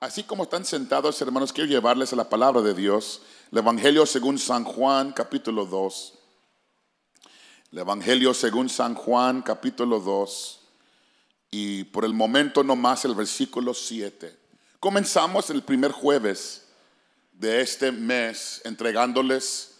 Así 0.00 0.22
como 0.22 0.44
están 0.44 0.64
sentados, 0.64 1.20
hermanos, 1.20 1.52
quiero 1.52 1.68
llevarles 1.68 2.12
a 2.12 2.16
la 2.16 2.28
palabra 2.28 2.62
de 2.62 2.72
Dios, 2.72 3.20
el 3.50 3.58
Evangelio 3.58 4.06
según 4.06 4.38
San 4.38 4.62
Juan, 4.62 5.10
capítulo 5.10 5.66
2. 5.66 6.14
El 7.72 7.78
Evangelio 7.80 8.32
según 8.32 8.68
San 8.68 8.94
Juan, 8.94 9.42
capítulo 9.42 9.98
2. 9.98 10.60
Y 11.50 11.82
por 11.84 12.04
el 12.04 12.14
momento 12.14 12.62
nomás 12.62 13.04
el 13.06 13.16
versículo 13.16 13.74
7. 13.74 14.38
Comenzamos 14.78 15.50
el 15.50 15.64
primer 15.64 15.90
jueves 15.90 16.66
de 17.32 17.60
este 17.60 17.90
mes 17.90 18.62
entregándoles 18.64 19.78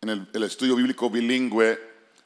en 0.00 0.28
el, 0.32 0.42
estudio 0.44 0.76
bíblico 0.76 1.10
bilingüe 1.10 1.80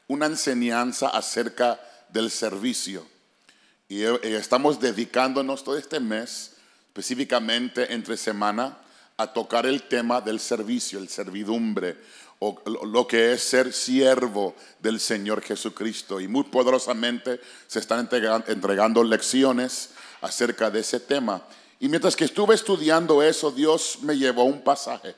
una 0.06 0.26
enseñanza 0.26 1.08
acerca 1.08 1.80
del 2.10 2.30
servicio. 2.30 3.06
Y 3.88 4.02
eh, 4.02 4.18
estamos 4.22 4.80
dedicándonos 4.80 5.64
todo 5.64 5.78
este 5.78 5.98
mes, 5.98 6.56
específicamente 6.92 7.94
entre 7.94 8.18
semana, 8.18 8.76
a 9.16 9.32
tocar 9.32 9.64
el 9.64 9.84
tema 9.84 10.20
del 10.20 10.38
servicio, 10.38 10.98
el 10.98 11.08
servidumbre, 11.08 11.96
o 12.38 12.60
lo 12.66 13.06
que 13.06 13.32
es 13.32 13.42
ser 13.42 13.72
siervo 13.72 14.54
del 14.78 15.00
Señor 15.00 15.40
Jesucristo. 15.40 16.20
Y 16.20 16.28
muy 16.28 16.44
poderosamente 16.44 17.40
se 17.66 17.78
están 17.78 18.06
entregando 18.46 19.02
lecciones 19.02 19.90
acerca 20.20 20.70
de 20.70 20.80
ese 20.80 21.00
tema. 21.00 21.42
Y 21.80 21.88
mientras 21.88 22.14
que 22.14 22.26
estuve 22.26 22.54
estudiando 22.54 23.22
eso, 23.22 23.50
Dios 23.50 24.00
me 24.02 24.18
llevó 24.18 24.44
un 24.44 24.60
pasaje. 24.60 25.14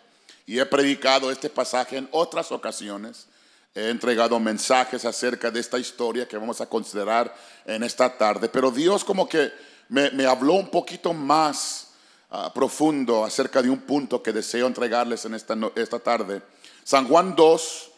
Y 0.47 0.61
he 0.61 0.67
predicado 0.67 1.33
este 1.33 1.51
pasaje 1.51 1.97
en 1.97 2.09
otras 2.13 2.53
ocasiones. 2.53 3.27
He 3.75 3.89
entregado 3.89 4.39
mensajes 4.39 5.05
acerca 5.05 5.51
de 5.51 5.59
esta 5.59 5.81
historia 5.81 6.29
que 6.29 6.37
vamos 6.39 6.61
a 6.61 6.67
considerar 6.67 7.35
en 7.65 7.83
esta 7.83 8.17
tarde. 8.17 8.49
Pero 8.49 8.71
Dios 8.71 9.03
como 9.03 9.29
que 9.29 9.51
me, 9.89 10.27
habló 10.27 10.55
un 10.55 10.69
poquito 10.69 11.13
más 11.13 11.93
ah, 12.31 12.53
profundo 12.55 13.25
acerca 13.25 13.63
de 13.63 13.71
un 13.71 13.81
punto 13.81 14.23
que 14.23 14.33
deseo 14.33 14.67
entregarles 14.67 15.25
en 15.25 15.35
esta, 15.35 15.57
esta 15.77 15.99
tarde. 15.99 16.43
San 16.83 17.09
Juan 17.09 17.35
2 17.35 17.91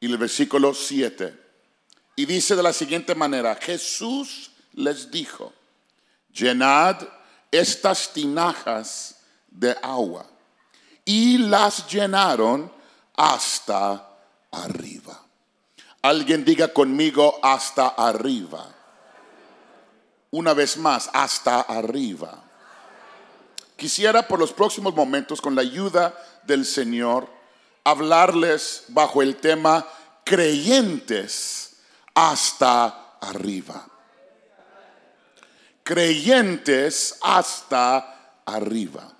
y 0.00 0.06
el 0.06 0.18
versículo 0.18 0.74
7. 0.74 1.40
Y 2.16 2.26
dice 2.26 2.56
de 2.56 2.62
la 2.62 2.72
siguiente 2.72 3.14
manera, 3.14 3.54
Jesús 3.56 4.50
les 4.74 5.10
dijo, 5.10 5.52
llenad 6.32 6.96
estas 7.50 8.12
tinajas 8.12 9.16
de 9.48 9.76
agua. 9.82 10.26
Y 11.04 11.38
las 11.38 11.88
llenaron 11.88 12.72
hasta 13.14 14.08
arriba. 14.50 15.20
Alguien 16.00 16.44
diga 16.44 16.68
conmigo 16.68 17.38
hasta 17.42 17.88
arriba. 17.88 18.74
Una 20.32 20.54
vez 20.54 20.78
más, 20.78 21.10
hasta 21.12 21.60
arriba. 21.60 22.42
Quisiera 23.76 24.26
por 24.26 24.38
los 24.38 24.52
próximos 24.52 24.94
momentos, 24.94 25.42
con 25.42 25.54
la 25.54 25.60
ayuda 25.60 26.14
del 26.44 26.64
Señor, 26.64 27.28
hablarles 27.84 28.84
bajo 28.88 29.20
el 29.20 29.36
tema 29.36 29.86
creyentes 30.24 31.76
hasta 32.14 33.18
arriba. 33.20 33.86
Creyentes 35.82 37.18
hasta 37.20 38.40
arriba. 38.46 39.12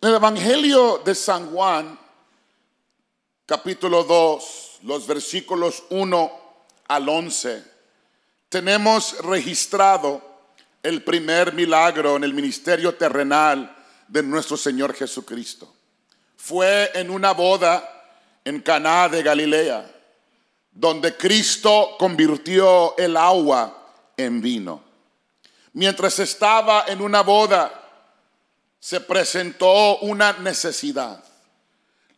En 0.00 0.08
el 0.08 0.14
Evangelio 0.14 1.02
de 1.04 1.16
San 1.16 1.50
Juan, 1.50 1.98
capítulo 3.44 4.04
2, 4.04 4.78
los 4.84 5.04
versículos 5.06 5.82
1 5.90 6.32
al 6.86 7.08
11, 7.08 7.79
tenemos 8.50 9.16
registrado 9.20 10.20
el 10.82 11.02
primer 11.04 11.54
milagro 11.54 12.16
en 12.16 12.24
el 12.24 12.34
ministerio 12.34 12.94
terrenal 12.94 13.74
de 14.08 14.24
nuestro 14.24 14.56
Señor 14.56 14.92
Jesucristo. 14.92 15.72
Fue 16.36 16.90
en 16.94 17.10
una 17.10 17.30
boda 17.30 17.88
en 18.44 18.60
Caná 18.60 19.08
de 19.08 19.22
Galilea, 19.22 19.88
donde 20.72 21.16
Cristo 21.16 21.94
convirtió 21.96 22.96
el 22.98 23.16
agua 23.16 23.94
en 24.16 24.40
vino. 24.40 24.82
Mientras 25.72 26.18
estaba 26.18 26.86
en 26.88 27.02
una 27.02 27.20
boda, 27.20 27.72
se 28.80 29.00
presentó 29.00 29.98
una 29.98 30.32
necesidad. 30.32 31.22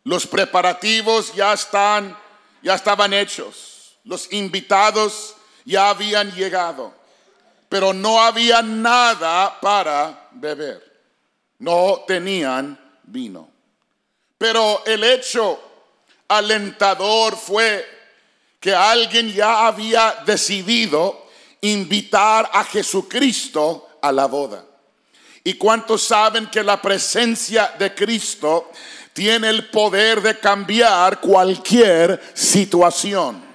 Los 0.03 0.25
preparativos 0.25 1.31
ya 1.35 1.53
están, 1.53 2.17
ya 2.63 2.73
estaban 2.73 3.13
hechos. 3.13 3.99
Los 4.03 4.33
invitados 4.33 5.35
ya 5.65 5.89
habían 5.89 6.31
llegado, 6.31 6.93
pero 7.69 7.93
no 7.93 8.21
había 8.21 8.61
nada 8.61 9.59
para 9.59 10.29
beber. 10.31 10.91
No 11.59 12.03
tenían 12.07 12.79
vino. 13.03 13.49
Pero 14.37 14.83
el 14.85 15.03
hecho 15.03 15.59
alentador 16.27 17.37
fue 17.37 17.85
que 18.59 18.73
alguien 18.73 19.31
ya 19.31 19.67
había 19.67 20.23
decidido 20.25 21.27
invitar 21.61 22.49
a 22.51 22.63
Jesucristo 22.63 23.89
a 24.01 24.11
la 24.11 24.25
boda. 24.25 24.65
¿Y 25.43 25.55
cuántos 25.55 26.03
saben 26.03 26.47
que 26.47 26.63
la 26.63 26.81
presencia 26.81 27.73
de 27.77 27.93
Cristo 27.93 28.71
tiene 29.13 29.49
el 29.49 29.69
poder 29.69 30.21
de 30.21 30.37
cambiar 30.39 31.21
cualquier 31.21 32.19
situación. 32.33 33.52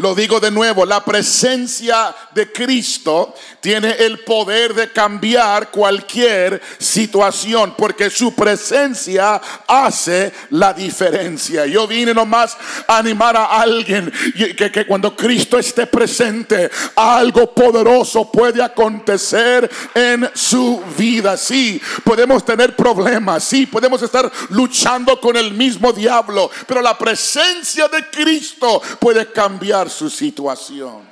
Lo 0.00 0.14
digo 0.14 0.40
de 0.40 0.50
nuevo, 0.50 0.86
la 0.86 1.04
presencia 1.04 2.14
de 2.32 2.50
Cristo 2.50 3.34
tiene 3.60 3.90
el 3.98 4.20
poder 4.20 4.72
de 4.72 4.90
cambiar 4.90 5.70
cualquier 5.70 6.58
situación, 6.78 7.74
porque 7.76 8.08
su 8.08 8.34
presencia 8.34 9.38
hace 9.66 10.32
la 10.50 10.72
diferencia. 10.72 11.66
Yo 11.66 11.86
vine 11.86 12.14
nomás 12.14 12.56
a 12.86 12.96
animar 12.96 13.36
a 13.36 13.60
alguien 13.60 14.10
que, 14.56 14.72
que 14.72 14.86
cuando 14.86 15.14
Cristo 15.14 15.58
esté 15.58 15.86
presente, 15.86 16.70
algo 16.96 17.54
poderoso 17.54 18.32
puede 18.32 18.62
acontecer 18.62 19.70
en 19.94 20.30
su 20.32 20.82
vida. 20.96 21.36
Sí, 21.36 21.78
podemos 22.04 22.42
tener 22.42 22.74
problemas, 22.74 23.44
sí, 23.44 23.66
podemos 23.66 24.00
estar 24.00 24.32
luchando 24.48 25.20
con 25.20 25.36
el 25.36 25.52
mismo 25.52 25.92
diablo, 25.92 26.50
pero 26.66 26.80
la 26.80 26.96
presencia 26.96 27.86
de 27.88 28.08
Cristo 28.08 28.80
puede 28.98 29.30
cambiar 29.30 29.89
su 29.90 30.08
situación. 30.08 31.02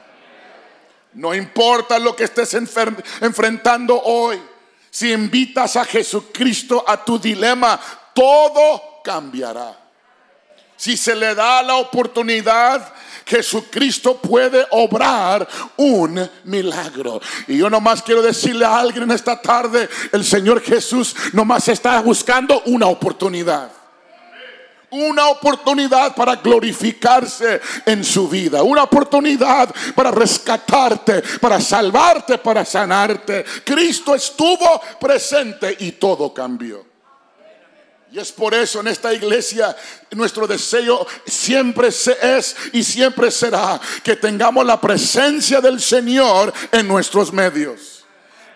No 1.15 1.35
importa 1.35 1.99
lo 1.99 2.15
que 2.15 2.25
estés 2.25 2.55
enfrentando 2.55 4.01
hoy, 4.01 4.41
si 4.91 5.13
invitas 5.13 5.77
a 5.77 5.85
Jesucristo 5.85 6.85
a 6.87 7.05
tu 7.05 7.19
dilema, 7.19 7.79
todo 8.15 9.01
cambiará. 9.05 9.77
Si 10.77 10.97
se 10.97 11.15
le 11.15 11.35
da 11.35 11.63
la 11.63 11.77
oportunidad, 11.77 12.95
Jesucristo 13.27 14.17
puede 14.17 14.65
obrar 14.71 15.47
un 15.77 16.31
milagro. 16.45 17.21
Y 17.49 17.59
yo 17.59 17.69
nomás 17.69 18.03
quiero 18.03 18.23
decirle 18.23 18.65
a 18.65 18.79
alguien 18.79 19.05
en 19.05 19.11
esta 19.11 19.41
tarde, 19.41 19.89
el 20.13 20.25
Señor 20.25 20.63
Jesús 20.63 21.15
nomás 21.33 21.69
está 21.69 22.01
buscando 22.01 22.63
una 22.67 22.87
oportunidad 22.87 23.78
una 24.91 25.29
oportunidad 25.29 26.15
para 26.15 26.37
glorificarse 26.37 27.61
en 27.85 28.05
su 28.05 28.29
vida, 28.29 28.63
una 28.63 28.85
oportunidad 28.85 29.75
para 29.95 30.11
rescatarte, 30.11 31.23
para 31.41 31.61
salvarte, 31.61 32.39
para 32.39 32.65
sanarte. 32.65 33.45
Cristo 33.65 34.15
estuvo 34.15 34.81
presente 35.01 35.77
y 35.81 35.93
todo 35.93 36.33
cambió. 36.33 36.87
Y 38.11 38.19
es 38.19 38.33
por 38.33 38.55
eso 38.55 38.81
en 38.81 38.89
esta 38.89 39.13
iglesia 39.13 39.77
nuestro 40.13 40.47
deseo 40.47 41.07
siempre 41.27 41.89
es 41.89 42.57
y 42.73 42.83
siempre 42.83 43.31
será 43.31 43.79
que 44.03 44.17
tengamos 44.17 44.65
la 44.65 44.81
presencia 44.81 45.61
del 45.61 45.79
Señor 45.79 46.53
en 46.73 46.89
nuestros 46.89 47.33
medios. 47.33 47.98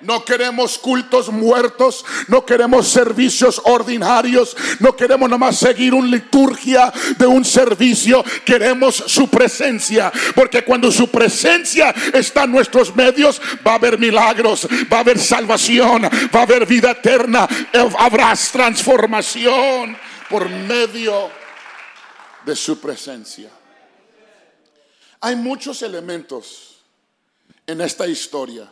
No 0.03 0.25
queremos 0.25 0.79
cultos 0.79 1.29
muertos, 1.29 2.05
no 2.27 2.45
queremos 2.45 2.89
servicios 2.89 3.61
ordinarios, 3.65 4.57
no 4.81 4.97
queremos 4.97 5.31
nomás 5.31 5.59
seguir 5.59 5.95
una 5.95 6.09
liturgia 6.09 6.93
de 7.17 7.25
un 7.25 7.45
servicio, 7.45 8.25
queremos 8.45 8.97
su 9.07 9.29
presencia, 9.29 10.13
porque 10.35 10.65
cuando 10.65 10.91
su 10.91 11.09
presencia 11.09 11.95
está 12.13 12.45
en 12.45 12.51
nuestros 12.51 12.95
medios, 12.97 13.41
va 13.65 13.73
a 13.73 13.75
haber 13.77 13.97
milagros, 13.97 14.67
va 14.93 14.99
a 14.99 15.01
haber 15.01 15.21
salvación, 15.21 16.03
va 16.03 16.41
a 16.41 16.43
haber 16.43 16.67
vida 16.67 16.91
eterna, 16.91 17.49
habrá 17.99 18.35
transformación 18.35 19.97
por 20.29 20.49
medio 20.49 21.31
de 22.45 22.57
su 22.57 22.81
presencia. 22.81 23.51
Hay 25.21 25.37
muchos 25.37 25.83
elementos 25.83 26.81
en 27.69 27.81
esta 27.81 28.09
historia 28.09 28.69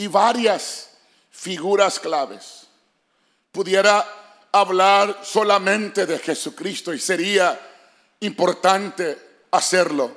y 0.00 0.06
varias 0.06 0.92
figuras 1.30 2.00
claves. 2.00 2.66
Pudiera 3.52 4.48
hablar 4.50 5.20
solamente 5.22 6.06
de 6.06 6.18
Jesucristo 6.18 6.94
y 6.94 6.98
sería 6.98 7.60
importante 8.20 9.42
hacerlo. 9.50 10.10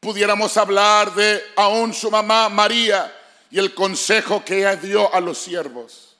Pudiéramos 0.00 0.56
hablar 0.56 1.14
de 1.14 1.40
aún 1.54 1.94
su 1.94 2.10
mamá 2.10 2.48
María 2.48 3.16
y 3.52 3.60
el 3.60 3.72
consejo 3.72 4.44
que 4.44 4.58
ella 4.58 4.74
dio 4.74 5.14
a 5.14 5.20
los 5.20 5.38
siervos. 5.38 6.16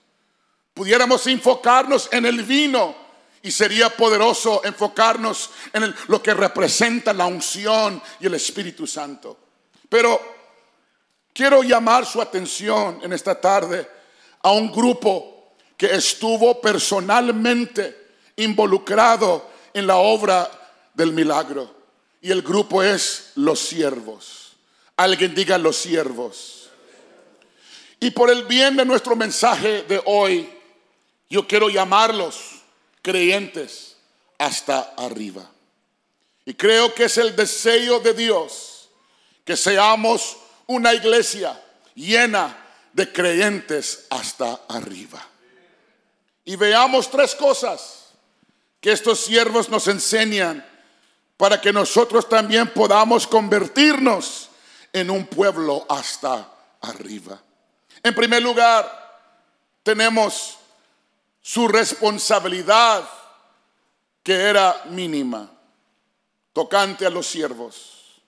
Pudiéramos 0.73 1.27
enfocarnos 1.27 2.09
en 2.13 2.27
el 2.27 2.45
vino 2.45 2.95
y 3.43 3.51
sería 3.51 3.91
poderoso 3.91 4.65
enfocarnos 4.65 5.51
en 5.73 5.93
lo 6.07 6.23
que 6.23 6.33
representa 6.33 7.13
la 7.13 7.27
unción 7.27 8.01
y 8.21 8.27
el 8.27 8.35
Espíritu 8.35 8.87
Santo. 8.87 9.37
Pero 9.89 10.34
quiero 11.35 11.63
llamar 11.63 12.07
su 12.07 12.23
atención 12.23 13.01
en 13.03 13.13
esta 13.13 13.39
tarde 13.39 13.87
a 14.41 14.53
un 14.53 14.73
grupo 14.73 15.53
que 15.77 15.87
estuvo 15.87 16.61
personalmente 16.61 18.13
involucrado 18.37 19.51
en 19.75 19.87
la 19.87 19.97
obra 19.97 20.51
del 20.95 21.13
milagro. 21.13 21.75
Y 22.23 22.31
el 22.31 22.41
grupo 22.41 22.83
es 22.83 23.33
los 23.35 23.61
siervos. 23.61 24.53
Alguien 24.97 25.35
diga 25.35 25.59
los 25.59 25.77
siervos. 25.77 26.71
Y 28.01 28.11
por 28.13 28.31
el 28.31 28.45
bien 28.45 28.77
de 28.77 28.85
nuestro 28.85 29.17
mensaje 29.17 29.83
de 29.83 30.01
hoy, 30.07 30.49
yo 31.29 31.47
quiero 31.47 31.69
llamarlos 31.69 32.63
creyentes 33.03 33.97
hasta 34.39 34.95
arriba. 34.97 35.51
Y 36.47 36.55
creo 36.55 36.95
que 36.95 37.05
es 37.05 37.19
el 37.19 37.35
deseo 37.35 38.01
de 38.01 38.15
Dios 38.15 38.89
que 39.45 39.57
seamos 39.57 40.37
una 40.67 40.95
iglesia 40.95 41.61
llena 41.95 42.57
de 42.93 43.13
creyentes 43.13 44.07
hasta 44.11 44.61
arriba. 44.69 45.21
Y 46.45 46.57
veamos 46.57 47.11
tres 47.11 47.35
cosas 47.35 48.13
que 48.81 48.93
estos 48.93 49.21
siervos 49.21 49.69
nos 49.69 49.89
enseñan 49.89 50.65
para 51.37 51.61
que 51.61 51.73
nosotros 51.73 52.29
también 52.29 52.69
podamos 52.69 53.27
convertirnos 53.27 54.51
en 54.93 55.11
un 55.11 55.27
pueblo 55.27 55.85
hasta 55.89 56.49
arriba. 56.81 57.43
En 58.03 58.15
primer 58.15 58.43
lugar, 58.43 59.05
tenemos 59.83 60.59
su 61.41 61.67
responsabilidad 61.67 63.09
que 64.23 64.35
era 64.35 64.85
mínima, 64.87 65.51
tocante 66.53 67.05
a 67.05 67.11
los 67.11 67.27
siervos. 67.27 68.23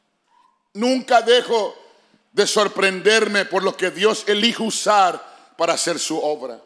Nunca 0.74 1.22
dejo 1.22 1.85
de 2.36 2.46
sorprenderme 2.46 3.46
por 3.46 3.62
lo 3.62 3.74
que 3.74 3.90
Dios 3.90 4.24
elige 4.26 4.62
usar 4.62 5.54
para 5.56 5.72
hacer 5.72 5.98
su 5.98 6.22
obra. 6.22 6.60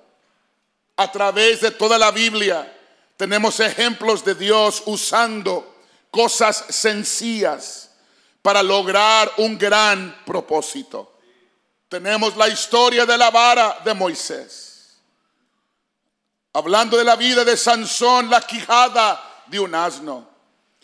A 0.96 1.12
través 1.12 1.60
de 1.60 1.70
toda 1.70 1.96
la 1.96 2.10
Biblia 2.10 2.76
tenemos 3.16 3.60
ejemplos 3.60 4.24
de 4.24 4.34
Dios 4.34 4.82
usando 4.86 5.76
cosas 6.10 6.64
sencillas 6.70 7.92
para 8.42 8.64
lograr 8.64 9.30
un 9.36 9.56
gran 9.56 10.24
propósito. 10.26 11.20
Tenemos 11.88 12.36
la 12.36 12.48
historia 12.48 13.06
de 13.06 13.16
la 13.16 13.30
vara 13.30 13.78
de 13.84 13.94
Moisés 13.94 14.98
Hablando 16.52 16.96
de 16.96 17.04
la 17.04 17.14
vida 17.14 17.44
de 17.44 17.56
Sansón, 17.56 18.28
la 18.28 18.40
quijada 18.40 19.44
de 19.46 19.60
un 19.60 19.72
asno 19.72 20.28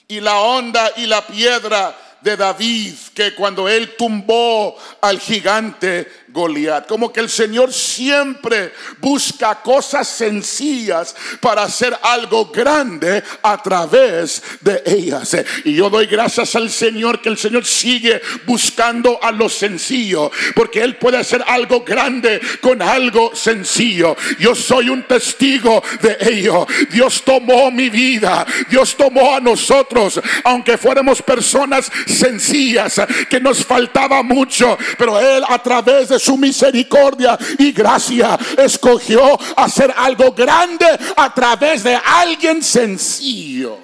y 0.07 0.21
la 0.21 0.39
onda 0.39 0.93
y 0.95 1.07
la 1.07 1.27
piedra 1.27 2.06
de 2.27 2.37
David, 2.37 2.95
que 3.15 3.35
cuando 3.35 3.69
él 3.69 3.95
tumbó 3.97 4.77
al 5.01 5.21
gigante 5.21 6.09
Goliat. 6.37 6.87
Como 6.87 7.13
que 7.13 7.21
el 7.21 7.31
Señor 7.31 7.73
siempre 7.73 8.73
busca 9.01 9.63
cosas 9.63 10.07
sencillas 10.07 11.17
para 11.41 11.63
hacer 11.63 11.99
algo 12.03 12.47
grande 12.47 13.25
a 13.43 13.61
través 13.63 14.43
de 14.61 14.83
ellas. 14.85 15.37
Y 15.65 15.75
yo 15.75 15.89
doy 15.89 16.07
gracias 16.07 16.55
al 16.55 16.71
Señor 16.71 17.23
que 17.23 17.31
el 17.31 17.39
Señor 17.39 17.65
sigue 17.65 18.21
buscando 18.45 19.19
a 19.23 19.33
lo 19.33 19.49
sencillo, 19.49 20.31
porque 20.55 20.83
Él 20.83 20.97
puede 20.97 21.17
hacer 21.17 21.43
algo 21.47 21.81
grande 21.81 22.41
con 22.61 22.83
algo 22.83 23.35
sencillo. 23.35 24.15
Yo 24.39 24.55
soy 24.55 24.91
un 24.91 25.05
testigo 25.05 25.83
de 26.03 26.19
ello. 26.21 26.67
Dios 26.91 27.23
tomó 27.25 27.71
mi 27.71 27.89
vida, 27.89 28.47
Dios 28.69 28.95
tomó 28.95 29.35
a 29.35 29.41
nosotros, 29.41 30.21
aunque 30.45 30.77
fuéramos 30.77 31.23
personas 31.23 31.91
sencillas, 32.07 33.01
que 33.31 33.41
nos 33.41 33.65
faltaba 33.65 34.23
mucho, 34.23 34.77
pero 34.99 35.19
Él 35.19 35.43
a 35.49 35.63
través 35.63 36.11
de 36.11 36.19
su 36.27 36.37
misericordia 36.37 37.39
y 37.59 37.71
gracia 37.71 38.37
escogió 38.59 39.39
hacer 39.57 39.95
algo 39.97 40.33
grande 40.33 40.87
a 41.17 41.33
través 41.33 41.85
de 41.85 41.95
alguien 41.95 42.63
sencillo. 42.63 43.79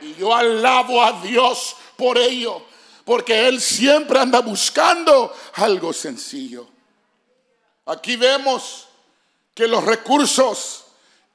Y 0.00 0.14
yo 0.14 0.34
alabo 0.34 1.04
a 1.04 1.20
Dios 1.20 1.76
por 1.96 2.16
ello, 2.16 2.62
porque 3.04 3.48
Él 3.48 3.60
siempre 3.60 4.18
anda 4.18 4.40
buscando 4.40 5.34
algo 5.54 5.92
sencillo. 5.92 6.66
Aquí 7.84 8.16
vemos 8.16 8.88
que 9.54 9.68
los 9.68 9.84
recursos 9.84 10.86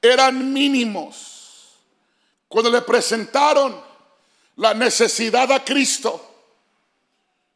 eran 0.02 0.52
mínimos. 0.52 1.76
Cuando 2.48 2.72
le 2.72 2.82
presentaron 2.82 3.80
la 4.56 4.74
necesidad 4.74 5.52
a 5.52 5.64
Cristo, 5.64 6.26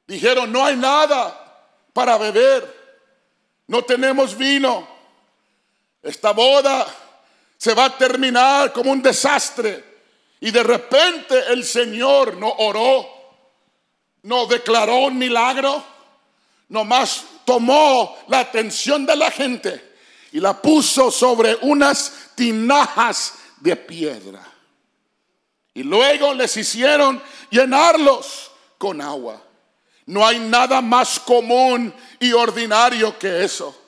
dijeron, 0.06 0.52
no 0.52 0.64
hay 0.64 0.76
nada 0.76 1.39
para 2.00 2.18
beber. 2.18 2.64
No 3.68 3.84
tenemos 3.84 4.38
vino. 4.38 4.88
Esta 6.02 6.32
boda 6.32 6.88
se 7.58 7.74
va 7.74 7.86
a 7.86 7.98
terminar 7.98 8.72
como 8.72 8.94
un 8.94 9.02
desastre. 9.02 9.84
Y 10.40 10.50
de 10.50 10.64
repente 10.64 11.38
el 11.50 11.66
Señor 11.66 12.38
no 12.38 12.48
oró, 12.60 13.06
no 14.24 14.46
declaró 14.46 15.00
un 15.00 15.18
milagro, 15.18 15.84
nomás 16.70 17.26
tomó 17.44 18.18
la 18.30 18.40
atención 18.40 19.06
de 19.06 19.18
la 19.18 19.30
gente 19.30 19.96
y 20.32 20.40
la 20.40 20.54
puso 20.62 21.12
sobre 21.12 21.58
unas 21.64 22.30
tinajas 22.34 23.34
de 23.58 23.76
piedra. 23.76 24.42
Y 25.74 25.84
luego 25.84 26.34
les 26.34 26.56
hicieron 26.56 27.22
llenarlos 27.50 28.52
con 28.78 29.02
agua. 29.02 29.49
No 30.10 30.26
hay 30.26 30.40
nada 30.40 30.82
más 30.82 31.20
común 31.20 31.94
y 32.20 32.34
ordinario 32.34 33.16
que 33.20 33.44
eso. 33.44 33.80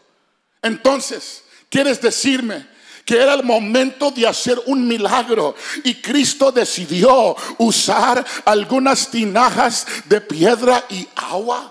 Entonces, 0.61 1.43
¿quieres 1.67 1.99
decirme 1.99 2.67
que 3.03 3.19
era 3.19 3.33
el 3.33 3.41
momento 3.41 4.11
de 4.11 4.27
hacer 4.27 4.61
un 4.67 4.87
milagro 4.87 5.55
y 5.83 5.95
Cristo 5.95 6.51
decidió 6.51 7.35
usar 7.57 8.23
algunas 8.45 9.09
tinajas 9.09 9.87
de 10.05 10.21
piedra 10.21 10.85
y 10.91 11.07
agua? 11.15 11.70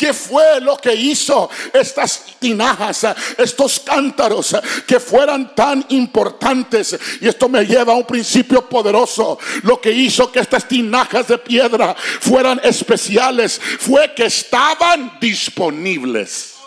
¿Qué 0.00 0.14
fue 0.14 0.62
lo 0.62 0.78
que 0.78 0.94
hizo 0.94 1.50
estas 1.74 2.24
tinajas, 2.38 3.06
estos 3.36 3.80
cántaros 3.80 4.56
que 4.86 4.98
fueran 4.98 5.54
tan 5.54 5.84
importantes? 5.90 6.98
Y 7.20 7.28
esto 7.28 7.50
me 7.50 7.66
lleva 7.66 7.92
a 7.92 7.96
un 7.96 8.06
principio 8.06 8.66
poderoso. 8.66 9.38
Lo 9.62 9.78
que 9.78 9.92
hizo 9.92 10.32
que 10.32 10.40
estas 10.40 10.66
tinajas 10.66 11.28
de 11.28 11.36
piedra 11.36 11.94
fueran 11.94 12.62
especiales 12.64 13.60
fue 13.78 14.14
que 14.14 14.24
estaban 14.24 15.18
disponibles 15.20 16.59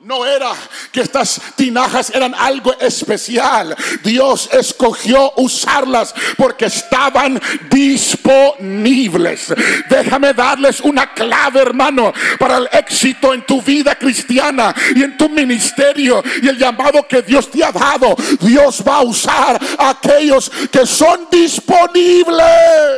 no 0.00 0.24
era 0.24 0.52
que 0.92 1.00
estas 1.00 1.40
tinajas 1.56 2.10
eran 2.14 2.32
algo 2.34 2.72
especial. 2.78 3.76
Dios 4.04 4.48
escogió 4.52 5.32
usarlas 5.36 6.14
porque 6.36 6.66
estaban 6.66 7.40
disponibles. 7.68 9.52
Déjame 9.90 10.34
darles 10.34 10.80
una 10.80 11.12
clave, 11.12 11.60
hermano, 11.60 12.12
para 12.38 12.58
el 12.58 12.68
éxito 12.72 13.34
en 13.34 13.42
tu 13.42 13.60
vida 13.60 13.96
cristiana 13.96 14.72
y 14.94 15.02
en 15.02 15.16
tu 15.16 15.28
ministerio 15.28 16.22
y 16.42 16.48
el 16.48 16.56
llamado 16.56 17.06
que 17.08 17.22
Dios 17.22 17.50
te 17.50 17.64
ha 17.64 17.72
dado. 17.72 18.14
Dios 18.40 18.84
va 18.86 18.98
a 18.98 19.02
usar 19.02 19.60
a 19.78 19.90
aquellos 19.90 20.48
que 20.70 20.86
son 20.86 21.26
disponibles. 21.30 22.97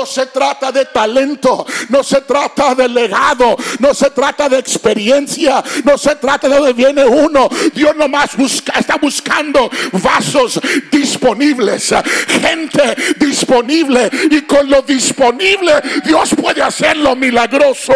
No 0.00 0.06
se 0.06 0.24
trata 0.28 0.72
de 0.72 0.86
talento, 0.86 1.66
no 1.90 2.02
se 2.02 2.22
trata 2.22 2.74
de 2.74 2.88
legado, 2.88 3.54
no 3.80 3.92
se 3.92 4.08
trata 4.08 4.48
de 4.48 4.56
experiencia, 4.58 5.62
no 5.84 5.98
se 5.98 6.16
trata 6.16 6.48
de 6.48 6.56
donde 6.56 6.72
viene 6.72 7.04
uno. 7.04 7.50
Dios 7.74 7.94
nomás 7.94 8.34
busca, 8.34 8.78
está 8.78 8.96
buscando 8.96 9.70
vasos 9.92 10.58
disponibles, 10.90 11.92
gente 12.26 12.96
disponible 13.18 14.10
y 14.30 14.40
con 14.46 14.70
lo 14.70 14.80
disponible 14.80 15.82
Dios 16.02 16.30
puede 16.34 16.62
hacer 16.62 16.96
lo 16.96 17.14
milagroso. 17.14 17.92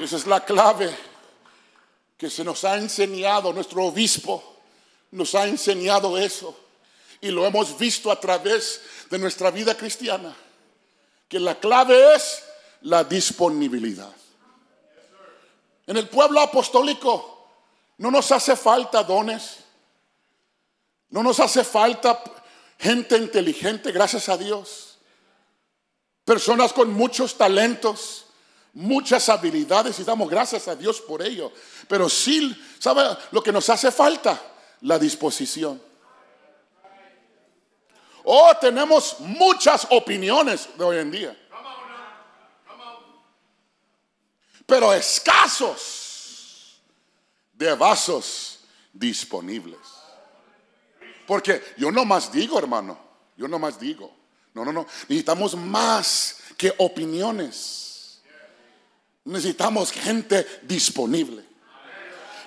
Esa 0.00 0.16
es 0.16 0.26
la 0.26 0.44
clave 0.44 0.92
que 2.18 2.28
se 2.28 2.42
nos 2.42 2.64
ha 2.64 2.78
enseñado 2.78 3.52
nuestro 3.52 3.84
obispo, 3.84 4.42
nos 5.12 5.36
ha 5.36 5.46
enseñado 5.46 6.18
eso. 6.18 6.61
Y 7.22 7.30
lo 7.30 7.46
hemos 7.46 7.78
visto 7.78 8.10
a 8.10 8.20
través 8.20 8.82
de 9.08 9.18
nuestra 9.18 9.50
vida 9.50 9.74
cristiana. 9.74 10.36
Que 11.28 11.40
la 11.40 11.58
clave 11.58 12.14
es 12.14 12.42
la 12.82 13.04
disponibilidad. 13.04 14.12
En 15.86 15.96
el 15.96 16.08
pueblo 16.08 16.40
apostólico 16.40 17.48
no 17.98 18.10
nos 18.10 18.30
hace 18.32 18.56
falta 18.56 19.02
dones. 19.04 19.58
No 21.10 21.22
nos 21.22 21.38
hace 21.40 21.62
falta 21.62 22.22
gente 22.78 23.16
inteligente, 23.16 23.92
gracias 23.92 24.28
a 24.28 24.36
Dios. 24.36 24.88
personas 26.24 26.72
con 26.72 26.92
muchos 26.92 27.36
talentos, 27.36 28.26
muchas 28.72 29.28
habilidades 29.28 29.98
y 29.98 30.04
damos 30.04 30.30
gracias 30.30 30.66
a 30.68 30.74
Dios 30.74 31.00
por 31.00 31.22
ello. 31.22 31.52
Pero 31.88 32.08
sí, 32.08 32.56
¿sabe 32.78 33.02
lo 33.30 33.42
que 33.42 33.52
nos 33.52 33.68
hace 33.68 33.92
falta? 33.92 34.40
La 34.82 34.98
disposición. 34.98 35.91
Oh, 38.24 38.52
tenemos 38.60 39.18
muchas 39.20 39.86
opiniones 39.90 40.68
de 40.76 40.84
hoy 40.84 40.98
en 40.98 41.10
día. 41.10 41.38
Pero 44.66 44.92
escasos 44.92 46.80
de 47.52 47.74
vasos 47.74 48.60
disponibles. 48.92 49.80
Porque 51.26 51.62
yo 51.76 51.90
no 51.90 52.04
más 52.04 52.32
digo, 52.32 52.58
hermano, 52.58 52.98
yo 53.36 53.48
no 53.48 53.58
más 53.58 53.78
digo. 53.78 54.14
No, 54.54 54.64
no, 54.64 54.72
no. 54.72 54.86
Necesitamos 55.08 55.56
más 55.56 56.38
que 56.56 56.72
opiniones. 56.78 58.22
Necesitamos 59.24 59.92
gente 59.92 60.46
disponible 60.62 61.51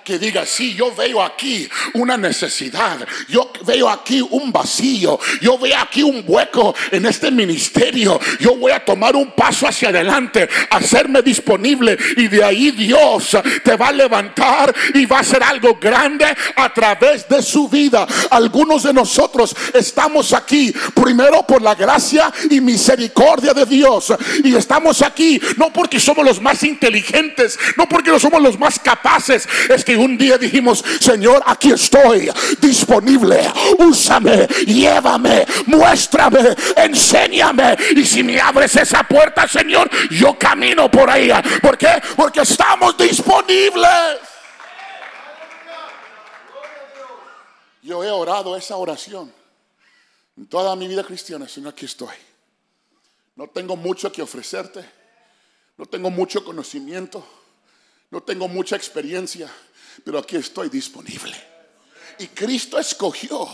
que 0.06 0.20
diga, 0.20 0.46
sí, 0.46 0.72
yo 0.74 0.94
veo 0.94 1.20
aquí 1.20 1.68
una 1.94 2.16
necesidad, 2.16 3.04
yo 3.28 3.50
veo 3.64 3.88
aquí 3.88 4.24
un 4.30 4.52
vacío, 4.52 5.18
yo 5.40 5.58
veo 5.58 5.76
aquí 5.80 6.04
un 6.04 6.22
hueco 6.24 6.72
en 6.92 7.06
este 7.06 7.32
ministerio, 7.32 8.20
yo 8.38 8.54
voy 8.54 8.70
a 8.70 8.84
tomar 8.84 9.16
un 9.16 9.32
paso 9.32 9.66
hacia 9.66 9.88
adelante, 9.88 10.48
hacerme 10.70 11.22
disponible. 11.22 11.98
Y 12.18 12.28
de 12.28 12.44
ahí 12.44 12.70
Dios 12.70 13.36
te 13.64 13.76
va 13.76 13.88
a 13.88 13.92
levantar 13.92 14.72
y 14.94 15.06
va 15.06 15.16
a 15.16 15.20
hacer 15.22 15.42
algo 15.42 15.74
grande 15.74 16.26
a 16.54 16.72
través 16.72 17.28
de 17.28 17.42
su 17.42 17.68
vida. 17.68 18.06
Algunos 18.30 18.84
de 18.84 18.92
nosotros 18.92 19.56
estamos 19.74 20.32
aquí 20.32 20.72
primero 20.94 21.44
por 21.44 21.60
la 21.60 21.74
gracia 21.74 22.32
y 22.48 22.60
misericordia 22.60 23.52
de 23.52 23.66
Dios. 23.66 24.14
Y 24.44 24.54
estamos 24.54 25.02
aquí 25.02 25.40
no 25.56 25.72
porque 25.72 25.98
somos 25.98 26.24
los 26.24 26.40
más 26.40 26.62
inteligentes, 26.62 27.58
no 27.76 27.88
porque 27.88 28.12
no 28.12 28.20
somos 28.20 28.40
los 28.40 28.56
más 28.56 28.78
capaces, 28.78 29.48
un 29.96 30.16
día 30.16 30.38
dijimos, 30.38 30.84
Señor, 31.00 31.42
aquí 31.46 31.72
estoy 31.72 32.30
disponible. 32.60 33.50
Úsame, 33.78 34.46
llévame, 34.66 35.46
muéstrame, 35.66 36.56
enséñame. 36.76 37.76
Y 37.96 38.04
si 38.04 38.22
me 38.22 38.40
abres 38.40 38.76
esa 38.76 39.02
puerta, 39.02 39.46
Señor, 39.48 39.90
yo 40.10 40.38
camino 40.38 40.90
por 40.90 41.10
ahí. 41.10 41.30
¿Por 41.60 41.76
qué? 41.76 42.00
Porque 42.16 42.40
estamos 42.40 42.96
disponibles. 42.96 44.20
Yo 47.82 48.02
he 48.02 48.10
orado 48.10 48.56
esa 48.56 48.76
oración 48.76 49.32
en 50.36 50.46
toda 50.46 50.76
mi 50.76 50.86
vida 50.88 51.04
cristiana, 51.04 51.48
Señor, 51.48 51.72
aquí 51.72 51.86
estoy. 51.86 52.14
No 53.36 53.48
tengo 53.48 53.76
mucho 53.76 54.10
que 54.10 54.22
ofrecerte, 54.22 54.84
no 55.76 55.86
tengo 55.86 56.10
mucho 56.10 56.44
conocimiento, 56.44 57.26
no 58.10 58.22
tengo 58.22 58.48
mucha 58.48 58.76
experiencia, 58.76 59.50
pero 60.04 60.18
aquí 60.18 60.36
estoy 60.36 60.68
disponible. 60.68 61.36
Y 62.18 62.28
Cristo 62.28 62.78
escogió 62.78 63.48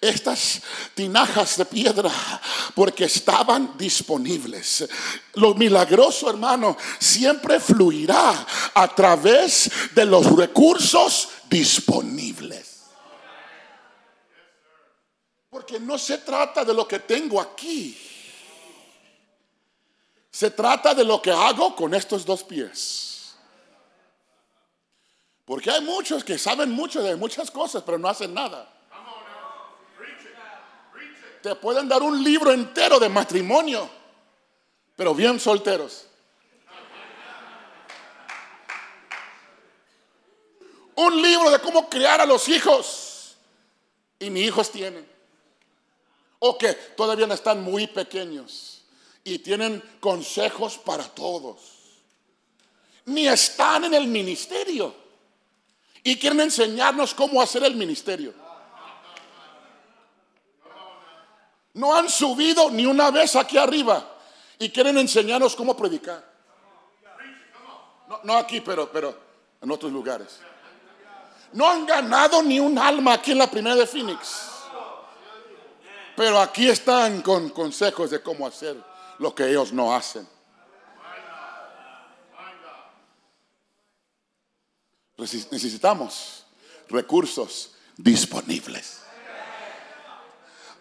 estas 0.00 0.60
tinajas 0.94 1.56
de 1.56 1.64
piedra 1.64 2.10
porque 2.74 3.04
estaban 3.04 3.76
disponibles. 3.76 4.88
Lo 5.34 5.54
milagroso, 5.54 6.30
hermano, 6.30 6.76
siempre 6.98 7.58
fluirá 7.58 8.46
a 8.74 8.94
través 8.94 9.70
de 9.94 10.04
los 10.04 10.36
recursos 10.36 11.28
disponibles. 11.48 12.84
Porque 15.50 15.80
no 15.80 15.98
se 15.98 16.18
trata 16.18 16.64
de 16.64 16.74
lo 16.74 16.86
que 16.86 17.00
tengo 17.00 17.40
aquí. 17.40 17.98
Se 20.30 20.50
trata 20.50 20.94
de 20.94 21.04
lo 21.04 21.20
que 21.20 21.32
hago 21.32 21.74
con 21.74 21.94
estos 21.94 22.24
dos 22.24 22.44
pies. 22.44 23.07
Porque 25.48 25.70
hay 25.70 25.80
muchos 25.80 26.22
que 26.24 26.36
saben 26.36 26.70
mucho 26.70 27.02
de 27.02 27.16
muchas 27.16 27.50
cosas, 27.50 27.82
pero 27.82 27.96
no 27.96 28.06
hacen 28.06 28.34
nada. 28.34 28.70
Te 31.42 31.54
pueden 31.54 31.88
dar 31.88 32.02
un 32.02 32.22
libro 32.22 32.52
entero 32.52 33.00
de 33.00 33.08
matrimonio, 33.08 33.88
pero 34.94 35.14
bien 35.14 35.40
solteros. 35.40 36.04
Un 40.96 41.22
libro 41.22 41.50
de 41.50 41.60
cómo 41.60 41.88
criar 41.88 42.20
a 42.20 42.26
los 42.26 42.46
hijos 42.50 43.34
y 44.18 44.28
ni 44.28 44.40
hijos 44.40 44.70
tienen. 44.70 45.10
O 46.40 46.58
que 46.58 46.74
todavía 46.74 47.26
están 47.32 47.62
muy 47.62 47.86
pequeños 47.86 48.82
y 49.24 49.38
tienen 49.38 49.82
consejos 49.98 50.76
para 50.76 51.04
todos. 51.04 52.02
Ni 53.06 53.26
están 53.26 53.84
en 53.84 53.94
el 53.94 54.08
ministerio 54.08 55.07
y 56.02 56.16
quieren 56.18 56.40
enseñarnos 56.40 57.14
cómo 57.14 57.40
hacer 57.40 57.64
el 57.64 57.74
ministerio. 57.74 58.32
No 61.74 61.94
han 61.94 62.08
subido 62.08 62.70
ni 62.70 62.86
una 62.86 63.10
vez 63.10 63.36
aquí 63.36 63.56
arriba 63.56 64.04
y 64.58 64.70
quieren 64.70 64.98
enseñarnos 64.98 65.54
cómo 65.54 65.76
predicar. 65.76 66.24
No, 68.24 68.36
aquí, 68.36 68.60
pero, 68.60 68.90
pero 68.90 69.16
en 69.60 69.70
otros 69.70 69.92
lugares. 69.92 70.40
No 71.52 71.68
han 71.68 71.86
ganado 71.86 72.42
ni 72.42 72.58
un 72.58 72.78
alma 72.78 73.14
aquí 73.14 73.32
en 73.32 73.38
la 73.38 73.50
primera 73.50 73.76
de 73.76 73.86
Phoenix. 73.86 74.50
Pero 76.16 76.40
aquí 76.40 76.68
están 76.68 77.22
con 77.22 77.50
consejos 77.50 78.10
de 78.10 78.20
cómo 78.20 78.46
hacer 78.46 78.76
lo 79.18 79.34
que 79.34 79.48
ellos 79.48 79.72
no 79.72 79.94
hacen. 79.94 80.26
Necesitamos 85.18 86.44
recursos 86.88 87.72
disponibles. 87.96 89.00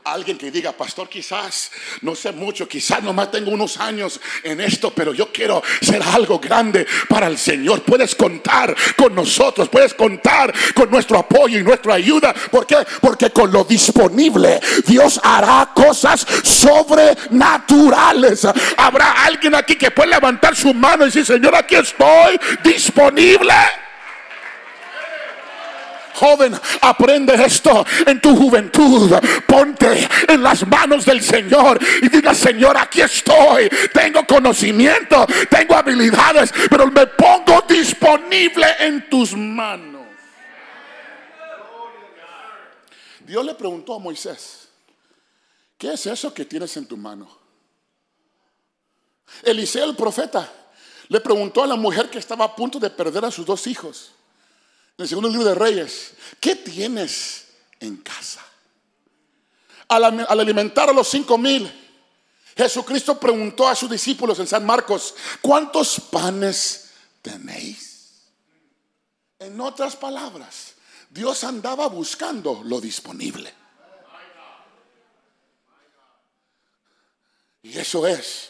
Alguien 0.04 0.38
que 0.38 0.52
diga, 0.52 0.72
pastor, 0.72 1.10
quizás 1.10 1.70
no 2.02 2.16
sé 2.16 2.32
mucho, 2.32 2.66
quizás 2.66 3.04
nomás 3.04 3.30
tengo 3.30 3.52
unos 3.52 3.78
años 3.78 4.22
en 4.44 4.62
esto, 4.62 4.92
pero 4.92 5.14
yo 5.14 5.34
quiero 5.34 5.62
ser 5.82 6.02
algo 6.02 6.40
grande 6.40 6.88
para 7.10 7.28
el 7.28 7.38
Señor. 7.38 7.82
Puedes 7.82 8.16
contar 8.16 8.74
con 8.96 9.14
nosotros, 9.14 9.68
puedes 9.68 9.94
contar 9.96 10.54
con 10.74 10.90
nuestro 10.90 11.18
apoyo 11.18 11.60
y 11.60 11.64
nuestra 11.64 11.96
ayuda. 11.96 12.34
¿Por 12.34 12.66
qué? 12.66 12.78
Porque 13.02 13.32
con 13.32 13.52
lo 13.52 13.66
disponible 13.66 14.62
Dios 14.86 15.20
hará 15.22 15.74
cosas 15.76 16.26
sobrenaturales. 16.44 18.48
Habrá 18.78 19.26
alguien 19.26 19.56
aquí 19.56 19.76
que 19.76 19.92
puede 19.92 20.12
levantar 20.12 20.56
su 20.56 20.74
mano 20.74 21.04
y 21.04 21.08
decir, 21.08 21.26
Señor, 21.26 21.54
aquí 21.54 21.76
estoy 21.76 22.40
disponible. 22.64 23.54
Joven, 26.18 26.60
aprende 26.82 27.36
esto 27.36 27.86
en 28.08 28.20
tu 28.20 28.36
juventud. 28.36 29.14
Ponte 29.46 30.10
en 30.28 30.42
las 30.42 30.66
manos 30.66 31.06
del 31.06 31.22
Señor 31.22 31.80
y 32.02 32.10
diga, 32.10 32.34
Señor, 32.34 32.76
aquí 32.76 33.02
estoy. 33.02 33.70
Tengo 33.94 34.26
conocimiento, 34.26 35.28
tengo 35.48 35.76
habilidades, 35.76 36.52
pero 36.72 36.88
me 36.88 37.06
pongo 37.06 37.64
disponible 37.70 38.66
en 38.80 39.08
tus 39.12 39.34
manos. 39.38 40.08
Dios 43.20 43.46
le 43.46 43.54
preguntó 43.54 43.94
a 43.94 44.00
Moisés, 44.00 44.70
¿qué 45.78 45.94
es 45.94 46.06
eso 46.08 46.34
que 46.34 46.46
tienes 46.46 46.76
en 46.78 46.88
tu 46.88 46.98
mano? 46.98 47.30
Eliseo 49.44 49.86
el 49.86 49.96
profeta 49.96 50.52
le 51.10 51.20
preguntó 51.20 51.64
a 51.64 51.68
la 51.68 51.76
mujer 51.76 52.10
que 52.10 52.18
estaba 52.18 52.46
a 52.46 52.56
punto 52.56 52.80
de 52.80 52.90
perder 52.90 53.24
a 53.24 53.30
sus 53.30 53.46
dos 53.46 53.68
hijos 53.68 54.14
en 54.98 55.04
el 55.04 55.10
segundo 55.10 55.30
libro 55.30 55.46
de 55.46 55.54
Reyes, 55.54 56.14
¿qué 56.40 56.56
tienes 56.56 57.46
en 57.80 57.98
casa? 57.98 58.44
Al, 59.90 60.26
alimentar 60.28 60.90
a 60.90 60.94
los 60.94 61.08
cinco 61.08 61.38
mil, 61.38 61.72
Jesucristo 62.58 63.20
preguntó 63.20 63.68
a 63.68 63.76
sus 63.76 63.92
discípulos 63.92 64.40
en 64.40 64.48
San 64.48 64.66
Marcos, 64.66 65.14
¿cuántos 65.40 66.00
panes 66.00 66.90
tenéis? 67.22 68.24
En 69.38 69.62
otras 69.62 69.96
palabras, 69.96 70.74
Dios 71.12 71.44
andaba 71.44 71.88
buscando 71.88 72.64
lo 72.66 72.82
disponible. 72.82 73.54
Y 77.62 77.78
eso 77.78 78.08
es 78.08 78.50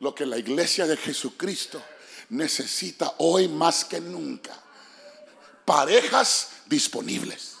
lo 0.00 0.12
que 0.12 0.26
la 0.26 0.38
iglesia 0.38 0.88
de 0.88 0.96
Jesucristo 0.96 1.80
necesita 2.30 3.14
hoy 3.18 3.46
más 3.46 3.84
que 3.84 4.00
nunca 4.00 4.63
parejas 5.64 6.50
disponibles. 6.66 7.56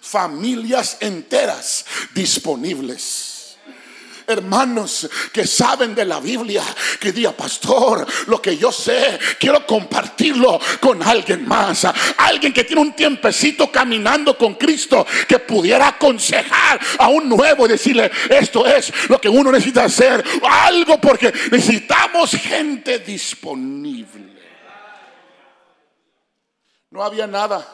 Familias 0.00 0.96
enteras 1.00 1.84
disponibles 2.14 3.30
hermanos 4.30 5.08
que 5.32 5.46
saben 5.46 5.94
de 5.94 6.04
la 6.04 6.20
Biblia, 6.20 6.62
que 6.98 7.12
diga, 7.12 7.32
pastor, 7.32 8.06
lo 8.26 8.40
que 8.40 8.56
yo 8.56 8.72
sé, 8.72 9.18
quiero 9.38 9.66
compartirlo 9.66 10.60
con 10.80 11.02
alguien 11.02 11.46
más. 11.46 11.86
Alguien 12.16 12.52
que 12.52 12.64
tiene 12.64 12.82
un 12.82 12.94
tiempecito 12.94 13.70
caminando 13.70 14.36
con 14.36 14.54
Cristo, 14.54 15.06
que 15.28 15.38
pudiera 15.38 15.88
aconsejar 15.88 16.80
a 16.98 17.08
un 17.08 17.28
nuevo 17.28 17.66
y 17.66 17.70
decirle, 17.70 18.10
esto 18.28 18.66
es 18.66 18.92
lo 19.08 19.20
que 19.20 19.28
uno 19.28 19.52
necesita 19.52 19.84
hacer. 19.84 20.24
Algo 20.42 21.00
porque 21.00 21.32
necesitamos 21.50 22.30
gente 22.32 23.00
disponible. 23.00 24.29
No 26.90 27.02
había 27.02 27.26
nada 27.26 27.66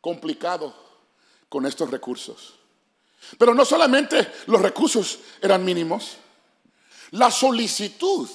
complicado 0.00 0.74
con 1.48 1.66
estos 1.66 1.90
recursos. 1.90 2.54
Pero 3.38 3.54
no 3.54 3.64
solamente 3.64 4.32
los 4.46 4.60
recursos 4.60 5.18
eran 5.40 5.64
mínimos, 5.64 6.16
la 7.12 7.30
solicitud 7.30 8.28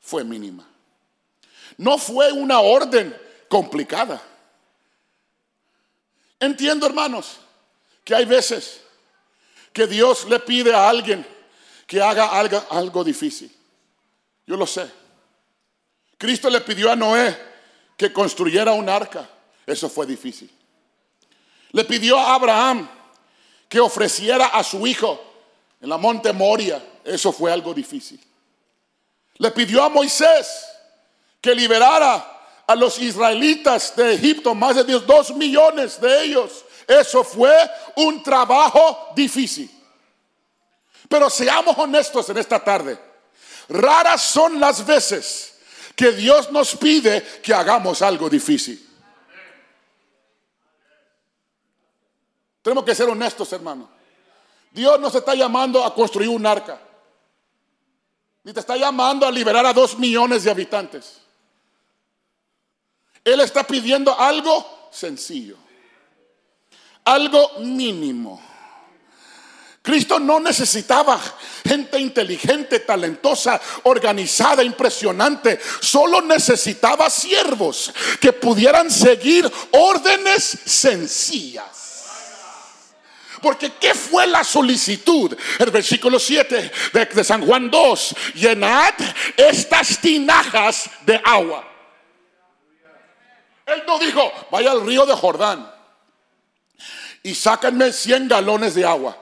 fue 0.00 0.24
mínima. 0.24 0.66
No 1.78 1.98
fue 1.98 2.32
una 2.32 2.60
orden 2.60 3.16
complicada. 3.48 4.20
Entiendo, 6.40 6.86
hermanos, 6.86 7.38
que 8.04 8.14
hay 8.14 8.24
veces 8.24 8.80
que 9.72 9.86
Dios 9.86 10.24
le 10.28 10.40
pide 10.40 10.74
a 10.74 10.88
alguien 10.88 11.26
que 11.86 12.02
haga 12.02 12.26
algo, 12.38 12.62
algo 12.70 13.04
difícil. 13.04 13.54
Yo 14.46 14.56
lo 14.56 14.66
sé. 14.66 14.90
Cristo 16.18 16.50
le 16.50 16.60
pidió 16.60 16.90
a 16.90 16.96
Noé 16.96 17.51
que 18.02 18.12
construyera 18.12 18.72
un 18.72 18.88
arca. 18.88 19.28
Eso 19.64 19.88
fue 19.88 20.06
difícil. 20.06 20.50
Le 21.70 21.84
pidió 21.84 22.18
a 22.18 22.34
Abraham 22.34 22.88
que 23.68 23.78
ofreciera 23.78 24.46
a 24.46 24.64
su 24.64 24.84
hijo 24.86 25.22
en 25.80 25.88
la 25.88 25.96
monte 25.98 26.32
Moria. 26.32 26.82
Eso 27.04 27.32
fue 27.32 27.52
algo 27.52 27.72
difícil. 27.72 28.20
Le 29.38 29.52
pidió 29.52 29.84
a 29.84 29.88
Moisés 29.88 30.66
que 31.40 31.54
liberara 31.54 32.64
a 32.66 32.74
los 32.74 32.98
israelitas 32.98 33.94
de 33.94 34.14
Egipto, 34.14 34.52
más 34.52 34.84
de 34.84 34.84
dos 34.84 35.32
millones 35.36 36.00
de 36.00 36.24
ellos. 36.24 36.64
Eso 36.88 37.22
fue 37.22 37.54
un 37.96 38.20
trabajo 38.20 39.12
difícil. 39.14 39.70
Pero 41.08 41.30
seamos 41.30 41.78
honestos 41.78 42.28
en 42.30 42.38
esta 42.38 42.58
tarde. 42.58 42.98
Raras 43.68 44.22
son 44.22 44.58
las 44.58 44.84
veces 44.84 45.51
que 45.96 46.12
Dios 46.12 46.50
nos 46.50 46.76
pide 46.76 47.22
que 47.42 47.52
hagamos 47.52 48.02
algo 48.02 48.28
difícil. 48.28 48.88
Tenemos 52.62 52.84
que 52.84 52.94
ser 52.94 53.08
honestos, 53.08 53.52
hermano. 53.52 53.88
Dios 54.70 54.98
nos 55.00 55.14
está 55.14 55.34
llamando 55.34 55.84
a 55.84 55.94
construir 55.94 56.28
un 56.28 56.46
arca. 56.46 56.80
Ni 58.44 58.52
te 58.52 58.60
está 58.60 58.76
llamando 58.76 59.26
a 59.26 59.30
liberar 59.30 59.66
a 59.66 59.72
dos 59.72 59.98
millones 59.98 60.44
de 60.44 60.50
habitantes. 60.50 61.20
Él 63.24 63.40
está 63.40 63.64
pidiendo 63.64 64.18
algo 64.18 64.88
sencillo. 64.90 65.56
Algo 67.04 67.58
mínimo. 67.60 68.51
Cristo 69.82 70.20
no 70.20 70.38
necesitaba 70.38 71.20
gente 71.66 71.98
inteligente, 71.98 72.80
talentosa, 72.80 73.60
organizada, 73.82 74.62
impresionante. 74.62 75.58
Solo 75.80 76.22
necesitaba 76.22 77.10
siervos 77.10 77.92
que 78.20 78.32
pudieran 78.32 78.88
seguir 78.92 79.50
órdenes 79.72 80.58
sencillas. 80.64 81.82
Porque 83.42 83.72
¿qué 83.72 83.92
fue 83.92 84.28
la 84.28 84.44
solicitud? 84.44 85.36
El 85.58 85.70
versículo 85.72 86.20
7 86.20 86.72
de, 86.92 87.24
San 87.24 87.44
Juan 87.44 87.68
2. 87.68 88.14
Llenad 88.34 88.94
estas 89.36 89.98
tinajas 90.00 90.88
de 91.04 91.20
agua. 91.24 91.68
Él 93.66 93.82
no 93.84 93.98
dijo, 93.98 94.32
vaya 94.52 94.70
al 94.70 94.86
río 94.86 95.04
de 95.06 95.14
Jordán 95.14 95.68
y 97.24 97.34
sáquenme 97.34 97.92
100 97.92 98.28
galones 98.28 98.76
de 98.76 98.84
agua. 98.84 99.21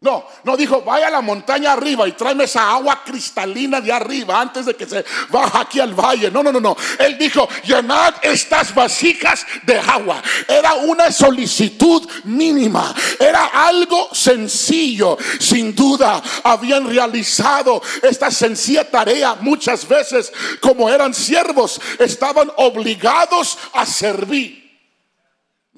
No, 0.00 0.24
no 0.44 0.56
dijo, 0.56 0.82
vaya 0.82 1.08
a 1.08 1.10
la 1.10 1.20
montaña 1.20 1.72
arriba 1.72 2.06
y 2.06 2.12
tráeme 2.12 2.44
esa 2.44 2.70
agua 2.70 3.02
cristalina 3.04 3.80
de 3.80 3.92
arriba 3.92 4.40
antes 4.40 4.66
de 4.66 4.76
que 4.76 4.86
se 4.86 5.04
baja 5.28 5.62
aquí 5.62 5.80
al 5.80 5.92
valle. 5.92 6.30
No, 6.30 6.40
no, 6.40 6.52
no, 6.52 6.60
no. 6.60 6.76
Él 7.00 7.18
dijo, 7.18 7.48
llenad 7.64 8.14
estas 8.22 8.72
vasijas 8.72 9.44
de 9.64 9.76
agua. 9.76 10.22
Era 10.46 10.74
una 10.74 11.10
solicitud 11.10 12.08
mínima. 12.22 12.94
Era 13.18 13.46
algo 13.46 14.10
sencillo. 14.12 15.18
Sin 15.40 15.74
duda, 15.74 16.22
habían 16.44 16.88
realizado 16.88 17.82
esta 18.00 18.30
sencilla 18.30 18.88
tarea 18.88 19.34
muchas 19.40 19.88
veces 19.88 20.32
como 20.60 20.88
eran 20.88 21.12
siervos. 21.12 21.80
Estaban 21.98 22.52
obligados 22.56 23.58
a 23.72 23.84
servir. 23.84 24.67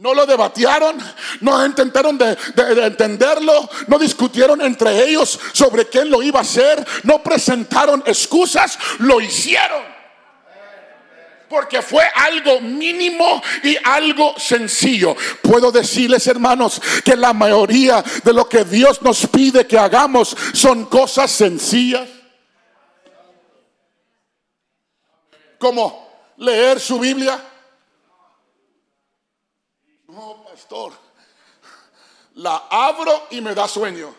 No 0.00 0.14
lo 0.14 0.24
debatieron, 0.24 0.96
no 1.42 1.66
intentaron 1.66 2.16
de, 2.16 2.34
entenderlo, 2.86 3.68
no 3.86 3.98
discutieron 3.98 4.62
entre 4.62 5.04
ellos 5.04 5.38
sobre 5.52 5.90
quién 5.90 6.08
lo 6.08 6.22
iba 6.22 6.38
a 6.38 6.42
hacer, 6.42 6.82
no 7.02 7.22
presentaron 7.22 8.02
excusas, 8.06 8.78
lo 9.00 9.20
hicieron. 9.20 9.82
Porque 11.50 11.82
fue 11.82 12.02
algo 12.14 12.62
mínimo 12.62 13.42
y 13.62 13.76
algo 13.84 14.32
sencillo. 14.38 15.14
Puedo 15.42 15.70
decirles, 15.70 16.26
hermanos, 16.28 16.80
que 17.04 17.14
la 17.14 17.34
mayoría 17.34 18.02
de 18.24 18.32
lo 18.32 18.48
que 18.48 18.64
Dios 18.64 19.02
nos 19.02 19.26
pide 19.26 19.66
que 19.66 19.78
hagamos 19.78 20.34
son 20.54 20.86
cosas 20.86 21.30
sencillas. 21.30 22.08
Como 25.58 26.08
leer 26.38 26.80
su 26.80 26.98
Biblia 26.98 27.49
la 32.34 32.66
abro 32.70 33.26
y 33.30 33.40
me 33.40 33.54
da 33.54 33.66
sueño. 33.66 34.14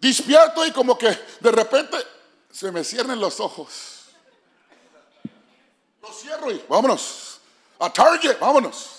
Despierto 0.00 0.64
y 0.64 0.72
como 0.72 0.96
que 0.96 1.08
de 1.40 1.50
repente 1.50 1.96
se 2.50 2.70
me 2.70 2.84
cierren 2.84 3.18
los 3.18 3.40
ojos. 3.40 4.06
Lo 6.00 6.12
cierro 6.12 6.50
y 6.50 6.64
vámonos. 6.68 7.40
A 7.78 7.92
Target, 7.92 8.38
vámonos. 8.38 8.92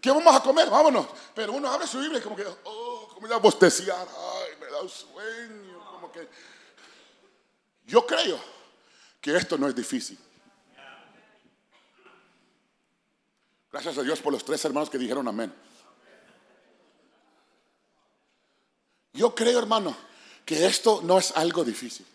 ¿Qué 0.00 0.10
vamos 0.10 0.34
a 0.34 0.40
comer? 0.40 0.68
Vámonos. 0.70 1.06
Pero 1.34 1.52
uno 1.52 1.68
abre 1.68 1.86
su 1.86 1.98
Biblia 1.98 2.18
y 2.18 2.22
como 2.22 2.36
que, 2.36 2.46
oh, 2.64 3.08
como 3.12 3.32
a 3.32 3.38
bosteciar. 3.38 4.06
Ay, 4.08 4.56
me 4.60 4.66
da 4.66 4.80
un 4.80 4.88
sueño. 4.88 5.78
Como 5.92 6.12
que. 6.12 6.28
Yo 7.84 8.06
creo 8.06 8.40
que 9.20 9.36
esto 9.36 9.58
no 9.58 9.68
es 9.68 9.74
difícil. 9.74 10.18
Gracias 13.72 13.98
a 13.98 14.02
Dios 14.02 14.20
por 14.20 14.32
los 14.32 14.44
tres 14.44 14.64
hermanos 14.64 14.90
que 14.90 14.98
dijeron 14.98 15.28
amén. 15.28 15.52
Yo 19.12 19.34
creo, 19.34 19.58
hermano, 19.58 19.96
que 20.44 20.66
esto 20.66 21.00
no 21.02 21.18
es 21.18 21.36
algo 21.36 21.64
difícil. 21.64 22.06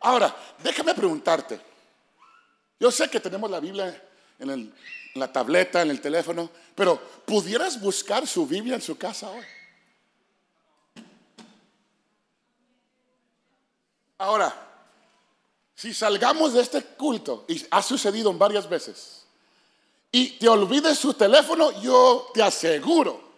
Ahora, 0.00 0.34
déjame 0.62 0.94
preguntarte. 0.94 1.60
Yo 2.78 2.90
sé 2.90 3.10
que 3.10 3.20
tenemos 3.20 3.50
la 3.50 3.60
Biblia 3.60 4.02
en, 4.38 4.74
la 5.14 5.30
tableta, 5.30 5.82
en 5.82 5.90
el 5.90 6.00
teléfono, 6.00 6.50
pero 6.74 6.98
¿pudieras 7.26 7.80
buscar 7.80 8.26
su 8.26 8.46
Biblia 8.46 8.74
en 8.74 8.80
su 8.80 8.96
casa 8.96 9.30
hoy? 9.30 9.44
Ahora, 14.16 14.54
si 15.74 15.92
salgamos 15.92 16.54
de 16.54 16.62
este 16.62 16.82
culto, 16.82 17.44
y 17.48 17.66
ha 17.70 17.82
sucedido 17.82 18.32
varias 18.32 18.68
veces, 18.68 19.19
y 20.12 20.30
te 20.30 20.48
olvides 20.48 20.98
su 20.98 21.14
teléfono, 21.14 21.80
yo 21.80 22.28
te 22.34 22.42
aseguro. 22.42 23.30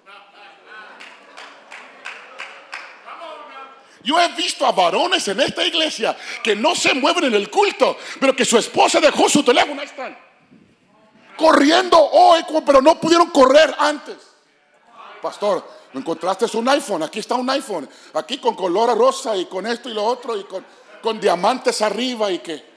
Yo 4.04 4.18
he 4.18 4.28
visto 4.32 4.66
a 4.66 4.72
varones 4.72 5.28
en 5.28 5.40
esta 5.40 5.64
iglesia 5.64 6.16
que 6.42 6.56
no 6.56 6.74
se 6.74 6.92
mueven 6.94 7.24
en 7.24 7.34
el 7.34 7.48
culto, 7.50 7.96
pero 8.18 8.34
que 8.34 8.44
su 8.44 8.58
esposa 8.58 9.00
dejó 9.00 9.28
su 9.28 9.44
teléfono. 9.44 9.80
Ahí 9.80 9.86
están. 9.86 10.18
Corriendo 11.36 11.98
hoy, 11.98 12.44
pero 12.66 12.82
no 12.82 12.98
pudieron 12.98 13.30
correr 13.30 13.72
antes. 13.78 14.16
Pastor, 15.20 15.64
encontraste 15.94 16.46
un 16.56 16.68
iPhone. 16.68 17.04
Aquí 17.04 17.20
está 17.20 17.36
un 17.36 17.48
iPhone. 17.50 17.88
Aquí 18.14 18.38
con 18.38 18.56
color 18.56 18.96
rosa 18.98 19.36
y 19.36 19.44
con 19.46 19.66
esto 19.68 19.88
y 19.88 19.94
lo 19.94 20.04
otro 20.04 20.36
y 20.36 20.44
con, 20.44 20.66
con 21.00 21.20
diamantes 21.20 21.80
arriba 21.82 22.32
y 22.32 22.40
que. 22.40 22.71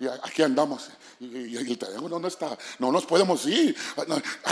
Y, 0.00 0.06
aquí 0.06 0.42
andamos. 0.42 0.90
Y, 1.20 1.56
el 1.56 1.78
teléfono 1.78 2.08
dónde 2.08 2.28
está. 2.28 2.56
No 2.78 2.92
nos 2.92 3.04
podemos 3.06 3.46
ir. 3.46 3.76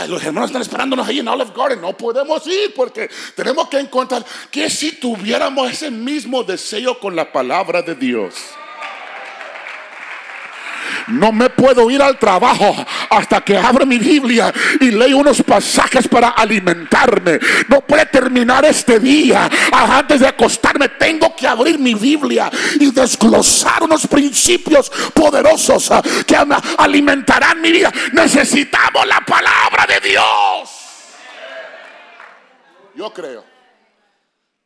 los 0.07 0.23
hermanos 0.23 0.49
están 0.49 0.61
esperándonos 0.61 1.07
ahí 1.07 1.19
en 1.19 1.27
Olive 1.27 1.51
Garden. 1.55 1.81
No 1.81 1.95
podemos 1.95 2.45
ir 2.47 2.73
porque 2.75 3.09
tenemos 3.35 3.67
que 3.69 3.79
encontrar 3.79 4.25
que 4.51 4.69
si 4.69 4.93
tuviéramos 4.93 5.71
ese 5.71 5.91
mismo 5.91 6.43
deseo 6.43 6.99
con 6.99 7.15
la 7.15 7.31
palabra 7.31 7.81
de 7.81 7.95
Dios. 7.95 8.33
No 11.07 11.31
me 11.31 11.49
puedo 11.49 11.89
ir 11.89 12.01
al 12.01 12.19
trabajo 12.19 12.75
hasta 13.09 13.41
que 13.41 13.57
abro 13.57 13.85
mi 13.85 13.97
Biblia 13.97 14.53
y 14.79 14.91
leo 14.91 15.17
unos 15.17 15.41
pasajes 15.41 16.07
para 16.07 16.29
alimentarme. 16.29 17.39
No 17.69 17.81
puede 17.81 18.05
terminar 18.07 18.65
este 18.65 18.99
día 18.99 19.49
antes 19.71 20.19
de 20.19 20.27
acostarme. 20.27 20.89
Tengo 20.89 21.35
que 21.35 21.47
abrir 21.47 21.79
mi 21.79 21.93
Biblia 21.93 22.51
y 22.79 22.91
desglosar 22.91 23.83
unos 23.83 24.05
principios 24.07 24.89
poderosos 25.13 25.89
que 26.25 26.35
alimentarán 26.77 27.61
mi 27.61 27.71
vida. 27.71 27.91
Necesitamos 28.13 29.07
la 29.07 29.21
palabra 29.21 29.85
de 29.87 30.09
Dios. 30.09 30.69
Yo 32.95 33.13
creo 33.13 33.45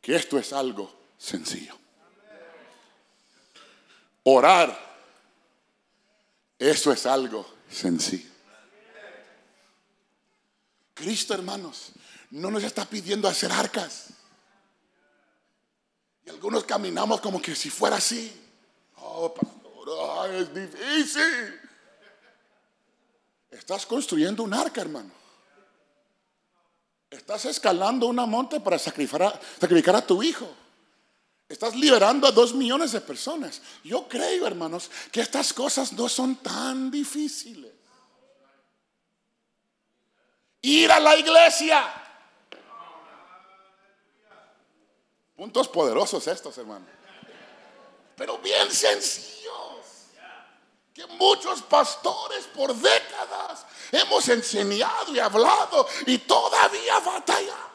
que 0.00 0.16
esto 0.16 0.38
es 0.38 0.52
algo 0.52 0.92
sencillo. 1.18 1.74
Orar, 4.24 4.91
eso 6.70 6.92
es 6.92 7.06
algo 7.06 7.44
sencillo. 7.68 8.30
Cristo, 10.94 11.34
hermanos, 11.34 11.90
no 12.30 12.52
nos 12.52 12.62
está 12.62 12.84
pidiendo 12.84 13.26
hacer 13.26 13.50
arcas. 13.50 14.10
Y 16.24 16.30
algunos 16.30 16.62
caminamos 16.62 17.20
como 17.20 17.42
que 17.42 17.56
si 17.56 17.68
fuera 17.68 17.96
así. 17.96 18.32
Oh, 18.96 19.34
pastor, 19.34 20.34
es 20.34 20.54
difícil. 20.54 21.60
Estás 23.50 23.84
construyendo 23.84 24.44
un 24.44 24.54
arca, 24.54 24.82
hermano. 24.82 25.10
Estás 27.10 27.44
escalando 27.46 28.06
una 28.06 28.24
monte 28.24 28.60
para 28.60 28.78
sacrificar 28.78 29.38
sacrificar 29.60 29.96
a 29.96 30.06
tu 30.06 30.22
hijo. 30.22 30.61
Estás 31.52 31.76
liberando 31.76 32.26
a 32.26 32.32
dos 32.32 32.54
millones 32.54 32.92
de 32.92 33.02
personas. 33.02 33.60
Yo 33.84 34.08
creo, 34.08 34.46
hermanos, 34.46 34.90
que 35.12 35.20
estas 35.20 35.52
cosas 35.52 35.92
no 35.92 36.08
son 36.08 36.36
tan 36.36 36.90
difíciles. 36.90 37.70
Ir 40.62 40.90
a 40.90 40.98
la 40.98 41.14
iglesia. 41.14 41.92
Puntos 45.36 45.68
poderosos 45.68 46.26
estos, 46.26 46.56
hermanos. 46.56 46.88
Pero 48.16 48.38
bien 48.38 48.70
sencillos. 48.70 50.08
Que 50.94 51.06
muchos 51.06 51.60
pastores 51.60 52.46
por 52.54 52.74
décadas 52.74 53.66
hemos 53.90 54.26
enseñado 54.30 55.14
y 55.14 55.18
hablado 55.18 55.86
y 56.06 56.16
todavía 56.16 56.98
batallamos. 57.00 57.71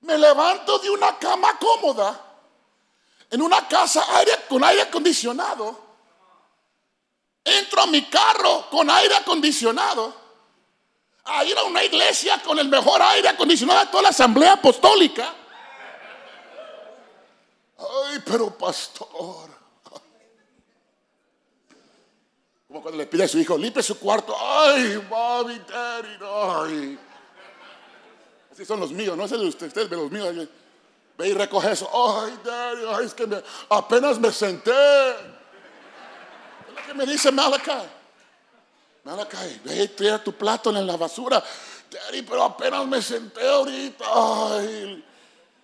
Me 0.00 0.16
levanto 0.16 0.78
de 0.78 0.90
una 0.90 1.18
cama 1.18 1.58
cómoda 1.58 2.28
en 3.30 3.42
una 3.42 3.66
casa 3.68 4.04
con 4.48 4.64
aire 4.64 4.82
acondicionado. 4.82 5.88
Entro 7.44 7.82
a 7.82 7.86
mi 7.86 8.04
carro 8.06 8.68
con 8.70 8.88
aire 8.90 9.16
acondicionado. 9.16 10.28
A 11.24 11.44
ir 11.44 11.56
a 11.58 11.64
una 11.64 11.84
iglesia 11.84 12.40
con 12.42 12.58
el 12.58 12.68
mejor 12.68 13.02
aire 13.02 13.28
acondicionado 13.28 13.80
de 13.80 13.86
toda 13.86 14.04
la 14.04 14.08
asamblea 14.10 14.54
apostólica. 14.54 15.34
Ay, 17.78 18.22
pero 18.24 18.56
pastor. 18.56 19.48
Como 22.66 22.82
cuando 22.82 22.98
le 22.98 23.06
pide 23.06 23.24
a 23.24 23.28
su 23.28 23.38
hijo, 23.38 23.56
limpie 23.56 23.82
su 23.82 23.98
cuarto. 23.98 24.36
Ay, 24.38 25.02
mami, 25.10 25.58
Terry, 25.60 26.18
ay. 26.22 26.98
Así 28.58 28.66
son 28.66 28.80
los 28.80 28.90
míos, 28.90 29.16
no 29.16 29.24
es 29.24 29.30
el 29.30 29.38
de 29.38 29.46
ustedes, 29.46 29.68
ustedes 29.68 29.88
ven 29.88 30.00
los 30.00 30.10
míos. 30.10 30.48
Ve 31.16 31.28
y 31.28 31.32
recoge 31.32 31.70
eso. 31.70 31.88
Ay, 31.94 32.36
Daddy, 32.44 32.82
ay, 32.88 33.06
es 33.06 33.14
que 33.14 33.44
apenas 33.68 34.18
me 34.18 34.32
senté. 34.32 35.10
Es 35.10 35.16
lo 36.74 36.82
que 36.84 36.94
me 36.94 37.06
dice 37.06 37.30
Malachi. 37.30 37.70
Malachi, 39.04 39.60
ve 39.62 39.84
y 39.84 39.86
tira 39.86 40.24
tu 40.24 40.32
plato 40.32 40.70
en 40.70 40.84
la 40.84 40.96
basura. 40.96 41.40
Daddy, 41.88 42.22
pero 42.22 42.42
apenas 42.42 42.84
me 42.84 43.00
senté 43.00 43.48
ahorita. 43.48 44.04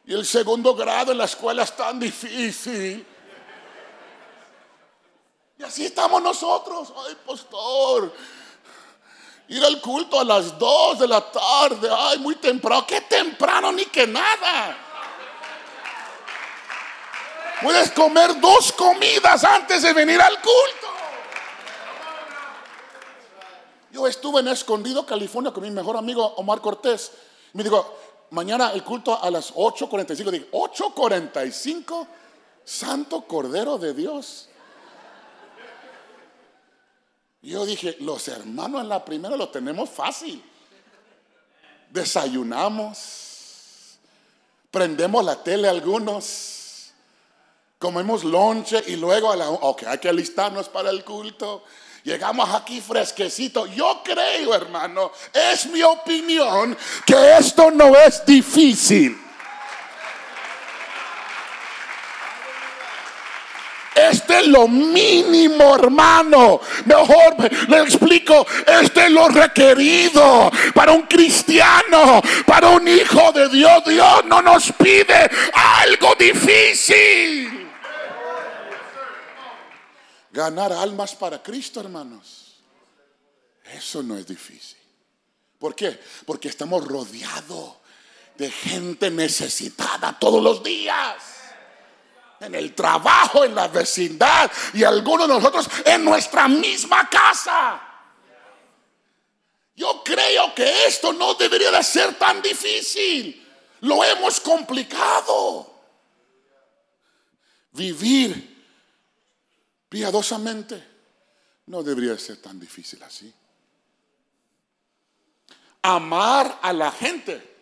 Y 0.06 0.14
el 0.14 0.24
segundo 0.24 0.72
grado 0.76 1.10
en 1.10 1.18
la 1.18 1.24
escuela 1.24 1.64
es 1.64 1.76
tan 1.76 1.98
difícil. 1.98 3.04
Y 5.58 5.62
así 5.64 5.86
estamos 5.86 6.22
nosotros. 6.22 6.92
Ay, 6.96 7.16
pastor 7.26 8.12
Ir 9.48 9.62
al 9.64 9.80
culto 9.80 10.18
a 10.18 10.24
las 10.24 10.58
2 10.58 10.98
de 11.00 11.08
la 11.08 11.20
tarde. 11.20 11.88
Ay, 11.90 12.18
muy 12.18 12.36
temprano. 12.36 12.86
¿Qué 12.86 13.02
temprano 13.02 13.72
ni 13.72 13.86
que 13.86 14.06
nada? 14.06 14.78
Puedes 17.62 17.90
comer 17.92 18.40
dos 18.40 18.72
comidas 18.72 19.44
antes 19.44 19.82
de 19.82 19.92
venir 19.92 20.20
al 20.20 20.34
culto. 20.40 20.94
Yo 23.92 24.06
estuve 24.08 24.40
en 24.40 24.48
Escondido, 24.48 25.06
California, 25.06 25.52
con 25.52 25.62
mi 25.62 25.70
mejor 25.70 25.96
amigo 25.96 26.24
Omar 26.36 26.60
Cortés. 26.60 27.12
Me 27.52 27.62
dijo, 27.62 27.96
mañana 28.30 28.72
el 28.72 28.82
culto 28.82 29.22
a 29.22 29.30
las 29.30 29.54
8.45. 29.54 30.30
Dije, 30.30 30.50
8.45, 30.50 32.06
Santo 32.64 33.22
Cordero 33.22 33.78
de 33.78 33.94
Dios. 33.94 34.48
Yo 37.44 37.66
dije, 37.66 37.98
los 38.00 38.26
hermanos 38.28 38.80
en 38.80 38.88
la 38.88 39.04
primera 39.04 39.36
lo 39.36 39.50
tenemos 39.50 39.90
fácil. 39.90 40.42
Desayunamos, 41.90 43.98
prendemos 44.70 45.22
la 45.22 45.42
tele 45.42 45.68
algunos, 45.68 46.92
comemos 47.78 48.24
lonche 48.24 48.82
y 48.86 48.96
luego 48.96 49.30
a 49.30 49.36
la, 49.36 49.50
ok, 49.50 49.82
hay 49.84 49.98
que 49.98 50.08
alistarnos 50.08 50.70
para 50.70 50.88
el 50.88 51.04
culto. 51.04 51.64
Llegamos 52.02 52.48
aquí 52.48 52.80
fresquecito. 52.80 53.66
Yo 53.66 54.00
creo, 54.02 54.54
hermano, 54.54 55.12
es 55.32 55.66
mi 55.66 55.82
opinión 55.82 56.76
que 57.04 57.36
esto 57.36 57.70
no 57.70 57.94
es 57.94 58.24
difícil. 58.24 59.23
Este 64.10 64.40
es 64.40 64.46
lo 64.48 64.68
mínimo, 64.68 65.76
hermano. 65.76 66.60
Mejor 66.84 67.36
le 67.68 67.80
explico. 67.82 68.46
Este 68.66 69.06
es 69.06 69.10
lo 69.10 69.28
requerido 69.28 70.50
para 70.74 70.92
un 70.92 71.02
cristiano, 71.02 72.20
para 72.46 72.70
un 72.70 72.86
hijo 72.86 73.32
de 73.32 73.48
Dios. 73.48 73.84
Dios 73.84 74.24
no 74.26 74.42
nos 74.42 74.72
pide 74.72 75.30
algo 75.52 76.14
difícil. 76.18 77.70
Ganar 80.32 80.72
almas 80.72 81.14
para 81.14 81.42
Cristo, 81.42 81.80
hermanos. 81.80 82.58
Eso 83.64 84.02
no 84.02 84.18
es 84.18 84.26
difícil. 84.26 84.78
¿Por 85.58 85.74
qué? 85.74 85.98
Porque 86.26 86.48
estamos 86.48 86.86
rodeados 86.86 87.76
de 88.36 88.50
gente 88.50 89.10
necesitada 89.10 90.18
todos 90.18 90.42
los 90.42 90.62
días 90.62 91.33
en 92.44 92.54
el 92.54 92.74
trabajo, 92.74 93.44
en 93.44 93.54
la 93.54 93.68
vecindad 93.68 94.50
y 94.72 94.84
algunos 94.84 95.28
de 95.28 95.34
nosotros 95.34 95.68
en 95.84 96.04
nuestra 96.04 96.48
misma 96.48 97.08
casa. 97.08 97.80
Yo 99.76 100.02
creo 100.04 100.54
que 100.54 100.86
esto 100.86 101.12
no 101.12 101.34
debería 101.34 101.70
de 101.70 101.82
ser 101.82 102.14
tan 102.14 102.40
difícil. 102.40 103.40
Lo 103.80 104.04
hemos 104.04 104.40
complicado. 104.40 105.72
Vivir 107.72 108.54
piadosamente 109.88 110.94
no 111.66 111.82
debería 111.82 112.16
ser 112.18 112.40
tan 112.40 112.60
difícil 112.60 113.02
así. 113.02 113.32
Amar 115.82 116.60
a 116.62 116.72
la 116.72 116.90
gente 116.92 117.54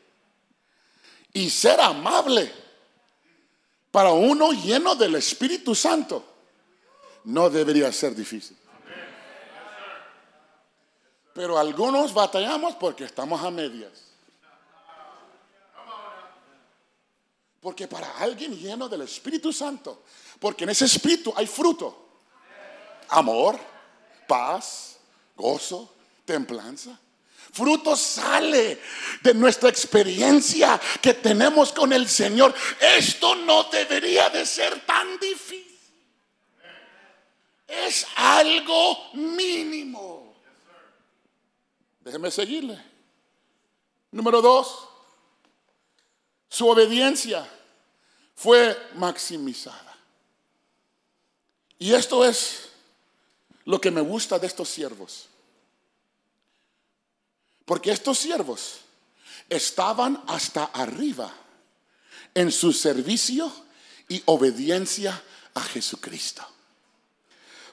y 1.32 1.48
ser 1.48 1.80
amable 1.80 2.61
para 3.92 4.10
uno 4.10 4.52
lleno 4.52 4.94
del 4.94 5.14
Espíritu 5.16 5.74
Santo, 5.74 6.24
no 7.24 7.50
debería 7.50 7.92
ser 7.92 8.14
difícil. 8.14 8.56
Pero 11.34 11.58
algunos 11.58 12.12
batallamos 12.12 12.74
porque 12.76 13.04
estamos 13.04 13.42
a 13.42 13.50
medias. 13.50 13.92
Porque 17.60 17.86
para 17.86 18.18
alguien 18.18 18.56
lleno 18.56 18.88
del 18.88 19.02
Espíritu 19.02 19.52
Santo, 19.52 20.02
porque 20.40 20.64
en 20.64 20.70
ese 20.70 20.86
Espíritu 20.86 21.32
hay 21.36 21.46
fruto. 21.46 22.08
Amor, 23.10 23.58
paz, 24.26 24.96
gozo, 25.36 25.94
templanza. 26.24 26.98
Fruto 27.52 27.94
sale 27.96 28.80
de 29.22 29.34
nuestra 29.34 29.68
experiencia 29.68 30.80
que 31.02 31.12
tenemos 31.12 31.70
con 31.72 31.92
el 31.92 32.08
Señor. 32.08 32.54
Esto 32.80 33.34
no 33.34 33.64
debería 33.64 34.30
de 34.30 34.46
ser 34.46 34.80
tan 34.86 35.18
difícil. 35.18 35.78
Es 37.68 38.06
algo 38.16 39.12
mínimo. 39.12 40.34
Déjeme 42.00 42.30
seguirle. 42.30 42.82
Número 44.12 44.40
dos, 44.40 44.88
su 46.48 46.66
obediencia 46.68 47.46
fue 48.34 48.76
maximizada. 48.94 49.94
Y 51.78 51.92
esto 51.92 52.24
es 52.24 52.70
lo 53.66 53.78
que 53.78 53.90
me 53.90 54.00
gusta 54.00 54.38
de 54.38 54.46
estos 54.46 54.70
siervos. 54.70 55.28
Porque 57.72 57.90
estos 57.90 58.18
siervos 58.18 58.80
estaban 59.48 60.22
hasta 60.26 60.64
arriba 60.64 61.32
en 62.34 62.52
su 62.52 62.70
servicio 62.70 63.50
y 64.10 64.22
obediencia 64.26 65.18
a 65.54 65.60
Jesucristo. 65.62 66.46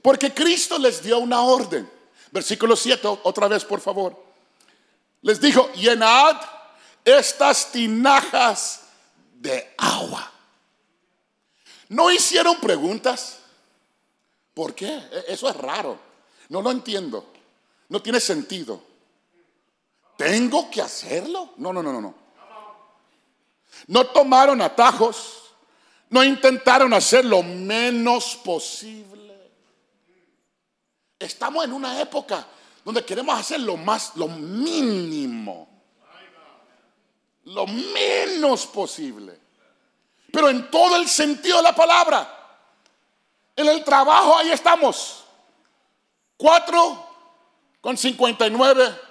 Porque 0.01 0.33
Cristo 0.33 0.77
les 0.77 1.03
dio 1.03 1.17
una 1.19 1.41
orden. 1.41 1.91
Versículo 2.31 2.77
7, 2.77 3.19
otra 3.23 3.49
vez 3.49 3.65
por 3.65 3.81
favor. 3.81 4.17
Les 5.21 5.41
dijo, 5.41 5.69
llenad 5.73 6.39
estas 7.03 7.69
tinajas 7.69 8.83
de 9.33 9.73
agua. 9.77 10.31
No 11.89 12.09
hicieron 12.09 12.57
preguntas. 12.61 13.39
¿Por 14.53 14.73
qué? 14.73 14.95
E-, 14.95 15.25
eso 15.27 15.49
es 15.49 15.57
raro. 15.57 15.99
No 16.47 16.61
lo 16.61 16.71
entiendo. 16.71 17.33
No 17.89 18.01
tiene 18.01 18.21
sentido. 18.21 18.87
¿Tengo 20.19 20.69
que 20.69 20.81
hacerlo? 20.81 21.53
No, 21.55 21.71
no, 21.71 21.81
no, 21.81 21.93
no, 21.93 22.01
no. 22.01 22.13
No 23.87 24.07
tomaron 24.07 24.61
atajos. 24.61 25.53
No 26.09 26.25
intentaron 26.25 26.93
hacer 26.93 27.23
lo 27.23 27.41
menos 27.41 28.35
posible. 28.43 29.49
Estamos 31.17 31.63
en 31.63 31.71
una 31.71 32.01
época 32.01 32.45
donde 32.83 33.05
queremos 33.05 33.39
hacer 33.39 33.61
lo 33.61 33.77
más, 33.77 34.17
lo 34.17 34.27
mínimo. 34.27 35.69
Lo 37.45 37.65
menos 37.65 38.67
posible. 38.67 39.39
Pero 40.33 40.49
en 40.49 40.69
todo 40.69 40.97
el 40.97 41.07
sentido 41.07 41.57
de 41.57 41.63
la 41.63 41.73
palabra. 41.73 42.59
En 43.55 43.69
el 43.69 43.85
trabajo, 43.85 44.35
ahí 44.35 44.51
estamos. 44.51 45.23
Cuatro 46.35 47.07
con 47.79 47.97
cincuenta 47.97 48.45
y 48.45 48.49
nueve 48.49 49.07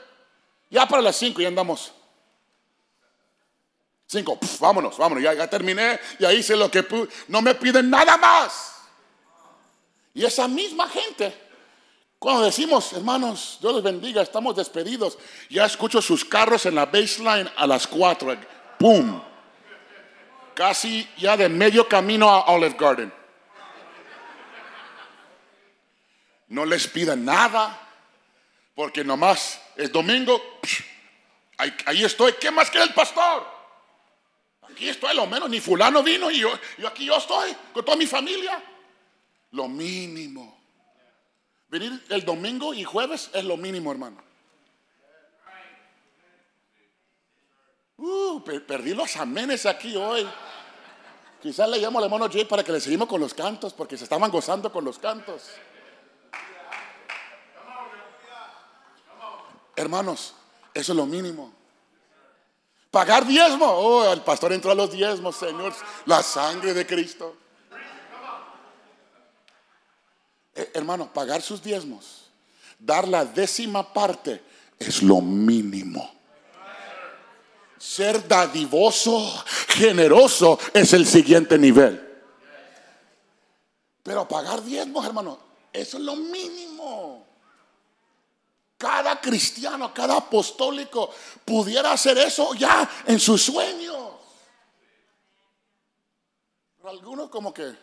ya 0.70 0.86
para 0.86 1.02
las 1.02 1.16
5 1.16 1.40
ya 1.40 1.48
andamos. 1.48 1.92
5, 4.06 4.38
vámonos, 4.60 4.96
vámonos, 4.96 5.22
ya, 5.22 5.34
ya, 5.34 5.48
terminé, 5.48 6.00
ya 6.18 6.32
hice 6.32 6.56
lo 6.56 6.70
que 6.70 6.82
pude. 6.82 7.08
No 7.28 7.42
me 7.42 7.54
piden 7.54 7.90
nada 7.90 8.16
más. 8.16 8.76
Y 10.14 10.24
esa 10.24 10.48
misma 10.48 10.88
gente, 10.88 11.34
cuando 12.18 12.42
decimos, 12.42 12.92
hermanos, 12.94 13.58
Dios 13.60 13.74
les 13.74 13.82
bendiga, 13.82 14.22
estamos 14.22 14.56
despedidos, 14.56 15.18
ya 15.50 15.66
escucho 15.66 16.00
sus 16.00 16.24
carros 16.24 16.64
en 16.64 16.74
la 16.74 16.86
baseline 16.86 17.50
a 17.54 17.66
las 17.66 17.86
4. 17.86 18.34
¡Pum! 18.78 19.22
Casi 20.54 21.06
ya 21.18 21.36
de 21.36 21.48
medio 21.48 21.86
camino 21.86 22.30
a 22.30 22.50
Olive 22.50 22.76
Garden. 22.78 23.12
No 26.48 26.64
les 26.64 26.88
pidan 26.88 27.26
nada, 27.26 27.78
porque 28.74 29.04
nomás 29.04 29.60
es 29.78 29.92
domingo, 29.92 30.42
ahí, 31.56 32.04
estoy. 32.04 32.32
¿Qué 32.32 32.50
más 32.50 32.68
quiere 32.68 32.86
el 32.86 32.94
pastor? 32.94 33.46
Aquí 34.62 34.88
estoy, 34.88 35.14
lo 35.14 35.26
menos, 35.26 35.48
ni 35.48 35.60
fulano 35.60 36.02
vino 36.02 36.30
y 36.30 36.40
yo, 36.40 36.50
yo 36.76 36.88
aquí 36.88 37.06
yo 37.06 37.16
estoy 37.16 37.56
con 37.72 37.84
toda 37.84 37.96
mi 37.96 38.06
familia. 38.06 38.60
Lo 39.52 39.68
mínimo. 39.68 40.58
Venir 41.68 42.04
el 42.08 42.24
domingo 42.24 42.74
y 42.74 42.82
jueves 42.82 43.30
es 43.32 43.44
lo 43.44 43.56
mínimo, 43.56 43.92
hermano. 43.92 44.20
Uh, 47.98 48.42
perdí 48.42 48.94
los 48.94 49.16
amenes 49.16 49.64
aquí 49.64 49.96
hoy. 49.96 50.28
Quizás 51.40 51.68
le 51.68 51.78
llamo 51.78 51.98
al 51.98 52.06
hermano 52.06 52.28
Jay 52.28 52.44
para 52.44 52.64
que 52.64 52.72
le 52.72 52.80
seguimos 52.80 53.08
con 53.08 53.20
los 53.20 53.32
cantos, 53.32 53.72
porque 53.72 53.96
se 53.96 54.04
estaban 54.04 54.30
gozando 54.30 54.72
con 54.72 54.84
los 54.84 54.98
cantos. 54.98 55.50
Hermanos, 59.78 60.34
eso 60.74 60.90
es 60.90 60.96
lo 60.96 61.06
mínimo. 61.06 61.52
Pagar 62.90 63.24
diezmo. 63.24 63.64
Oh, 63.64 64.12
el 64.12 64.22
pastor 64.22 64.52
entró 64.52 64.72
a 64.72 64.74
los 64.74 64.90
diezmos, 64.90 65.36
Señor. 65.36 65.72
La 66.04 66.20
sangre 66.20 66.74
de 66.74 66.84
Cristo. 66.84 67.36
Eh, 70.52 70.72
hermano, 70.74 71.12
pagar 71.12 71.42
sus 71.42 71.62
diezmos, 71.62 72.28
dar 72.76 73.06
la 73.06 73.24
décima 73.24 73.92
parte, 73.92 74.42
es 74.80 75.00
lo 75.00 75.20
mínimo. 75.20 76.12
Ser 77.78 78.26
dadivoso, 78.26 79.32
generoso, 79.68 80.58
es 80.74 80.92
el 80.92 81.06
siguiente 81.06 81.56
nivel. 81.56 82.04
Pero 84.02 84.26
pagar 84.26 84.60
diezmos, 84.64 85.06
hermano, 85.06 85.38
eso 85.72 85.98
es 85.98 86.02
lo 86.02 86.16
mínimo 86.16 87.27
cada 88.78 89.20
cristiano, 89.20 89.92
cada 89.92 90.16
apostólico 90.16 91.12
pudiera 91.44 91.92
hacer 91.92 92.16
eso 92.18 92.54
ya 92.54 92.88
en 93.06 93.18
sus 93.18 93.42
sueños. 93.42 94.12
Pero 96.76 96.88
algunos 96.88 97.28
como 97.28 97.52
que, 97.52 97.74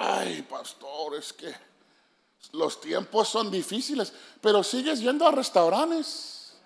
ay, 0.00 0.42
pastor, 0.42 1.14
es 1.16 1.34
que 1.34 1.54
los 2.52 2.80
tiempos 2.80 3.28
son 3.28 3.50
difíciles, 3.50 4.12
pero 4.40 4.64
sigues 4.64 5.00
yendo 5.00 5.26
a 5.26 5.30
restaurantes. 5.30 6.56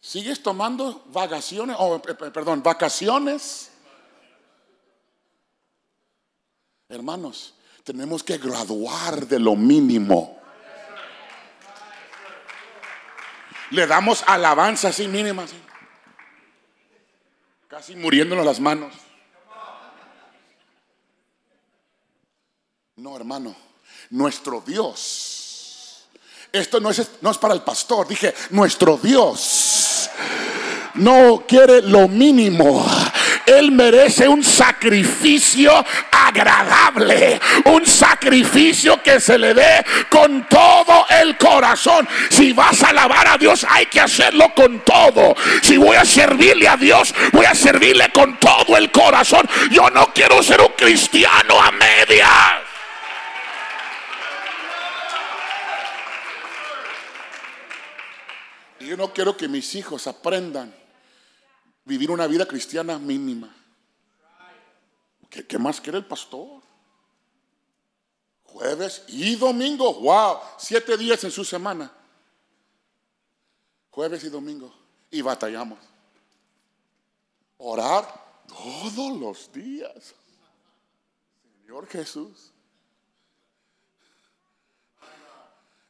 Sigues 0.00 0.42
tomando 0.42 1.02
vacaciones, 1.06 1.76
o 1.78 2.00
perdón, 2.00 2.62
vacaciones. 2.62 3.70
Hermanos, 6.88 7.54
tenemos 7.84 8.22
que 8.22 8.38
graduar 8.38 9.26
de 9.26 9.38
lo 9.38 9.56
mínimo. 9.56 10.38
Le 13.70 13.86
damos 13.86 14.24
alabanza 14.26 14.88
así 14.88 15.06
mínima, 15.06 15.46
casi 17.68 17.94
muriéndonos 17.94 18.44
las 18.44 18.58
manos. 18.58 18.92
No, 22.96 23.16
hermano, 23.16 23.54
nuestro 24.10 24.60
Dios. 24.60 26.08
Esto 26.52 26.80
no 26.80 26.90
es, 26.90 27.08
no 27.20 27.30
es 27.30 27.38
para 27.38 27.54
el 27.54 27.62
pastor, 27.62 28.08
dije, 28.08 28.34
nuestro 28.50 28.96
Dios 28.96 30.10
no 30.94 31.44
quiere 31.46 31.82
lo 31.82 32.08
mínimo. 32.08 32.84
Él 33.50 33.72
merece 33.72 34.28
un 34.28 34.44
sacrificio 34.44 35.84
agradable, 36.10 37.40
un 37.64 37.84
sacrificio 37.84 39.02
que 39.02 39.18
se 39.18 39.38
le 39.38 39.54
dé 39.54 39.84
con 40.08 40.46
todo 40.48 41.06
el 41.20 41.36
corazón. 41.36 42.08
Si 42.28 42.52
vas 42.52 42.82
a 42.82 42.90
alabar 42.90 43.26
a 43.26 43.38
Dios, 43.38 43.66
hay 43.68 43.86
que 43.86 44.00
hacerlo 44.00 44.52
con 44.54 44.80
todo. 44.80 45.34
Si 45.62 45.76
voy 45.76 45.96
a 45.96 46.04
servirle 46.04 46.68
a 46.68 46.76
Dios, 46.76 47.12
voy 47.32 47.46
a 47.46 47.54
servirle 47.54 48.10
con 48.10 48.38
todo 48.38 48.76
el 48.76 48.90
corazón. 48.92 49.48
Yo 49.70 49.90
no 49.90 50.12
quiero 50.14 50.42
ser 50.42 50.60
un 50.60 50.72
cristiano 50.76 51.60
a 51.60 51.72
medias. 51.72 52.30
Yo 58.78 58.96
no 58.96 59.12
quiero 59.12 59.36
que 59.36 59.48
mis 59.48 59.74
hijos 59.74 60.06
aprendan 60.06 60.79
vivir 61.90 62.12
una 62.12 62.28
vida 62.28 62.46
cristiana 62.46 63.00
mínima. 63.00 63.52
¿Qué, 65.28 65.58
más 65.58 65.80
quiere 65.80 65.98
el 65.98 66.06
pastor? 66.06 66.62
Jueves 68.44 69.02
y 69.08 69.34
domingo, 69.34 69.94
wow, 69.94 70.38
siete 70.56 70.96
días 70.96 71.24
en 71.24 71.32
su 71.32 71.44
semana. 71.44 71.92
Jueves 73.90 74.22
y 74.22 74.28
domingo. 74.28 74.72
Y 75.10 75.20
batallamos. 75.20 75.80
Orar 77.58 78.06
todos 78.46 79.18
los 79.18 79.52
días. 79.52 80.14
Señor 81.60 81.88
Jesús. 81.88 82.52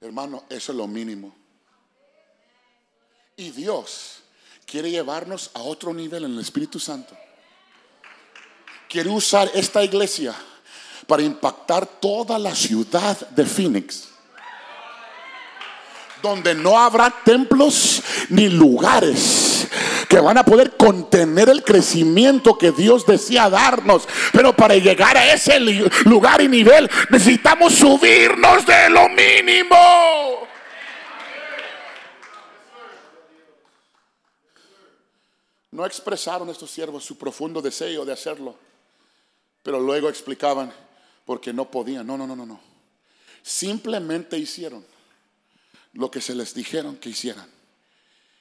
Hermano, 0.01 0.45
eso 0.49 0.73
es 0.73 0.79
lo 0.79 0.87
mínimo. 0.87 1.35
Y 3.37 3.51
Dios 3.51 4.23
quiere 4.71 4.91
llevarnos 4.91 5.51
a 5.55 5.61
otro 5.61 5.93
nivel 5.93 6.25
en 6.25 6.35
el 6.35 6.41
Espíritu 6.41 6.79
Santo. 6.79 7.17
Quiere 8.89 9.11
usar 9.11 9.51
esta 9.53 9.83
iglesia 9.83 10.35
para 11.07 11.23
impactar 11.23 11.87
toda 11.87 12.39
la 12.39 12.55
ciudad 12.55 13.19
de 13.31 13.45
Phoenix. 13.45 14.09
Donde 16.23 16.55
no 16.55 16.79
habrá 16.79 17.13
templos 17.25 18.03
ni 18.29 18.49
lugares 18.49 19.67
que 20.09 20.21
van 20.21 20.39
a 20.39 20.45
poder 20.45 20.77
contener 20.77 21.49
el 21.49 21.65
crecimiento 21.65 22.59
que 22.59 22.71
Dios 22.71 23.07
desea 23.07 23.51
darnos. 23.51 24.07
Pero 24.33 24.55
para 24.55 24.77
llegar 24.77 25.17
a 25.17 25.33
ese 25.33 25.59
lugar 26.05 26.43
y 26.43 26.49
nivel 26.49 26.89
necesitamos 27.11 27.75
subirnos 27.75 28.67
de 28.67 28.91
lo 28.91 29.09
mínimo. 29.09 30.30
No 35.81 35.87
expresaron 35.87 36.51
estos 36.51 36.71
siervos 36.71 37.07
su 37.07 37.17
profundo 37.17 37.63
deseo 37.63 38.05
de 38.05 38.13
hacerlo, 38.13 38.55
pero 39.63 39.81
luego 39.81 40.11
explicaban, 40.11 40.71
porque 41.25 41.55
no 41.55 41.71
podían. 41.71 42.07
No, 42.07 42.19
no, 42.19 42.27
no, 42.27 42.37
no, 42.37 42.45
no. 42.45 42.61
Simplemente 43.43 44.37
hicieron 44.37 44.85
lo 45.95 46.11
que 46.11 46.21
se 46.21 46.35
les 46.35 46.53
dijeron 46.53 46.97
que 46.99 47.09
hicieran. 47.09 47.49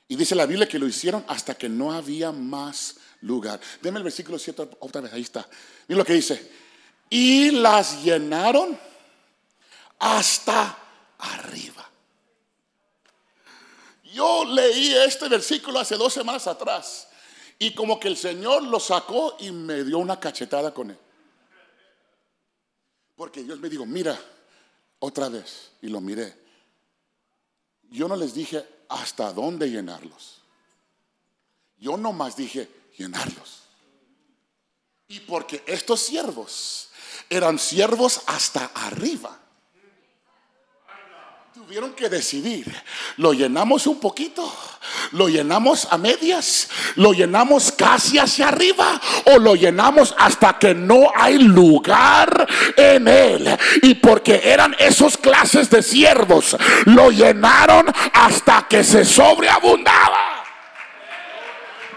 Y 0.10 0.18
dice 0.18 0.36
la 0.36 0.46
Biblia 0.46 0.68
que 0.68 0.80
lo 0.80 0.86
hicieron 0.86 1.24
hasta 1.30 1.56
que 1.56 1.70
no 1.70 1.94
había 1.94 2.34
más 2.34 2.98
lugar. 3.22 3.62
Deme 3.82 4.00
el 4.00 4.04
versículo 4.04 4.38
7 4.38 4.72
otra 4.82 5.00
vez, 5.00 5.14
ahí 5.14 5.22
está. 5.22 5.48
Miren 5.88 6.00
lo 6.00 6.04
que 6.06 6.16
dice. 6.16 6.52
Y 7.10 7.52
las 7.52 8.04
llenaron 8.04 8.78
hasta 9.98 10.78
arriba. 11.18 11.90
Yo 14.12 14.44
leí 14.44 14.94
este 14.94 15.30
versículo 15.30 15.80
hace 15.80 15.96
dos 15.96 16.12
semanas 16.12 16.46
atrás 16.46 17.06
y 17.60 17.74
como 17.74 18.00
que 18.00 18.08
el 18.08 18.16
Señor 18.16 18.64
lo 18.64 18.80
sacó 18.80 19.36
y 19.40 19.52
me 19.52 19.84
dio 19.84 19.98
una 19.98 20.18
cachetada 20.18 20.74
con 20.74 20.92
él. 20.92 20.98
Porque 23.18 23.44
Dios 23.44 23.60
me 23.60 23.70
dijo, 23.70 23.86
mira, 23.86 24.18
otra 25.00 25.28
vez, 25.28 25.72
y 25.82 25.90
lo 25.90 26.00
miré. 26.00 26.34
Yo 27.92 28.08
no 28.08 28.16
les 28.16 28.34
dije 28.34 28.66
hasta 28.88 29.34
dónde 29.34 29.70
llenarlos. 29.70 30.42
Yo 31.78 31.98
nomás 31.98 32.38
dije 32.38 32.70
llenarlos. 32.98 33.64
Y 35.10 35.20
porque 35.22 35.62
estos 35.66 36.00
siervos 36.00 36.90
eran 37.30 37.60
siervos 37.60 38.22
hasta 38.28 38.68
arriba 38.68 39.38
tuvieron 41.66 41.92
que 41.92 42.08
decidir, 42.08 42.74
¿lo 43.18 43.34
llenamos 43.34 43.86
un 43.86 44.00
poquito? 44.00 44.50
¿Lo 45.12 45.28
llenamos 45.28 45.90
a 45.92 45.98
medias? 45.98 46.70
¿Lo 46.96 47.12
llenamos 47.12 47.74
casi 47.74 48.18
hacia 48.18 48.48
arriba? 48.48 49.00
¿O 49.26 49.40
lo 49.40 49.56
llenamos 49.56 50.16
hasta 50.18 50.58
que 50.58 50.74
no 50.74 51.12
hay 51.14 51.38
lugar 51.38 52.48
en 52.78 53.10
él? 53.10 53.58
Y 53.82 53.96
porque 53.96 54.40
eran 54.42 54.74
esos 54.80 55.18
clases 55.18 55.70
de 55.70 55.84
siervos, 55.84 56.56
lo 56.86 57.12
llenaron 57.12 57.88
hasta 58.14 58.66
que 58.70 58.82
se 58.82 59.04
sobreabundaba. 59.04 60.29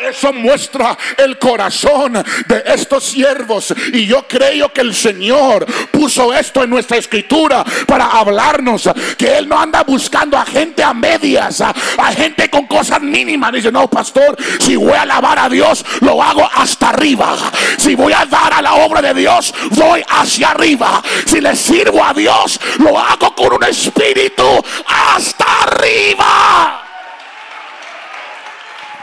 Eso 0.09 0.33
muestra 0.33 0.97
el 1.17 1.39
corazón 1.39 2.13
de 2.47 2.63
estos 2.67 3.05
siervos. 3.05 3.73
Y 3.93 4.07
yo 4.07 4.27
creo 4.27 4.73
que 4.73 4.81
el 4.81 4.95
Señor 4.95 5.67
puso 5.91 6.35
esto 6.35 6.63
en 6.63 6.71
nuestra 6.71 6.97
escritura 6.97 7.65
para 7.87 8.07
hablarnos 8.07 8.89
que 9.17 9.39
Él 9.39 9.49
no 9.49 9.59
anda 9.59 9.83
buscando 9.85 10.37
a 10.37 10.45
gente 10.45 10.83
a 10.83 10.93
medias, 10.93 11.61
a, 11.61 11.73
gente 12.13 12.51
con 12.51 12.67
cosas 12.67 13.01
mínimas. 13.01 13.53
Dice, 13.53 13.71
no, 13.71 13.89
pastor, 13.89 14.37
si 14.59 14.77
voy 14.77 14.93
a 14.93 15.03
alabar 15.03 15.39
a 15.39 15.49
Dios, 15.49 15.85
lo 16.01 16.23
hago 16.23 16.49
hasta 16.53 16.91
arriba. 16.91 17.37
Si 17.79 17.95
voy 17.95 18.13
a 18.13 18.27
dar 18.27 18.53
a 18.55 18.63
la 18.63 18.75
obra 18.75 19.01
de 19.01 19.15
Dios, 19.15 19.55
voy 19.71 20.03
hacia 20.09 20.51
arriba. 20.51 21.03
Si 21.27 21.41
le 21.41 21.55
sirvo 21.55 22.05
a 22.05 22.13
Dios, 22.13 22.61
lo 22.79 22.99
hago 22.99 23.35
con 23.35 23.55
un 23.55 23.65
espíritu 23.65 24.45
hasta 24.87 25.45
arriba. 25.63 26.82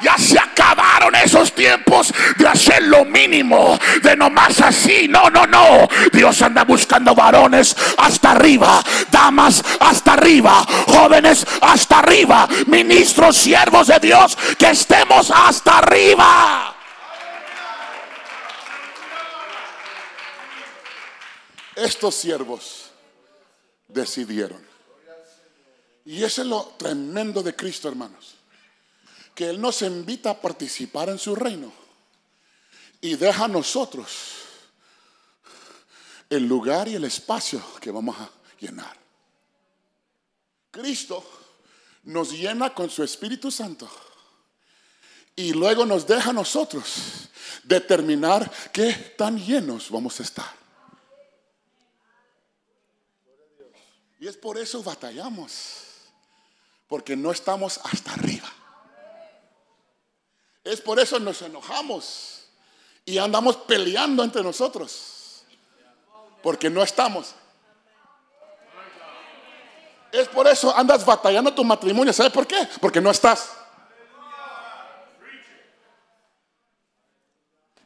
Ya 0.02 0.18
se 0.18 0.40
acabaron 0.40 1.14
esos 1.16 1.54
tiempos 1.54 2.14
de 2.38 2.48
hacer 2.48 2.84
lo 2.84 3.06
mínimo, 3.06 3.78
de 4.02 4.16
nomás 4.16 4.60
así. 4.62 5.08
No, 5.08 5.30
no, 5.30 5.46
no. 5.46 5.88
Dios 6.14 6.42
anda 6.42 6.64
buscando 6.64 7.14
varones 7.14 7.76
hasta 7.98 8.32
arriba, 8.32 8.84
damas 9.12 9.64
hasta 9.80 10.14
arriba, 10.14 10.66
jóvenes 10.88 11.46
hasta 11.62 12.00
arriba, 12.00 12.48
ministros, 12.68 13.38
siervos 13.38 13.88
de 13.88 14.00
Dios, 14.00 14.38
que 14.58 14.70
estemos 14.70 15.32
hasta 15.32 15.80
arriba. 15.80 16.76
Estos 21.76 22.16
siervos 22.16 22.92
decidieron. 23.88 24.68
Y 26.06 26.24
ese 26.24 26.42
es 26.42 26.48
lo 26.48 26.74
tremendo 26.78 27.44
de 27.44 27.56
Cristo, 27.56 27.88
hermanos 27.88 28.39
que 29.40 29.50
Él 29.50 29.62
nos 29.62 29.84
invita 29.84 30.32
a 30.32 30.42
participar 30.42 31.08
en 31.08 31.18
su 31.18 31.34
reino 31.34 31.72
y 33.00 33.16
deja 33.16 33.46
a 33.46 33.48
nosotros 33.48 34.10
el 36.30 36.46
lugar 36.46 36.90
y 36.90 36.96
el 36.96 37.06
espacio 37.06 37.64
que 37.80 37.90
vamos 37.90 38.18
a 38.20 38.30
llenar. 38.60 38.98
Cristo 40.70 41.24
nos 42.04 42.34
llena 42.34 42.74
con 42.74 42.90
su 42.90 43.02
Espíritu 43.02 43.50
Santo 43.50 43.90
y 45.38 45.54
luego 45.54 45.86
nos 45.86 46.06
deja 46.06 46.32
a 46.32 46.34
nosotros 46.34 47.30
determinar 47.64 48.52
qué 48.74 48.92
tan 49.18 49.40
llenos 49.40 49.90
vamos 49.90 50.20
a 50.20 50.24
estar. 50.24 50.54
Y 54.20 54.28
es 54.28 54.36
por 54.36 54.58
eso 54.58 54.84
batallamos, 54.84 55.76
porque 56.90 57.16
no 57.16 57.32
estamos 57.32 57.80
hasta 57.86 58.12
arriba. 58.12 58.54
Es 60.70 60.82
por 60.82 61.00
eso 61.00 61.20
nos 61.20 61.42
enojamos 61.42 62.42
y 63.04 63.18
andamos 63.18 63.58
peleando 63.58 64.24
entre 64.24 64.44
nosotros. 64.44 65.42
Porque 66.44 66.70
no 66.70 66.84
estamos. 66.84 67.34
Es 70.12 70.28
por 70.28 70.48
eso 70.48 70.76
andas 70.78 71.04
batallando 71.04 71.52
tu 71.56 71.64
matrimonio. 71.64 72.14
¿Sabes 72.14 72.32
por 72.32 72.46
qué? 72.46 72.70
Porque 72.80 73.02
no 73.02 73.10
estás. 73.10 73.50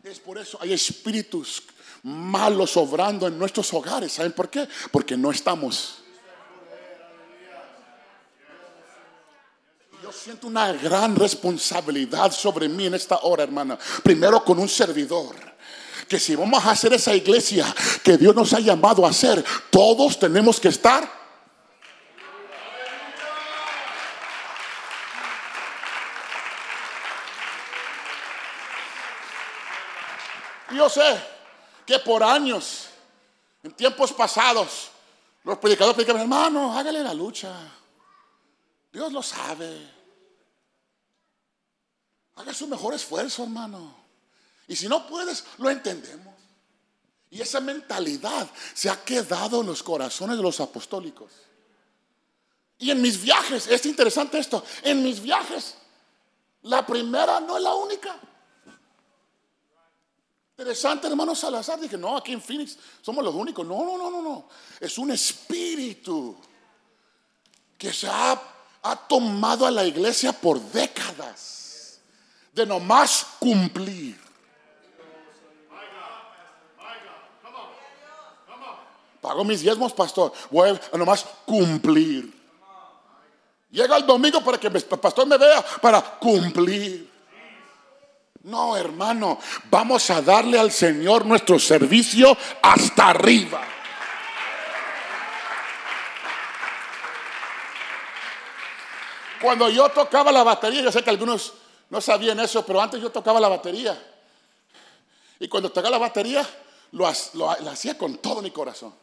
Es 0.04 0.20
por 0.20 0.38
eso 0.38 0.58
hay 0.60 0.74
espíritus 0.74 1.64
malos 2.04 2.76
obrando 2.76 3.28
en 3.28 3.40
nuestros 3.40 3.74
hogares. 3.74 4.12
¿Saben 4.12 4.34
por 4.34 4.50
qué? 4.50 4.68
Porque 4.92 5.16
no 5.16 5.32
estamos. 5.32 6.03
Siento 10.12 10.48
una 10.48 10.74
gran 10.74 11.16
responsabilidad 11.16 12.32
sobre 12.32 12.68
mí 12.68 12.88
en 12.88 12.96
esta 12.96 13.20
hora, 13.24 13.44
hermana. 13.44 13.78
Primero 14.04 14.44
con 14.44 14.60
un 14.60 14.70
servidor. 14.70 15.36
Que 16.08 16.20
si 16.20 16.36
vamos 16.36 16.64
a 16.66 16.72
hacer 16.72 16.94
esa 16.94 17.16
iglesia 17.16 17.74
que 18.04 18.18
Dios 18.18 18.36
nos 18.36 18.54
ha 18.54 18.60
llamado 18.60 19.06
a 19.06 19.10
hacer, 19.10 19.44
todos 19.70 20.20
tenemos 20.20 20.60
que 20.60 20.68
estar 20.68 21.24
Yo 30.74 30.90
sé 30.90 31.22
que 31.86 32.00
por 32.00 32.24
años, 32.24 32.88
en 33.62 33.72
tiempos 33.74 34.12
pasados, 34.12 34.90
los 35.44 35.58
predicadores 35.58 35.96
predican, 35.96 36.20
hermano, 36.20 36.78
hágale 36.78 37.04
la 37.04 37.14
lucha. 37.14 37.52
Dios 38.94 39.12
lo 39.12 39.24
sabe. 39.24 39.92
Haga 42.36 42.54
su 42.54 42.68
mejor 42.68 42.94
esfuerzo, 42.94 43.44
hermano. 43.44 43.96
Y 44.68 44.76
si 44.76 44.88
no 44.88 45.06
puedes, 45.08 45.44
lo 45.58 45.70
entendemos. 45.70 46.34
Y 47.32 47.42
esa 47.42 47.60
mentalidad 47.60 48.48
se 48.76 48.90
ha 48.90 49.04
quedado 49.04 49.62
en 49.62 49.68
los 49.68 49.82
corazones 49.82 50.38
de 50.38 50.44
los 50.44 50.60
apostólicos. 50.60 51.32
Y 52.78 52.92
en 52.92 53.02
mis 53.02 53.20
viajes, 53.22 53.68
es 53.68 53.86
interesante 53.86 54.38
esto, 54.38 54.64
en 54.84 55.02
mis 55.02 55.20
viajes, 55.20 55.76
la 56.64 56.86
primera 56.86 57.40
no 57.40 57.58
es 57.58 57.64
la 57.64 57.74
única. 57.74 58.20
Interesante, 60.52 61.08
hermano 61.08 61.34
Salazar. 61.34 61.80
Dije, 61.80 61.98
no, 61.98 62.16
aquí 62.16 62.32
en 62.32 62.42
Phoenix 62.42 62.78
somos 63.02 63.24
los 63.24 63.34
únicos. 63.34 63.66
No, 63.66 63.84
no, 63.84 63.98
no, 63.98 64.12
no, 64.12 64.22
no. 64.22 64.48
Es 64.80 64.98
un 65.00 65.12
espíritu 65.12 66.38
que 67.78 67.92
se 67.92 68.08
ha, 68.08 68.40
ha 68.84 68.96
tomado 68.96 69.66
a 69.66 69.72
la 69.72 69.86
iglesia 69.86 70.34
por 70.34 70.60
décadas 70.60 72.00
de 72.54 72.66
nomás 72.66 73.26
cumplir. 73.40 74.22
Pago 79.22 79.46
mis 79.46 79.62
diezmos, 79.62 79.94
pastor. 79.94 80.34
Voy 80.52 80.78
a 80.92 80.98
nomás 80.98 81.26
cumplir. 81.46 82.32
Llega 83.72 83.96
el 83.96 84.06
domingo 84.06 84.44
para 84.44 84.60
que 84.60 84.68
el 84.68 84.84
pastor 84.84 85.26
me 85.26 85.38
vea 85.38 85.66
para 85.82 86.02
cumplir. 86.02 87.10
No, 88.44 88.76
hermano, 88.76 89.40
vamos 89.72 90.10
a 90.10 90.22
darle 90.22 90.60
al 90.60 90.72
Señor 90.72 91.26
nuestro 91.26 91.58
servicio 91.58 92.38
hasta 92.62 93.12
arriba. 93.12 93.62
Cuando 99.44 99.70
yo 99.70 99.90
tocaba 99.90 100.32
la 100.32 100.42
batería, 100.42 100.82
yo 100.82 100.90
sé 100.90 101.04
que 101.04 101.10
algunos 101.10 101.52
no 101.90 102.00
sabían 102.00 102.40
eso, 102.40 102.66
pero 102.66 102.82
antes 102.82 103.02
yo 103.02 103.12
tocaba 103.12 103.42
la 103.42 103.50
batería. 103.50 104.02
Y 105.38 105.50
cuando 105.50 105.70
tocaba 105.70 105.90
la 105.90 105.98
batería, 105.98 106.48
lo, 106.94 107.06
hacía 107.06 107.98
con 107.98 108.20
todo 108.20 108.42
mi 108.42 108.52
corazón. 108.52 108.96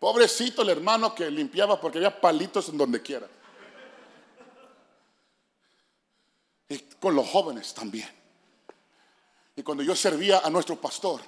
Pobrecito 0.00 0.62
el 0.62 0.70
hermano 0.70 1.14
que 1.14 1.30
limpiaba 1.30 1.80
porque 1.80 1.98
había 1.98 2.20
palitos 2.20 2.68
en 2.70 2.78
donde 2.78 3.00
quiera. 3.00 3.28
Y 6.68 6.78
con 6.98 7.14
los 7.14 7.28
jóvenes 7.28 7.72
también. 7.72 8.10
Y 9.54 9.62
cuando 9.62 9.84
yo 9.84 9.94
servía 9.94 10.40
a 10.40 10.50
nuestro 10.50 10.80
pastor 10.80 11.20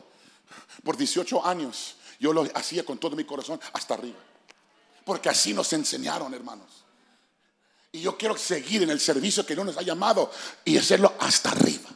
por 0.83 0.97
18 0.97 1.47
años, 1.47 1.95
yo 2.19 2.33
lo 2.33 2.45
hacía 2.57 2.85
con 2.85 2.99
todo 2.99 3.15
mi 3.15 3.23
corazón 3.23 3.61
hasta 3.73 3.95
arriba. 3.95 4.19
Porque 5.05 5.29
así 5.29 5.55
nos 5.55 5.73
enseñaron, 5.73 6.35
hermanos. 6.35 6.82
Y 7.95 8.01
yo 8.01 8.17
quiero 8.17 8.39
seguir 8.39 8.83
en 8.83 8.89
el 8.89 8.99
servicio 8.99 9.45
que 9.45 9.55
Dios 9.55 9.67
nos 9.67 9.77
ha 9.77 9.83
llamado 9.83 10.31
y 10.65 10.79
hacerlo 10.79 11.13
hasta 11.21 11.51
arriba. 11.51 11.91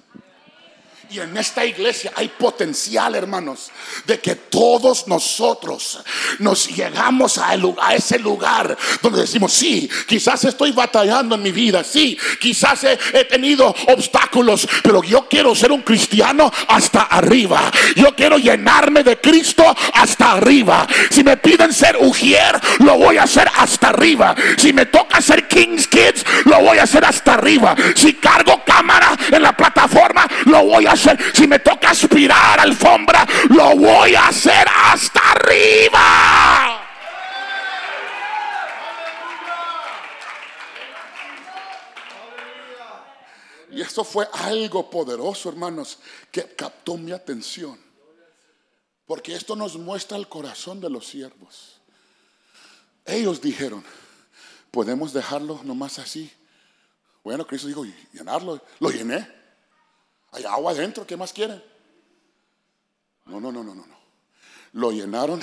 En 1.22 1.36
esta 1.36 1.64
iglesia 1.64 2.12
hay 2.14 2.28
potencial, 2.28 3.14
hermanos, 3.14 3.70
de 4.04 4.20
que 4.20 4.34
todos 4.34 5.08
nosotros 5.08 6.00
nos 6.40 6.68
llegamos 6.68 7.38
a, 7.38 7.54
ese 7.94 8.18
lugar 8.18 8.76
donde 9.00 9.22
decimos, 9.22 9.52
sí, 9.52 9.88
quizás 10.06 10.44
estoy 10.44 10.72
batallando 10.72 11.34
en 11.34 11.42
mi 11.42 11.52
vida, 11.52 11.82
sí, 11.84 12.18
quizás 12.38 12.84
he, 12.84 13.24
tenido 13.24 13.74
obstáculos, 13.88 14.68
pero 14.82 15.02
yo 15.02 15.26
quiero 15.28 15.54
ser 15.54 15.72
un 15.72 15.82
cristiano 15.82 16.52
hasta 16.68 17.02
arriba. 17.02 17.70
Yo 17.96 18.14
quiero 18.14 18.36
llenarme 18.38 19.02
de 19.02 19.18
Cristo 19.20 19.64
hasta 19.94 20.32
arriba. 20.32 20.86
Si 21.10 21.24
me 21.24 21.36
piden 21.38 21.72
ser 21.72 21.96
ujier, 21.98 22.60
lo 22.80 22.98
voy 22.98 23.16
a 23.16 23.24
hacer 23.24 23.50
hasta 23.56 23.88
arriba. 23.88 24.34
Si 24.58 24.72
me 24.72 24.86
toca 24.86 25.20
ser 25.20 25.48
King's 25.48 25.88
Kids, 25.88 26.24
lo 26.44 26.60
voy 26.60 26.78
a 26.78 26.84
hacer 26.84 27.04
hasta 27.04 27.34
arriba. 27.34 27.74
Si 27.94 28.14
cargo 28.14 28.62
cámara 28.64 29.16
en 29.30 29.42
la 29.42 29.56
plataforma, 29.56 30.28
lo 30.44 30.64
voy 30.64 30.86
a 30.86 30.92
si 31.32 31.46
me 31.46 31.58
toca 31.58 31.90
aspirar 31.90 32.60
alfombra, 32.60 33.26
lo 33.50 33.76
voy 33.76 34.14
a 34.14 34.28
hacer 34.28 34.66
hasta 34.68 35.20
arriba. 35.32 36.82
Y 43.70 43.82
eso 43.82 44.04
fue 44.04 44.26
algo 44.32 44.88
poderoso, 44.88 45.50
hermanos, 45.50 45.98
que 46.32 46.54
captó 46.54 46.96
mi 46.96 47.12
atención. 47.12 47.78
Porque 49.04 49.34
esto 49.34 49.54
nos 49.54 49.76
muestra 49.76 50.16
el 50.16 50.28
corazón 50.28 50.80
de 50.80 50.88
los 50.88 51.06
siervos. 51.06 51.78
Ellos 53.04 53.40
dijeron, 53.40 53.84
podemos 54.70 55.12
dejarlo 55.12 55.60
nomás 55.62 55.98
así. 55.98 56.32
Bueno, 57.22 57.46
Cristo 57.46 57.68
dijo, 57.68 57.84
llenarlo. 58.12 58.62
Lo 58.80 58.90
llené. 58.90 59.35
Hay 60.32 60.44
agua 60.44 60.72
adentro, 60.72 61.06
¿qué 61.06 61.16
más 61.16 61.32
quieren? 61.32 61.62
No, 63.24 63.40
no, 63.40 63.50
no, 63.50 63.62
no, 63.62 63.74
no. 63.74 63.84
Lo 64.72 64.90
llenaron 64.90 65.40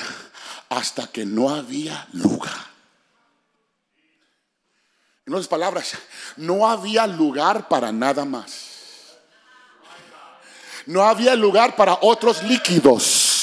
hasta 0.69 1.07
que 1.07 1.25
no 1.25 1.49
había 1.49 2.07
lugar. 2.13 2.73
En 5.25 5.33
otras 5.33 5.47
palabras, 5.47 5.93
no 6.37 6.67
había 6.67 7.07
lugar 7.07 7.67
para 7.67 7.91
nada 7.91 8.25
más. 8.25 9.15
No 10.85 11.03
había 11.03 11.35
lugar 11.35 11.75
para 11.75 11.97
otros 12.01 12.43
líquidos 12.43 13.33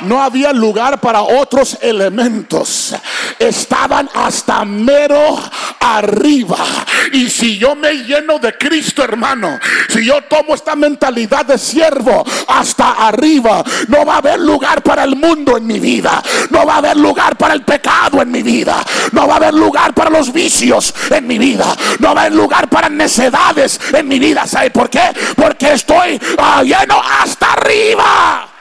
no 0.00 0.22
había 0.22 0.52
lugar 0.52 1.00
para 1.00 1.22
otros 1.22 1.78
elementos. 1.80 2.94
Estaban 3.38 4.08
hasta 4.14 4.64
mero 4.64 5.38
arriba. 5.84 6.64
Y 7.12 7.28
si 7.28 7.58
yo 7.58 7.76
me 7.76 7.92
lleno 8.04 8.38
de 8.38 8.56
Cristo, 8.56 9.04
hermano, 9.04 9.58
si 9.88 10.04
yo 10.04 10.22
tomo 10.22 10.54
esta 10.54 10.74
mentalidad 10.74 11.44
de 11.44 11.58
siervo 11.58 12.24
hasta 12.48 13.06
arriba, 13.06 13.62
no 13.88 14.04
va 14.04 14.14
a 14.14 14.18
haber 14.18 14.40
lugar 14.40 14.82
para 14.82 15.04
el 15.04 15.16
mundo 15.16 15.56
en 15.56 15.66
mi 15.66 15.78
vida. 15.78 16.22
No 16.50 16.64
va 16.64 16.74
a 16.74 16.78
haber 16.78 16.96
lugar 16.96 17.36
para 17.36 17.54
el 17.54 17.62
pecado 17.62 18.22
en 18.22 18.30
mi 18.30 18.42
vida. 18.42 18.82
No 19.12 19.26
va 19.26 19.34
a 19.34 19.36
haber 19.36 19.54
lugar 19.54 19.94
para 19.94 20.10
los 20.10 20.32
vicios 20.32 20.94
en 21.10 21.26
mi 21.26 21.38
vida. 21.38 21.66
No 21.98 22.14
va 22.14 22.22
a 22.22 22.24
haber 22.26 22.36
lugar 22.36 22.68
para 22.68 22.88
necedades 22.88 23.80
en 23.92 24.08
mi 24.08 24.18
vida. 24.18 24.46
¿Sabe 24.46 24.70
por 24.70 24.88
qué? 24.88 25.12
Porque 25.36 25.72
estoy 25.72 26.20
ah, 26.38 26.62
lleno 26.62 27.00
hasta 27.20 27.52
arriba. 27.52 28.53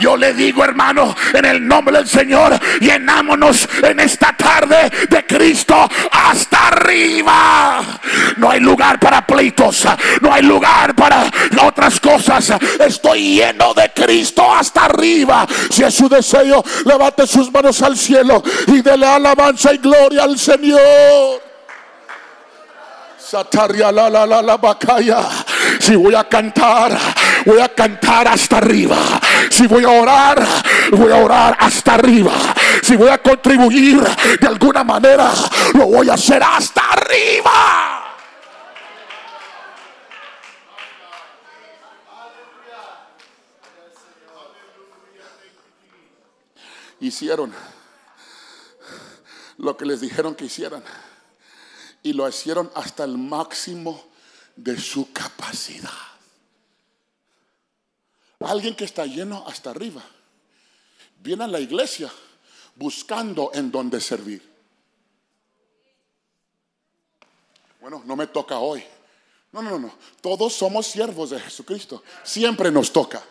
Yo 0.00 0.16
le 0.16 0.32
digo, 0.32 0.64
hermano, 0.64 1.14
en 1.34 1.44
el 1.44 1.66
nombre 1.66 1.98
del 1.98 2.08
Señor, 2.08 2.58
llenámonos 2.80 3.68
en 3.82 4.00
esta 4.00 4.32
tarde 4.36 4.90
de 5.08 5.26
Cristo 5.26 5.88
hasta 6.10 6.68
arriba. 6.68 7.82
No 8.38 8.50
hay 8.50 8.60
lugar 8.60 8.98
para 8.98 9.26
pleitos, 9.26 9.86
no 10.22 10.32
hay 10.32 10.42
lugar 10.42 10.94
para 10.94 11.30
otras 11.62 12.00
cosas. 12.00 12.52
Estoy 12.78 13.36
lleno 13.36 13.74
de 13.74 13.90
Cristo 13.94 14.52
hasta 14.52 14.86
arriba. 14.86 15.46
Si 15.70 15.82
es 15.82 15.94
su 15.94 16.08
deseo, 16.08 16.64
levante 16.86 17.26
sus 17.26 17.52
manos 17.52 17.82
al 17.82 17.96
cielo 17.96 18.42
y 18.66 18.80
dele 18.80 19.06
alabanza 19.06 19.74
y 19.74 19.78
gloria 19.78 20.24
al 20.24 20.38
Señor. 20.38 21.50
Sataria 23.30 23.92
la 23.92 24.10
la 24.10 24.26
la 24.26 24.42
la 24.42 24.56
bacaya. 24.56 25.20
Si 25.78 25.94
voy 25.94 26.16
a 26.16 26.24
cantar, 26.24 26.98
voy 27.46 27.60
a 27.60 27.68
cantar 27.68 28.26
hasta 28.26 28.58
arriba. 28.58 28.96
Si 29.50 29.66
voy 29.66 29.84
a 29.84 29.90
orar, 29.90 30.46
voy 30.92 31.12
a 31.12 31.16
orar 31.16 31.56
hasta 31.58 31.94
arriba. 31.94 32.32
Si 32.82 32.96
voy 32.96 33.08
a 33.10 33.18
contribuir 33.18 34.00
de 34.40 34.46
alguna 34.46 34.84
manera, 34.84 35.32
lo 35.74 35.86
voy 35.86 36.08
a 36.08 36.14
hacer 36.14 36.40
hasta 36.42 36.80
arriba. 36.92 37.96
Hicieron 47.00 47.52
lo 49.58 49.76
que 49.76 49.84
les 49.84 50.00
dijeron 50.00 50.34
que 50.34 50.44
hicieran 50.44 50.84
y 52.02 52.12
lo 52.12 52.28
hicieron 52.28 52.70
hasta 52.74 53.04
el 53.04 53.18
máximo 53.18 54.10
de 54.54 54.78
su 54.78 55.12
capacidad. 55.12 56.09
Alguien 58.40 58.74
que 58.74 58.84
está 58.84 59.04
lleno 59.04 59.44
hasta 59.46 59.70
arriba 59.70 60.02
viene 61.22 61.44
a 61.44 61.48
la 61.48 61.60
iglesia 61.60 62.10
buscando 62.74 63.50
en 63.52 63.70
dónde 63.70 64.00
servir. 64.00 64.42
Bueno, 67.80 68.02
no 68.04 68.16
me 68.16 68.26
toca 68.26 68.58
hoy. 68.58 68.82
No, 69.52 69.62
no, 69.62 69.78
no. 69.78 69.94
Todos 70.20 70.54
somos 70.54 70.86
siervos 70.86 71.30
de 71.30 71.40
Jesucristo. 71.40 72.02
Siempre 72.22 72.70
nos 72.70 72.92
toca. 72.92 73.22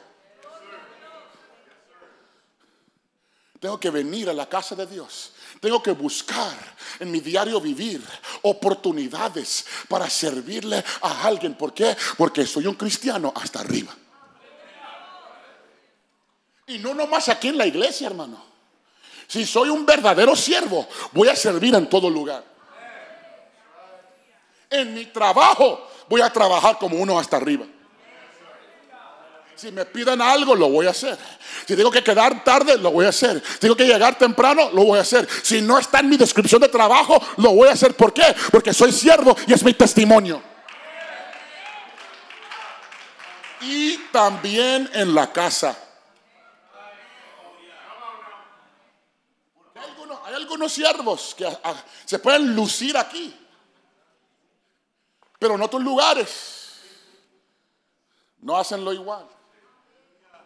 Tengo 3.60 3.80
que 3.80 3.90
venir 3.90 4.30
a 4.30 4.34
la 4.34 4.48
casa 4.48 4.76
de 4.76 4.86
Dios. 4.86 5.34
Tengo 5.60 5.84
que 5.84 5.92
buscar 5.92 6.56
en 7.00 7.12
mi 7.12 7.20
diario 7.20 7.60
vivir 7.60 8.02
oportunidades 8.44 9.66
para 9.88 10.10
servirle 10.10 10.84
a 11.02 11.26
alguien. 11.26 11.56
¿Por 11.56 11.74
qué? 11.74 11.98
Porque 12.18 12.46
soy 12.46 12.68
un 12.68 12.76
cristiano 12.76 13.34
hasta 13.36 13.60
arriba. 13.60 13.96
Y 16.70 16.78
no 16.78 16.94
nomás 16.94 17.28
aquí 17.30 17.48
en 17.48 17.58
la 17.58 17.66
iglesia, 17.66 18.06
hermano. 18.06 18.46
Si 19.28 19.44
soy 19.44 19.70
un 19.70 19.88
verdadero 19.88 20.36
siervo, 20.36 20.88
voy 21.14 21.28
a 21.28 21.36
servir 21.36 21.74
en 21.74 21.90
todo 21.90 22.12
lugar. 22.12 22.44
En 24.70 24.94
mi 24.94 25.08
trabajo 25.08 25.90
voy 26.08 26.22
a 26.22 26.32
trabajar 26.32 26.78
como 26.78 26.98
uno 26.98 27.18
hasta 27.18 27.38
arriba. 27.38 27.66
Si 29.56 29.72
me 29.72 29.84
piden 29.84 30.22
algo, 30.22 30.56
lo 30.56 30.70
voy 30.70 30.86
a 30.86 30.92
hacer. 30.92 31.18
Si 31.66 31.76
tengo 31.76 31.90
que 31.90 32.04
quedar 32.04 32.44
tarde, 32.44 32.78
lo 32.78 32.92
voy 32.92 33.08
a 33.08 33.10
hacer. 33.10 33.44
Si 33.54 33.60
tengo 33.60 33.76
que 33.76 33.86
llegar 33.86 34.16
temprano, 34.20 34.70
lo 34.72 34.84
voy 34.86 35.00
a 35.00 35.02
hacer. 35.02 35.28
Si 35.42 35.62
no 35.62 35.80
está 35.80 36.02
en 36.02 36.10
mi 36.10 36.18
descripción 36.18 36.62
de 36.62 36.70
trabajo, 36.70 37.20
lo 37.38 37.52
voy 37.54 37.68
a 37.68 37.74
hacer. 37.74 37.96
¿Por 37.96 38.14
qué? 38.14 38.36
Porque 38.52 38.76
soy 38.76 38.92
siervo 38.92 39.36
y 39.48 39.54
es 39.54 39.64
mi 39.64 39.74
testimonio. 39.74 40.40
Y 43.62 43.98
también 44.12 44.88
en 44.94 45.16
la 45.16 45.34
casa. 45.34 45.76
Hay 50.30 50.36
algunos 50.60 50.74
siervos 50.74 51.36
que 51.36 51.48
se 52.06 52.20
pueden 52.20 52.54
lucir 52.54 52.98
aquí, 52.98 53.34
pero 55.38 55.56
en 55.56 55.62
otros 55.62 55.82
lugares 55.82 56.80
no 58.42 58.58
hacen 58.58 58.84
lo 58.84 58.92
igual. 58.92 59.26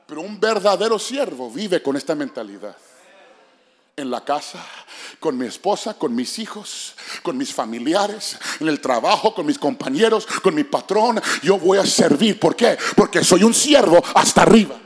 Pero 0.05 0.21
un 0.21 0.39
verdadero 0.39 0.99
siervo 0.99 1.49
vive 1.49 1.81
con 1.81 1.95
esta 1.97 2.13
mentalidad. 2.13 2.75
En 3.95 4.09
la 4.09 4.23
casa, 4.23 4.63
con 5.19 5.37
mi 5.37 5.45
esposa, 5.45 5.95
con 5.95 6.15
mis 6.15 6.37
hijos, 6.39 6.95
con 7.21 7.37
mis 7.37 7.53
familiares, 7.53 8.37
en 8.59 8.67
el 8.67 8.81
trabajo, 8.81 9.33
con 9.33 9.45
mis 9.45 9.57
compañeros, 9.57 10.25
con 10.43 10.53
mi 10.53 10.63
patrón. 10.63 11.21
Yo 11.41 11.57
voy 11.57 11.77
a 11.77 11.85
servir. 11.85 12.39
¿Por 12.39 12.55
qué? 12.55 12.77
Porque 12.95 13.23
soy 13.23 13.43
un 13.43 13.53
siervo 13.53 14.03
hasta 14.15 14.41
arriba. 14.41 14.79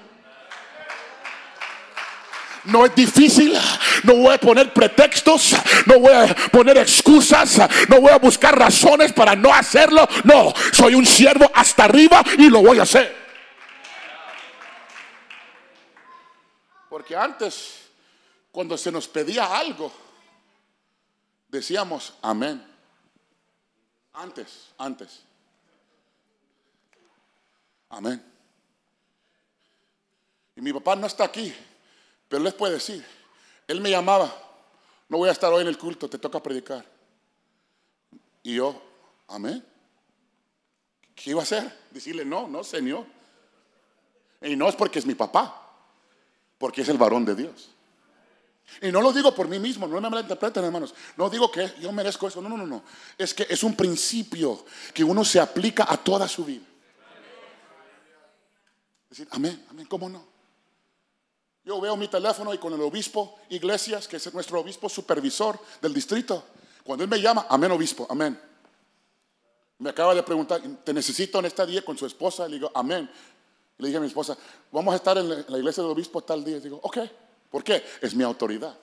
No 2.67 2.85
es 2.85 2.93
difícil, 2.95 3.57
no 4.03 4.15
voy 4.15 4.33
a 4.33 4.37
poner 4.37 4.73
pretextos, 4.73 5.55
no 5.85 5.99
voy 5.99 6.13
a 6.13 6.35
poner 6.51 6.77
excusas, 6.77 7.57
no 7.87 8.01
voy 8.01 8.11
a 8.11 8.17
buscar 8.17 8.57
razones 8.57 9.13
para 9.13 9.35
no 9.35 9.53
hacerlo. 9.53 10.07
No, 10.25 10.53
soy 10.73 10.95
un 10.95 11.05
siervo 11.05 11.49
hasta 11.53 11.85
arriba 11.85 12.21
y 12.37 12.49
lo 12.49 12.61
voy 12.61 12.79
a 12.79 12.83
hacer. 12.83 13.15
Porque 16.89 17.15
antes, 17.15 17.89
cuando 18.51 18.77
se 18.77 18.91
nos 18.91 19.07
pedía 19.07 19.45
algo, 19.57 19.91
decíamos 21.47 22.15
amén. 22.21 22.65
Antes, 24.13 24.73
antes. 24.77 25.21
Amén. 27.89 28.23
Y 30.55 30.61
mi 30.61 30.73
papá 30.73 30.95
no 30.95 31.07
está 31.07 31.25
aquí, 31.25 31.53
pero 32.29 32.43
les 32.43 32.53
puede 32.53 32.73
decir, 32.73 33.05
él 33.67 33.81
me 33.81 33.89
llamaba, 33.89 34.33
no 35.09 35.17
voy 35.17 35.29
a 35.29 35.31
estar 35.31 35.51
hoy 35.51 35.61
en 35.61 35.67
el 35.67 35.77
culto, 35.77 36.09
te 36.09 36.17
toca 36.17 36.41
predicar. 36.41 36.85
Y 38.43 38.55
yo, 38.55 38.81
amén. 39.27 39.65
¿Qué 41.15 41.31
iba 41.31 41.41
a 41.41 41.43
hacer? 41.43 41.77
Decirle, 41.91 42.23
no, 42.23 42.47
no, 42.47 42.63
Señor. 42.63 43.05
Y 44.41 44.55
no 44.55 44.69
es 44.69 44.75
porque 44.75 44.99
es 44.99 45.05
mi 45.05 45.15
papá, 45.15 45.69
porque 46.57 46.81
es 46.81 46.89
el 46.89 46.97
varón 46.97 47.25
de 47.25 47.35
Dios. 47.35 47.71
Y 48.81 48.91
no 48.91 49.01
lo 49.01 49.13
digo 49.13 49.33
por 49.33 49.47
mí 49.47 49.59
mismo, 49.59 49.87
no 49.87 49.99
me 49.99 50.09
malinterpreten 50.09 50.63
hermanos. 50.63 50.93
No 51.15 51.29
digo 51.29 51.49
que 51.51 51.73
yo 51.79 51.91
merezco 51.91 52.27
eso, 52.27 52.41
no, 52.41 52.49
no, 52.49 52.57
no, 52.57 52.67
no. 52.67 52.83
Es 53.17 53.33
que 53.33 53.47
es 53.49 53.63
un 53.63 53.75
principio 53.75 54.65
que 54.93 55.03
uno 55.03 55.23
se 55.23 55.39
aplica 55.39 55.85
a 55.87 55.97
toda 55.97 56.27
su 56.27 56.45
vida. 56.45 56.65
Decir, 59.09 59.27
amén, 59.31 59.65
amén, 59.69 59.85
¿cómo 59.87 60.09
no? 60.09 60.36
Yo 61.67 61.81
veo 61.81 61.97
mi 61.97 62.07
teléfono 62.07 62.53
y 62.53 62.57
con 62.57 62.71
el 62.71 62.79
obispo 62.79 63.39
Iglesias, 63.49 64.07
que 64.07 64.15
es 64.15 64.33
nuestro 64.33 64.61
obispo 64.61 64.87
supervisor 64.87 65.59
del 65.81 65.93
distrito, 65.93 66.41
cuando 66.81 67.03
él 67.03 67.09
me 67.09 67.19
llama, 67.19 67.45
amén, 67.49 67.69
obispo, 67.71 68.07
amén. 68.09 68.39
Me 69.79 69.89
acaba 69.89 70.15
de 70.15 70.23
preguntar, 70.23 70.61
¿te 70.61 70.93
necesito 70.93 71.39
en 71.39 71.45
esta 71.45 71.65
día 71.65 71.83
con 71.83 71.97
su 71.97 72.05
esposa? 72.05 72.47
Le 72.47 72.55
digo, 72.55 72.71
amén. 72.73 73.11
Le 73.79 73.87
dije 73.87 73.97
a 73.97 73.99
mi 73.99 74.07
esposa, 74.07 74.37
vamos 74.71 74.93
a 74.93 74.95
estar 74.95 75.17
en 75.17 75.27
la 75.27 75.57
iglesia 75.57 75.83
del 75.83 75.91
obispo 75.91 76.21
tal 76.21 76.41
día. 76.41 76.57
Digo, 76.61 76.79
ok. 76.81 76.99
¿Por 77.51 77.65
qué? 77.65 77.83
Es 77.99 78.15
mi 78.15 78.23
autoridad. 78.23 78.73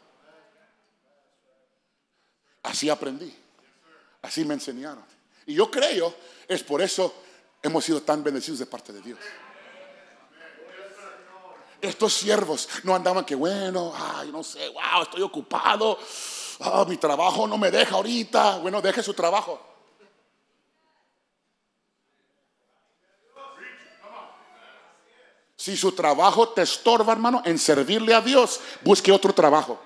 Así 2.65 2.91
aprendí. 2.91 3.35
Así 4.21 4.45
me 4.45 4.53
enseñaron. 4.53 5.05
Y 5.47 5.55
yo 5.55 5.71
creo, 5.71 6.15
es 6.47 6.63
por 6.63 6.83
eso 6.83 7.15
hemos 7.63 7.83
sido 7.83 8.03
tan 8.03 8.23
bendecidos 8.23 8.59
de 8.59 8.67
parte 8.67 8.93
de 8.93 9.01
Dios. 9.01 9.19
Estos 11.85 12.15
siervos 12.15 12.69
no 12.83 12.95
andaban 12.95 13.25
que 13.25 13.35
bueno, 13.35 13.93
ay, 13.95 14.31
no 14.33 14.43
sé, 14.43 14.69
wow, 14.71 15.03
estoy 15.03 15.23
ocupado, 15.23 15.99
ah, 16.61 16.85
mi 16.89 16.97
trabajo 16.97 17.47
no 17.47 17.59
me 17.59 17.71
deja 17.71 17.97
ahorita. 17.97 18.59
Bueno, 18.59 18.81
deje 18.81 19.03
su 19.03 19.13
trabajo. 19.13 19.61
Si 25.57 25.77
su 25.77 25.93
trabajo 25.93 26.49
te 26.51 26.63
estorba, 26.63 27.13
hermano, 27.13 27.43
en 27.45 27.59
servirle 27.59 28.15
a 28.15 28.21
Dios, 28.21 28.61
busque 28.83 29.13
otro 29.13 29.33
trabajo. 29.33 29.79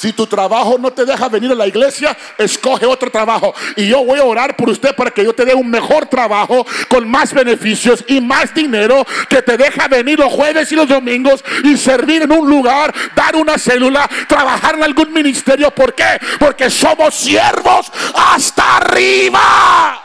Si 0.00 0.14
tu 0.14 0.26
trabajo 0.26 0.78
no 0.78 0.90
te 0.90 1.04
deja 1.04 1.28
venir 1.28 1.52
a 1.52 1.54
la 1.54 1.66
iglesia, 1.66 2.16
escoge 2.38 2.86
otro 2.86 3.10
trabajo. 3.10 3.54
Y 3.76 3.86
yo 3.86 4.02
voy 4.02 4.18
a 4.18 4.24
orar 4.24 4.56
por 4.56 4.70
usted 4.70 4.94
para 4.94 5.10
que 5.10 5.22
yo 5.22 5.34
te 5.34 5.44
dé 5.44 5.52
un 5.52 5.68
mejor 5.68 6.06
trabajo 6.06 6.66
con 6.88 7.06
más 7.06 7.34
beneficios 7.34 8.02
y 8.08 8.18
más 8.18 8.54
dinero 8.54 9.06
que 9.28 9.42
te 9.42 9.58
deja 9.58 9.88
venir 9.88 10.18
los 10.18 10.32
jueves 10.32 10.72
y 10.72 10.74
los 10.74 10.88
domingos 10.88 11.44
y 11.64 11.76
servir 11.76 12.22
en 12.22 12.32
un 12.32 12.48
lugar, 12.48 12.94
dar 13.14 13.36
una 13.36 13.58
célula, 13.58 14.08
trabajar 14.26 14.76
en 14.76 14.84
algún 14.84 15.12
ministerio. 15.12 15.70
¿Por 15.70 15.94
qué? 15.94 16.18
Porque 16.38 16.70
somos 16.70 17.14
siervos 17.14 17.92
hasta 18.14 18.78
arriba. 18.78 20.02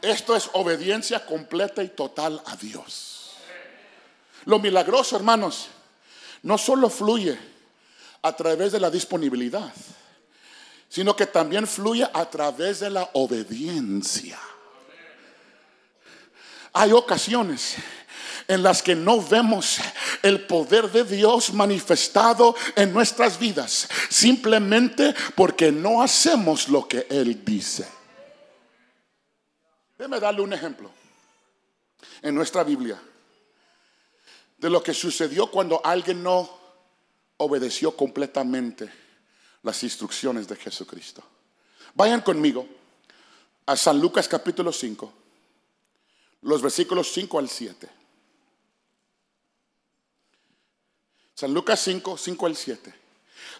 Esto 0.00 0.36
es 0.36 0.48
obediencia 0.52 1.26
completa 1.26 1.82
y 1.82 1.88
total 1.88 2.40
a 2.46 2.54
Dios. 2.54 3.07
Lo 4.48 4.58
milagroso, 4.58 5.14
hermanos, 5.14 5.68
no 6.42 6.56
solo 6.56 6.88
fluye 6.88 7.38
a 8.22 8.34
través 8.34 8.72
de 8.72 8.80
la 8.80 8.88
disponibilidad, 8.88 9.70
sino 10.88 11.14
que 11.14 11.26
también 11.26 11.66
fluye 11.66 12.08
a 12.10 12.24
través 12.30 12.80
de 12.80 12.88
la 12.88 13.10
obediencia. 13.12 14.38
Hay 16.72 16.92
ocasiones 16.92 17.76
en 18.46 18.62
las 18.62 18.82
que 18.82 18.94
no 18.94 19.20
vemos 19.20 19.80
el 20.22 20.46
poder 20.46 20.90
de 20.90 21.04
Dios 21.04 21.52
manifestado 21.52 22.56
en 22.74 22.94
nuestras 22.94 23.38
vidas, 23.38 23.86
simplemente 24.08 25.14
porque 25.34 25.70
no 25.70 26.00
hacemos 26.00 26.70
lo 26.70 26.88
que 26.88 27.06
Él 27.10 27.44
dice. 27.44 27.86
Déjeme 29.98 30.18
darle 30.18 30.40
un 30.40 30.54
ejemplo 30.54 30.90
en 32.22 32.34
nuestra 32.34 32.64
Biblia 32.64 32.98
de 34.58 34.70
lo 34.70 34.82
que 34.82 34.92
sucedió 34.92 35.50
cuando 35.50 35.80
alguien 35.84 36.22
no 36.22 36.50
obedeció 37.38 37.96
completamente 37.96 38.92
las 39.62 39.82
instrucciones 39.82 40.48
de 40.48 40.56
Jesucristo. 40.56 41.22
Vayan 41.94 42.20
conmigo 42.20 42.66
a 43.66 43.76
San 43.76 44.00
Lucas 44.00 44.28
capítulo 44.28 44.72
5, 44.72 45.12
los 46.42 46.60
versículos 46.60 47.10
5 47.12 47.38
al 47.38 47.48
7. 47.48 47.88
San 51.34 51.54
Lucas 51.54 51.80
5, 51.80 52.16
5 52.16 52.46
al 52.46 52.56
7. 52.56 52.94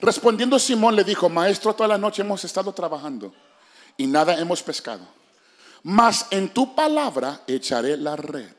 Respondiendo 0.00 0.58
Simón 0.58 0.96
le 0.96 1.04
dijo, 1.04 1.28
Maestro, 1.28 1.74
toda 1.74 1.88
la 1.88 1.98
noche 1.98 2.22
hemos 2.22 2.44
estado 2.44 2.72
trabajando 2.72 3.32
y 3.96 4.06
nada 4.06 4.38
hemos 4.38 4.62
pescado 4.62 5.18
mas 5.82 6.26
en 6.30 6.48
tu 6.52 6.74
palabra 6.74 7.42
echaré 7.46 7.96
la 7.96 8.16
red. 8.16 8.54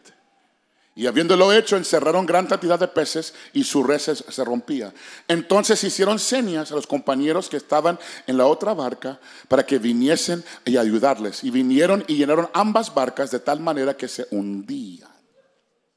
Y 0.99 1.07
habiéndolo 1.07 1.53
hecho, 1.53 1.77
encerraron 1.77 2.25
gran 2.25 2.45
cantidad 2.45 2.77
de 2.77 2.89
peces 2.89 3.33
y 3.53 3.63
su 3.63 3.83
red 3.83 3.99
se, 3.99 4.43
rompía. 4.43 4.93
Entonces 5.29 5.81
hicieron 5.85 6.19
señas 6.19 6.73
a 6.73 6.75
los 6.75 6.87
compañeros 6.87 7.47
que 7.47 7.55
estaban 7.55 7.97
en 8.27 8.37
la 8.37 8.47
otra 8.47 8.73
barca 8.73 9.17
para 9.47 9.65
que 9.65 9.79
viniesen 9.79 10.43
y 10.65 10.75
ayudarles. 10.75 11.41
Y 11.45 11.51
vinieron 11.51 12.03
y 12.05 12.17
llenaron 12.17 12.49
ambas 12.51 12.93
barcas 12.93 13.31
de 13.31 13.39
tal 13.39 13.61
manera 13.61 13.95
que 13.95 14.09
se 14.09 14.27
hundían. 14.31 15.07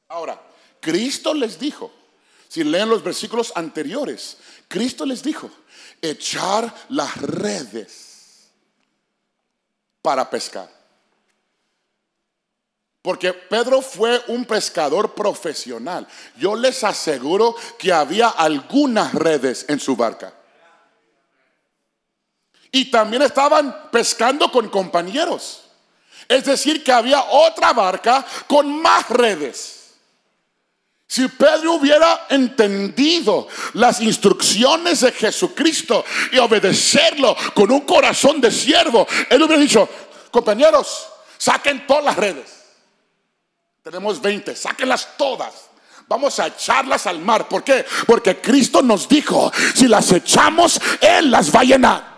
Ahora, 0.07 0.41
Cristo 0.79 1.35
les 1.35 1.59
dijo, 1.59 1.93
si 2.47 2.63
leen 2.63 2.89
los 2.89 3.03
versículos 3.03 3.53
anteriores, 3.57 4.37
Cristo 4.69 5.05
les 5.05 5.25
dijo, 5.25 5.51
echar 6.01 6.73
las 6.91 7.21
redes 7.21 8.53
para 10.01 10.31
pescar. 10.31 10.82
Porque 13.03 13.33
Pedro 13.33 13.83
fue 13.83 14.23
un 14.29 14.45
pescador 14.45 15.13
profesional. 15.13 16.07
Yo 16.37 16.55
les 16.55 16.85
aseguro 16.85 17.57
que 17.77 17.93
había 17.93 18.29
algunas 18.29 19.13
redes 19.13 19.67
en 19.69 19.81
su 19.81 19.97
barca. 19.97 20.33
Y 22.71 22.91
también 22.91 23.23
estaban 23.23 23.91
pescando 23.91 24.51
con 24.53 24.69
compañeros. 24.69 25.65
Es 26.29 26.45
decir, 26.45 26.85
que 26.85 26.93
había 26.93 27.25
otra 27.25 27.73
barca 27.73 28.25
con 28.47 28.81
más 28.81 29.09
redes. 29.11 29.81
Si 31.09 31.27
Pedro 31.29 31.75
hubiera 31.75 32.27
entendido 32.31 33.49
las 33.75 34.01
instrucciones 34.01 35.01
de 35.01 35.13
Jesucristo 35.13 36.05
y 36.31 36.39
obedecerlo 36.39 37.37
con 37.53 37.71
un 37.71 37.81
corazón 37.81 38.41
de 38.41 38.51
siervo, 38.51 39.07
él 39.29 39.43
hubiera 39.43 39.61
dicho, 39.61 39.87
compañeros, 40.31 41.09
saquen 41.37 41.87
todas 41.87 42.05
las 42.05 42.17
redes. 42.17 42.62
Tenemos 43.83 44.21
20, 44.23 44.55
sáquenlas 44.55 45.09
todas. 45.19 45.71
Vamos 46.07 46.39
a 46.39 46.47
echarlas 46.47 47.07
al 47.07 47.19
mar. 47.19 47.49
¿Por 47.49 47.65
qué? 47.65 47.85
Porque 48.07 48.41
Cristo 48.41 48.81
nos 48.81 49.09
dijo, 49.09 49.51
si 49.75 49.89
las 49.89 50.13
echamos, 50.13 50.81
Él 51.01 51.31
las 51.31 51.55
va 51.55 51.61
a 51.61 51.65
llenar. 51.65 52.12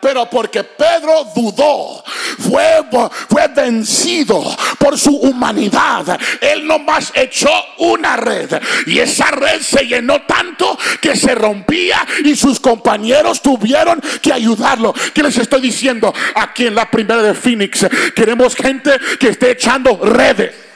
Pero 0.00 0.30
porque 0.30 0.62
Pedro 0.62 1.26
dudó, 1.34 2.04
fue, 2.38 3.48
vencido 3.54 4.44
por 4.78 4.98
su 4.98 5.16
humanidad. 5.16 6.18
Él 6.40 6.66
nomás 6.66 7.10
echó 7.14 7.50
una 7.78 8.16
red 8.16 8.60
y 8.86 8.98
esa 8.98 9.30
red 9.30 9.60
se 9.60 9.86
llenó 9.86 10.22
tanto 10.22 10.78
que 11.00 11.16
se 11.16 11.34
rompía 11.34 12.06
y 12.24 12.36
sus 12.36 12.60
compañeros 12.60 13.42
tuvieron 13.42 14.00
que 14.22 14.32
ayudarlo. 14.32 14.94
¿Qué 15.12 15.22
les 15.22 15.36
estoy 15.38 15.62
diciendo? 15.62 16.14
Aquí 16.34 16.66
en 16.66 16.74
la 16.74 16.90
primera 16.90 17.22
de 17.22 17.34
Phoenix 17.34 17.86
queremos 18.14 18.54
gente 18.54 18.92
que 19.18 19.30
esté 19.30 19.52
echando 19.52 19.98
redes. 20.02 20.67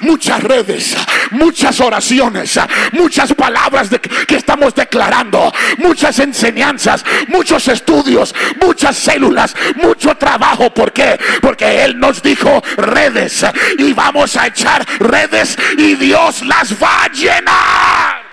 Muchas 0.00 0.42
redes, 0.42 0.96
muchas 1.30 1.80
oraciones, 1.80 2.58
muchas 2.92 3.32
palabras 3.34 3.88
que 4.26 4.36
estamos 4.36 4.74
declarando, 4.74 5.52
muchas 5.78 6.18
enseñanzas, 6.18 7.04
muchos 7.28 7.68
estudios, 7.68 8.34
muchas 8.60 8.96
células, 8.96 9.54
mucho 9.76 10.16
trabajo. 10.16 10.72
¿Por 10.72 10.92
qué? 10.92 11.18
Porque 11.40 11.84
Él 11.84 11.98
nos 11.98 12.22
dijo 12.22 12.62
redes 12.76 13.44
y 13.78 13.92
vamos 13.92 14.36
a 14.36 14.46
echar 14.46 14.86
redes 15.00 15.56
y 15.76 15.94
Dios 15.94 16.42
las 16.42 16.72
va 16.82 17.04
a 17.04 17.08
llenar. 17.08 18.24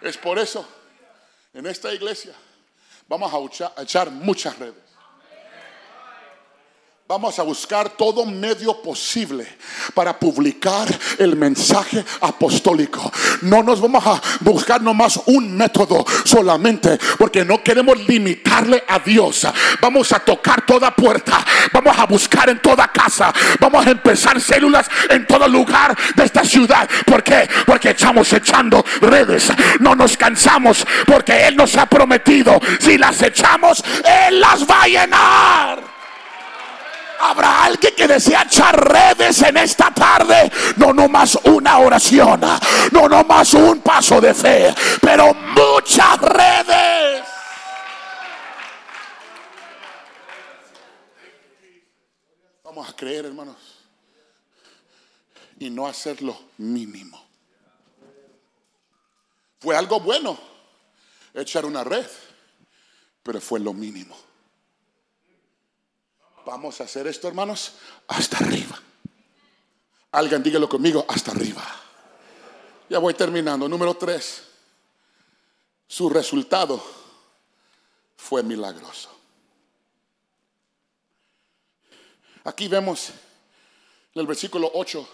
Es 0.00 0.16
por 0.16 0.38
eso, 0.38 0.66
en 1.52 1.66
esta 1.66 1.92
iglesia, 1.92 2.32
vamos 3.08 3.32
a 3.32 3.82
echar 3.82 4.10
muchas 4.10 4.56
redes 4.58 4.87
Vamos 7.08 7.38
a 7.38 7.42
buscar 7.42 7.88
todo 7.88 8.26
medio 8.26 8.82
posible 8.82 9.48
para 9.94 10.18
publicar 10.18 10.86
el 11.16 11.36
mensaje 11.36 12.04
apostólico. 12.20 13.10
No 13.40 13.62
nos 13.62 13.80
vamos 13.80 14.06
a 14.06 14.20
buscar 14.40 14.82
nomás 14.82 15.18
un 15.24 15.56
método 15.56 16.04
solamente 16.26 16.98
porque 17.16 17.46
no 17.46 17.62
queremos 17.64 17.98
limitarle 18.06 18.84
a 18.86 18.98
Dios. 18.98 19.46
Vamos 19.80 20.12
a 20.12 20.18
tocar 20.18 20.66
toda 20.66 20.94
puerta. 20.94 21.42
Vamos 21.72 21.98
a 21.98 22.04
buscar 22.04 22.50
en 22.50 22.60
toda 22.60 22.86
casa. 22.88 23.32
Vamos 23.58 23.86
a 23.86 23.90
empezar 23.90 24.38
células 24.38 24.86
en 25.08 25.26
todo 25.26 25.48
lugar 25.48 25.96
de 26.14 26.24
esta 26.24 26.44
ciudad. 26.44 26.86
¿Por 27.06 27.24
qué? 27.24 27.48
Porque 27.64 27.92
estamos 27.92 28.30
echando 28.34 28.84
redes. 29.00 29.50
No 29.80 29.94
nos 29.94 30.14
cansamos 30.14 30.86
porque 31.06 31.46
Él 31.46 31.56
nos 31.56 31.74
ha 31.78 31.86
prometido. 31.86 32.60
Si 32.78 32.98
las 32.98 33.22
echamos, 33.22 33.82
Él 34.28 34.40
las 34.40 34.68
va 34.68 34.82
a 34.82 34.86
llenar. 34.88 35.87
Habrá 37.20 37.64
alguien 37.64 37.94
que 37.96 38.06
desea 38.06 38.42
echar 38.42 38.76
redes 38.76 39.42
en 39.42 39.56
esta 39.56 39.92
tarde. 39.92 40.50
No 40.76 40.92
nomás 40.92 41.36
una 41.44 41.78
oración. 41.78 42.40
No 42.92 43.08
nomás 43.08 43.54
un 43.54 43.80
paso 43.80 44.20
de 44.20 44.34
fe. 44.34 44.74
Pero 45.00 45.34
muchas 45.34 46.18
redes. 46.20 47.24
Vamos 52.62 52.88
a 52.88 52.92
creer, 52.94 53.26
hermanos. 53.26 53.56
Y 55.58 55.70
no 55.70 55.86
hacer 55.86 56.22
lo 56.22 56.38
mínimo. 56.58 57.26
Fue 59.60 59.76
algo 59.76 59.98
bueno 59.98 60.38
echar 61.34 61.64
una 61.64 61.82
red. 61.82 62.06
Pero 63.22 63.40
fue 63.40 63.58
lo 63.58 63.72
mínimo. 63.72 64.27
Vamos 66.48 66.80
a 66.80 66.84
hacer 66.84 67.06
esto, 67.06 67.28
hermanos, 67.28 67.74
hasta 68.06 68.38
arriba. 68.38 68.80
Alguien 70.12 70.42
dígalo 70.42 70.66
conmigo, 70.66 71.04
hasta 71.06 71.30
arriba. 71.30 71.62
Ya 72.88 72.98
voy 72.98 73.12
terminando. 73.12 73.68
Número 73.68 73.94
tres. 73.98 74.44
Su 75.86 76.08
resultado 76.08 76.82
fue 78.16 78.42
milagroso. 78.42 79.10
Aquí 82.44 82.66
vemos 82.66 83.10
en 84.14 84.20
el 84.22 84.26
versículo 84.26 84.70
8 84.72 85.06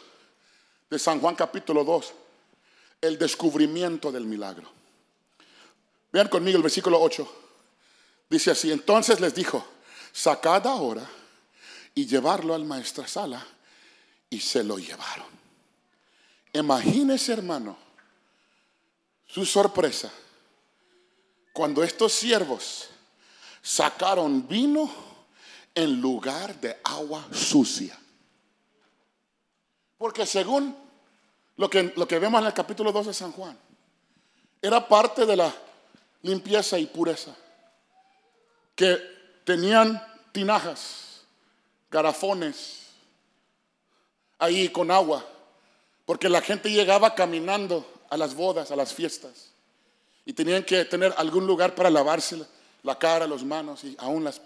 de 0.89 0.99
San 1.01 1.21
Juan 1.21 1.35
capítulo 1.35 1.83
2 1.83 2.15
el 3.01 3.19
descubrimiento 3.19 4.13
del 4.13 4.25
milagro. 4.25 4.71
Vean 6.13 6.29
conmigo 6.29 6.59
el 6.59 6.63
versículo 6.63 7.03
8. 7.03 7.29
Dice 8.31 8.53
así, 8.53 8.71
entonces 8.71 9.19
les 9.19 9.35
dijo, 9.35 9.67
sacad 10.13 10.65
ahora 10.69 11.05
y 11.95 12.07
llevarlo 12.07 12.55
al 12.55 12.85
sala 12.85 13.47
y 14.29 14.41
se 14.41 14.65
lo 14.65 14.79
llevaron. 14.79 15.27
Imagínese, 16.53 17.33
hermano, 17.33 17.77
su 19.27 19.45
sorpresa 19.45 20.11
cuando 21.53 21.83
estos 21.85 22.13
siervos 22.13 22.89
sacaron 23.63 24.47
vino 24.47 24.91
en 25.75 26.01
lugar 26.01 26.61
de 26.61 26.79
agua 26.85 27.27
sucia. 27.33 27.99
Porque 29.97 30.27
según 30.27 30.77
lo 31.57 31.71
que, 31.71 31.93
lo 31.97 32.07
que 32.07 32.19
vemos 32.19 32.41
en 32.41 32.49
el 32.49 32.53
capítulo 32.53 32.93
2 32.93 33.07
de 33.07 33.15
San 33.15 33.33
Juan, 33.33 33.59
era 34.61 34.87
parte 34.87 35.25
de 35.25 35.37
la 35.37 35.55
limpieza 36.23 36.79
y 36.79 36.87
pureza. 36.87 37.35
Que 38.75 38.99
tenían 39.45 40.03
tinajas 40.33 41.14
garafones 41.95 42.81
ahí 44.41 44.69
con 44.69 44.91
agua, 44.91 45.25
porque 46.05 46.29
la 46.29 46.41
gente 46.41 46.69
llegaba 46.69 47.15
caminando 47.15 47.87
a 48.11 48.17
las 48.17 48.35
bodas, 48.35 48.73
a 48.73 48.77
las 48.77 48.93
fiestas, 48.93 49.53
y 50.25 50.33
tenían 50.33 50.65
que 50.65 50.85
tener 50.87 51.15
algún 51.17 51.47
lugar 51.47 51.77
para 51.77 51.91
lavarse 51.91 52.45
la 52.83 52.99
cara, 52.99 53.29
las 53.29 53.45
manos 53.45 53.85
y 53.85 53.95
aún 54.01 54.25
las, 54.25 54.41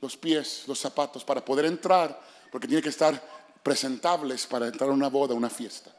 los 0.00 0.16
pies, 0.16 0.64
los 0.66 0.78
zapatos, 0.78 1.22
para 1.22 1.44
poder 1.44 1.66
entrar, 1.66 2.18
porque 2.50 2.66
tienen 2.66 2.82
que 2.82 2.88
estar 2.88 3.22
presentables 3.62 4.46
para 4.46 4.66
entrar 4.66 4.88
a 4.88 4.94
una 4.94 5.08
boda, 5.08 5.34
una 5.34 5.50
fiesta. 5.50 5.94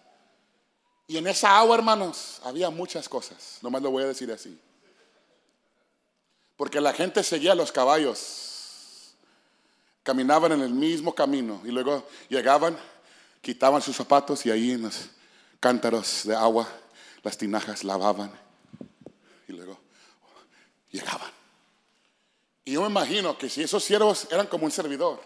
Y 1.05 1.17
en 1.17 1.27
esa 1.27 1.59
agua, 1.59 1.75
hermanos, 1.75 2.41
había 2.43 2.71
muchas 2.71 3.07
cosas, 3.07 3.59
nomás 3.61 3.83
lo 3.83 3.91
voy 3.91 4.01
a 4.01 4.07
decir 4.07 4.31
así. 4.31 4.59
Porque 6.57 6.81
la 6.81 6.91
gente 6.91 7.21
seguía 7.21 7.53
los 7.53 7.71
caballos 7.71 8.50
caminaban 10.03 10.51
en 10.53 10.61
el 10.61 10.73
mismo 10.73 11.13
camino 11.13 11.61
y 11.63 11.69
luego 11.69 12.07
llegaban, 12.29 12.77
quitaban 13.41 13.81
sus 13.81 13.95
zapatos 13.95 14.45
y 14.45 14.51
ahí 14.51 14.71
en 14.71 14.83
los 14.83 15.09
cántaros 15.59 16.23
de 16.25 16.35
agua, 16.35 16.67
las 17.23 17.37
tinajas 17.37 17.83
lavaban 17.83 18.31
y 19.47 19.53
luego 19.53 19.77
llegaban. 20.89 21.31
Y 22.65 22.73
yo 22.73 22.81
me 22.81 22.87
imagino 22.87 23.37
que 23.37 23.49
si 23.49 23.63
esos 23.63 23.83
siervos 23.83 24.27
eran 24.31 24.47
como 24.47 24.65
un 24.65 24.71
servidor, 24.71 25.21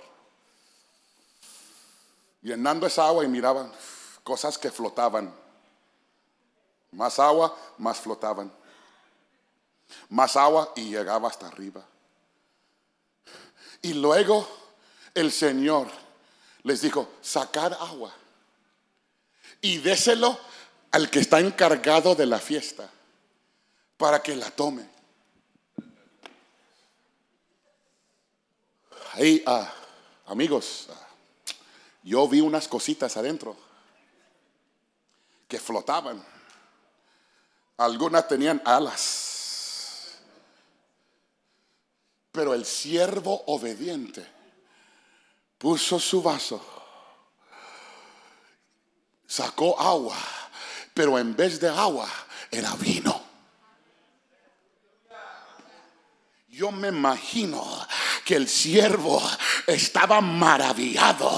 llenando 2.42 2.86
esa 2.86 3.08
agua 3.08 3.24
y 3.24 3.28
miraban 3.28 3.72
cosas 4.24 4.58
que 4.58 4.72
flotaban, 4.72 5.34
más 6.92 7.20
agua, 7.20 7.58
más 7.78 8.00
flotaban, 8.00 8.52
más 10.10 10.36
agua 10.36 10.72
y 10.76 10.90
llegaba 10.90 11.30
hasta 11.30 11.48
arriba. 11.48 11.86
Y 13.82 13.94
luego 13.94 14.65
el 15.16 15.32
Señor 15.32 15.88
les 16.64 16.82
dijo, 16.82 17.10
sacar 17.22 17.74
agua 17.74 18.14
y 19.62 19.78
déselo 19.78 20.38
al 20.92 21.10
que 21.10 21.20
está 21.20 21.40
encargado 21.40 22.14
de 22.14 22.26
la 22.26 22.40
fiesta 22.40 22.90
para 23.98 24.22
que 24.22 24.36
la 24.36 24.52
tome. 24.52 24.88
Ahí, 29.14 29.42
ah, 29.46 29.74
amigos, 30.26 30.88
ah, 30.90 31.08
yo 32.04 32.28
vi 32.28 32.42
unas 32.42 32.68
cositas 32.68 33.16
adentro 33.16 33.56
que 35.48 35.60
flotaban. 35.60 36.24
Algunas 37.78 38.28
tenían 38.28 38.62
alas. 38.66 40.18
Pero 42.32 42.54
el 42.54 42.66
siervo 42.66 43.44
obediente 43.48 44.35
puso 45.58 46.00
su 46.00 46.22
vaso, 46.22 46.64
sacó 49.28 49.80
agua, 49.80 50.18
pero 50.94 51.18
en 51.18 51.36
vez 51.36 51.60
de 51.60 51.70
agua 51.70 52.10
era 52.52 52.74
vino. 52.76 53.24
Yo 56.48 56.72
me 56.72 56.88
imagino 56.88 57.66
que 58.24 58.36
el 58.36 58.48
siervo 58.48 59.22
estaba 59.68 60.22
maravillado 60.22 61.30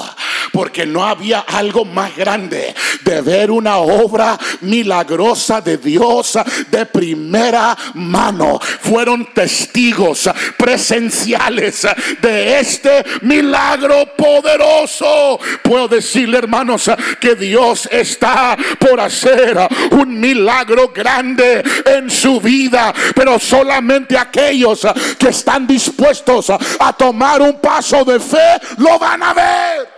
porque 0.58 0.88
no 0.88 1.06
había 1.06 1.42
algo 1.42 1.86
más 1.86 2.16
grande 2.16 2.74
de 3.04 3.22
ver 3.22 3.52
una 3.52 3.78
obra 3.78 4.40
milagrosa 4.62 5.62
de 5.62 5.78
Dios 5.78 6.36
de 6.72 6.84
primera 6.88 7.78
mano. 7.94 8.60
Fueron 8.60 9.32
testigos 9.36 10.28
presenciales 10.58 11.88
de 12.20 12.60
este 12.60 13.06
milagro 13.22 14.16
poderoso. 14.18 15.40
Puedo 15.62 15.90
decirle, 15.90 16.40
hermanos, 16.40 16.90
que 17.22 17.36
Dios 17.36 17.88
está 17.92 18.58
por 18.80 19.00
hacer 19.00 19.60
un 19.92 20.20
milagro 20.20 20.88
grande 20.88 21.64
en 21.86 22.10
su 22.10 22.42
vida, 22.42 22.92
pero 23.14 23.38
solamente 23.38 24.18
aquellos 24.18 24.88
que 25.20 25.30
están 25.30 25.68
dispuestos 25.68 26.50
a 26.50 26.94
tomar 26.98 27.44
un 27.44 27.62
paso 27.62 28.04
de 28.04 28.20
fe 28.20 28.60
lo 28.78 28.98
van 28.98 29.22
a 29.22 29.34
ver. 29.36 29.97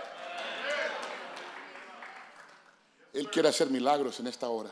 Él 3.20 3.28
quiere 3.28 3.50
hacer 3.50 3.68
milagros 3.68 4.18
en 4.18 4.28
esta 4.28 4.48
hora. 4.48 4.70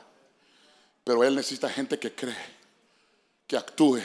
Pero 1.05 1.23
Él 1.23 1.37
necesita 1.37 1.69
gente 1.69 1.99
que 1.99 2.15
cree, 2.15 2.35
que 3.47 3.59
actúe, 3.59 4.01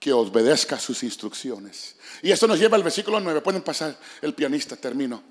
que 0.00 0.12
obedezca 0.12 0.80
sus 0.80 1.04
instrucciones. 1.04 1.94
Y 2.22 2.32
eso 2.32 2.48
nos 2.48 2.58
lleva 2.58 2.76
al 2.76 2.82
versículo 2.82 3.20
9. 3.20 3.40
Pueden 3.40 3.62
pasar 3.62 3.96
el 4.20 4.34
pianista, 4.34 4.74
termino. 4.74 5.22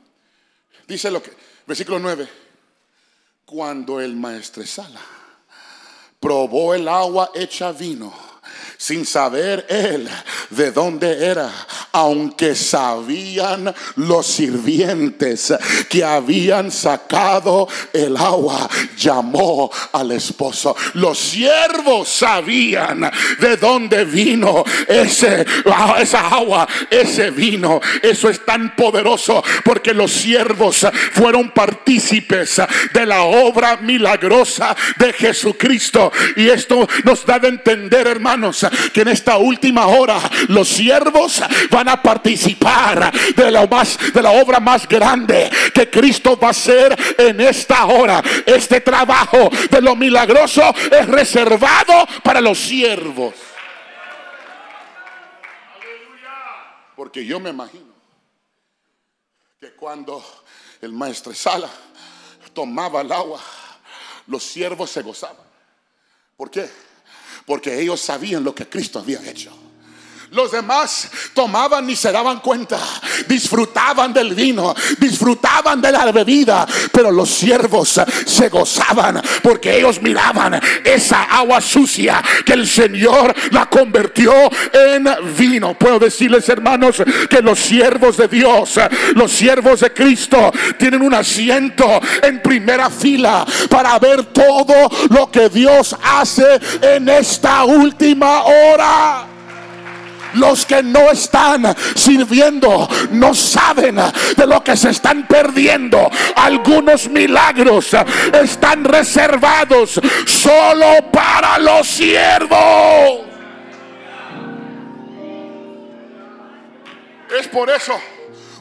Dice 0.87 1.11
lo 1.11 1.21
que, 1.21 1.33
versículo 1.67 1.99
9. 1.99 2.25
Cuando 3.45 3.99
el 3.99 4.15
maestresala 4.15 5.01
probó 6.17 6.73
el 6.73 6.87
agua 6.87 7.31
hecha 7.35 7.73
vino, 7.73 8.13
sin 8.81 9.05
saber 9.05 9.67
él 9.69 10.09
de 10.49 10.71
dónde 10.71 11.23
era, 11.23 11.51
aunque 11.91 12.55
sabían 12.55 13.71
los 13.97 14.25
sirvientes 14.25 15.53
que 15.87 16.03
habían 16.03 16.71
sacado 16.71 17.67
el 17.93 18.17
agua, 18.17 18.67
llamó 18.97 19.69
al 19.91 20.13
esposo. 20.13 20.75
Los 20.95 21.19
siervos 21.19 22.09
sabían 22.09 23.11
de 23.39 23.55
dónde 23.57 24.03
vino 24.03 24.63
ese, 24.87 25.45
esa 25.99 26.27
agua, 26.29 26.67
ese 26.89 27.29
vino. 27.29 27.79
Eso 28.01 28.29
es 28.29 28.43
tan 28.43 28.75
poderoso 28.75 29.43
porque 29.63 29.93
los 29.93 30.11
siervos 30.11 30.87
fueron 31.11 31.51
partícipes 31.51 32.59
de 32.91 33.05
la 33.05 33.21
obra 33.21 33.77
milagrosa 33.77 34.75
de 34.97 35.13
Jesucristo. 35.13 36.11
Y 36.35 36.49
esto 36.49 36.89
nos 37.03 37.23
da 37.27 37.37
de 37.37 37.49
entender, 37.49 38.07
hermanos, 38.07 38.65
que 38.93 39.01
en 39.01 39.09
esta 39.09 39.37
última 39.37 39.87
hora 39.87 40.19
los 40.47 40.67
siervos 40.67 41.41
van 41.69 41.89
a 41.89 42.01
participar 42.01 43.11
de 43.35 43.51
la, 43.51 43.61
obra 44.31 44.59
más 44.59 44.87
grande 44.87 45.49
que 45.73 45.89
Cristo 45.89 46.37
va 46.37 46.47
a 46.47 46.51
hacer 46.51 46.97
en 47.17 47.41
esta 47.41 47.85
hora. 47.85 48.21
Este 48.45 48.81
trabajo 48.81 49.49
de 49.69 49.81
lo 49.81 49.95
milagroso 49.95 50.73
es 50.91 51.07
reservado 51.07 52.07
para 52.23 52.41
los 52.41 52.59
siervos. 52.59 53.33
Porque 56.95 57.25
yo 57.25 57.39
me 57.39 57.49
imagino 57.49 57.91
que 59.59 59.71
cuando 59.71 60.23
el 60.81 60.93
maestro 60.93 61.33
Sala 61.33 61.69
tomaba 62.53 63.01
el 63.01 63.11
agua, 63.11 63.39
los 64.27 64.43
siervos 64.43 64.89
se 64.91 65.01
gozaban. 65.01 65.45
¿Por 66.37 66.49
qué? 66.49 66.69
Porque 67.51 67.81
ellos 67.81 67.99
sabían 67.99 68.45
lo 68.45 68.55
que 68.55 68.69
Cristo 68.69 68.97
había 68.97 69.29
hecho. 69.29 69.51
Los 70.31 70.49
demás 70.49 71.11
tomaban 71.33 71.89
y 71.89 71.95
se 71.97 72.09
daban 72.09 72.39
cuenta, 72.39 72.79
disfrutaban 73.27 74.13
del 74.13 74.33
vino, 74.33 74.73
disfrutaban 74.97 75.81
de 75.81 75.91
la 75.91 76.09
bebida, 76.09 76.65
pero 76.89 77.11
los 77.11 77.29
siervos 77.29 77.99
se 78.25 78.47
gozaban 78.47 79.21
porque 79.43 79.77
ellos 79.77 80.01
miraban 80.01 80.57
esa 80.85 81.23
agua 81.23 81.59
sucia 81.59 82.23
que 82.45 82.53
el 82.53 82.65
Señor 82.65 83.35
la 83.51 83.65
convirtió 83.65 84.31
en 84.71 85.05
vino. 85.37 85.77
Puedo 85.77 85.99
decirles, 85.99 86.47
hermanos, 86.47 87.03
que 87.29 87.41
los 87.41 87.59
siervos 87.59 88.15
de 88.15 88.29
Dios, 88.29 88.79
los 89.15 89.33
siervos 89.33 89.81
de 89.81 89.91
Cristo, 89.91 90.49
tienen 90.79 91.01
un 91.01 91.13
asiento 91.13 91.99
en 92.23 92.41
primera 92.41 92.89
fila 92.89 93.45
para 93.69 93.99
ver 93.99 94.23
todo 94.27 94.89
lo 95.09 95.29
que 95.29 95.49
Dios 95.49 95.93
hace 96.01 96.57
en 96.81 97.09
esta 97.09 97.65
última 97.65 98.43
hora. 98.43 99.30
Los 100.35 100.65
que 100.65 100.81
no 100.83 101.11
están 101.11 101.75
sirviendo 101.95 102.87
no 103.11 103.33
saben 103.33 103.95
de 103.95 104.47
lo 104.47 104.63
que 104.63 104.75
se 104.77 104.89
están 104.89 105.27
perdiendo. 105.27 106.09
Algunos 106.35 107.09
milagros 107.09 107.89
están 108.33 108.83
reservados 108.83 109.99
solo 110.25 111.11
para 111.11 111.59
los 111.59 111.87
siervos. 111.87 113.21
Es 117.39 117.47
por 117.47 117.69
eso 117.69 117.93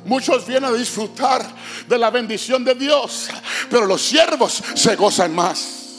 muchos 0.05 0.47
vienen 0.47 0.71
a 0.71 0.77
disfrutar 0.77 1.45
de 1.87 1.99
la 1.99 2.11
bendición 2.11 2.65
de 2.65 2.75
Dios, 2.75 3.29
pero 3.69 3.87
los 3.87 4.01
siervos 4.01 4.63
se 4.75 4.97
gozan 4.97 5.35
más. 5.35 5.90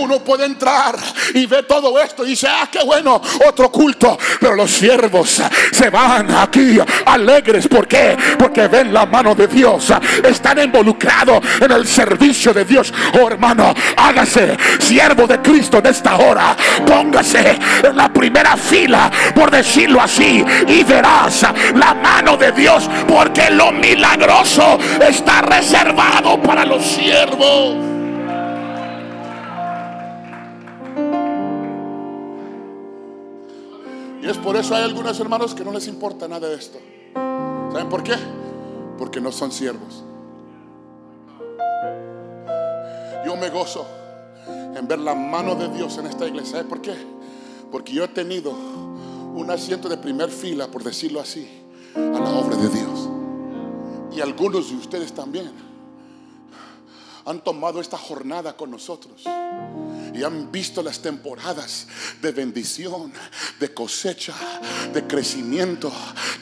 Uno 0.00 0.20
puede 0.20 0.46
entrar 0.46 0.96
y 1.34 1.46
ve 1.46 1.62
todo 1.64 1.98
esto 2.00 2.24
y 2.24 2.30
dice, 2.30 2.48
ah, 2.48 2.68
qué 2.70 2.82
bueno, 2.84 3.20
otro 3.46 3.70
culto. 3.70 4.18
Pero 4.40 4.54
los 4.54 4.70
siervos 4.70 5.42
se 5.72 5.90
van 5.90 6.34
aquí 6.34 6.78
alegres. 7.04 7.68
¿Por 7.68 7.86
qué? 7.86 8.16
Porque 8.38 8.66
ven 8.68 8.92
la 8.92 9.06
mano 9.06 9.34
de 9.34 9.46
Dios. 9.46 9.92
Están 10.24 10.58
involucrados 10.58 11.44
en 11.60 11.70
el 11.70 11.86
servicio 11.86 12.54
de 12.54 12.64
Dios. 12.64 12.92
Oh 13.20 13.28
hermano, 13.28 13.74
hágase 13.96 14.56
siervo 14.78 15.26
de 15.26 15.40
Cristo 15.40 15.78
en 15.78 15.86
esta 15.86 16.16
hora. 16.16 16.56
Póngase 16.86 17.58
en 17.82 17.96
la 17.96 18.10
primera 18.12 18.56
fila, 18.56 19.10
por 19.34 19.50
decirlo 19.50 20.00
así, 20.00 20.44
y 20.66 20.82
verás 20.84 21.46
la 21.74 21.94
mano 21.94 22.36
de 22.36 22.52
Dios. 22.52 22.88
Porque 23.06 23.50
lo 23.50 23.72
milagroso 23.72 24.78
está 25.06 25.42
reservado 25.42 26.40
para 26.42 26.64
los 26.64 26.84
siervos. 26.84 27.99
Por 34.38 34.56
eso 34.56 34.74
hay 34.74 34.84
algunos 34.84 35.18
hermanos 35.20 35.54
que 35.54 35.64
no 35.64 35.72
les 35.72 35.86
importa 35.86 36.28
nada 36.28 36.48
de 36.48 36.54
esto. 36.54 36.78
¿Saben 37.72 37.88
por 37.88 38.02
qué? 38.02 38.14
Porque 38.98 39.20
no 39.20 39.32
son 39.32 39.52
siervos. 39.52 40.04
Yo 43.24 43.36
me 43.36 43.50
gozo 43.50 43.86
en 44.74 44.86
ver 44.86 44.98
la 44.98 45.14
mano 45.14 45.54
de 45.54 45.68
Dios 45.68 45.96
en 45.98 46.06
esta 46.06 46.26
iglesia. 46.26 46.52
¿Saben 46.52 46.68
por 46.68 46.80
qué? 46.80 46.94
Porque 47.70 47.92
yo 47.92 48.04
he 48.04 48.08
tenido 48.08 48.52
un 48.52 49.50
asiento 49.50 49.88
de 49.88 49.96
primer 49.96 50.30
fila, 50.30 50.66
por 50.68 50.82
decirlo 50.82 51.20
así, 51.20 51.48
a 51.94 52.18
la 52.18 52.30
obra 52.30 52.56
de 52.56 52.68
Dios. 52.68 53.08
Y 54.12 54.20
algunos 54.20 54.70
de 54.70 54.76
ustedes 54.76 55.12
también 55.12 55.69
han 57.26 57.42
tomado 57.42 57.80
esta 57.80 57.98
jornada 57.98 58.56
con 58.56 58.70
nosotros 58.70 59.22
y 60.14 60.24
han 60.24 60.50
visto 60.50 60.82
las 60.82 61.00
temporadas 61.00 61.86
de 62.20 62.32
bendición, 62.32 63.12
de 63.58 63.72
cosecha, 63.72 64.34
de 64.92 65.06
crecimiento 65.06 65.92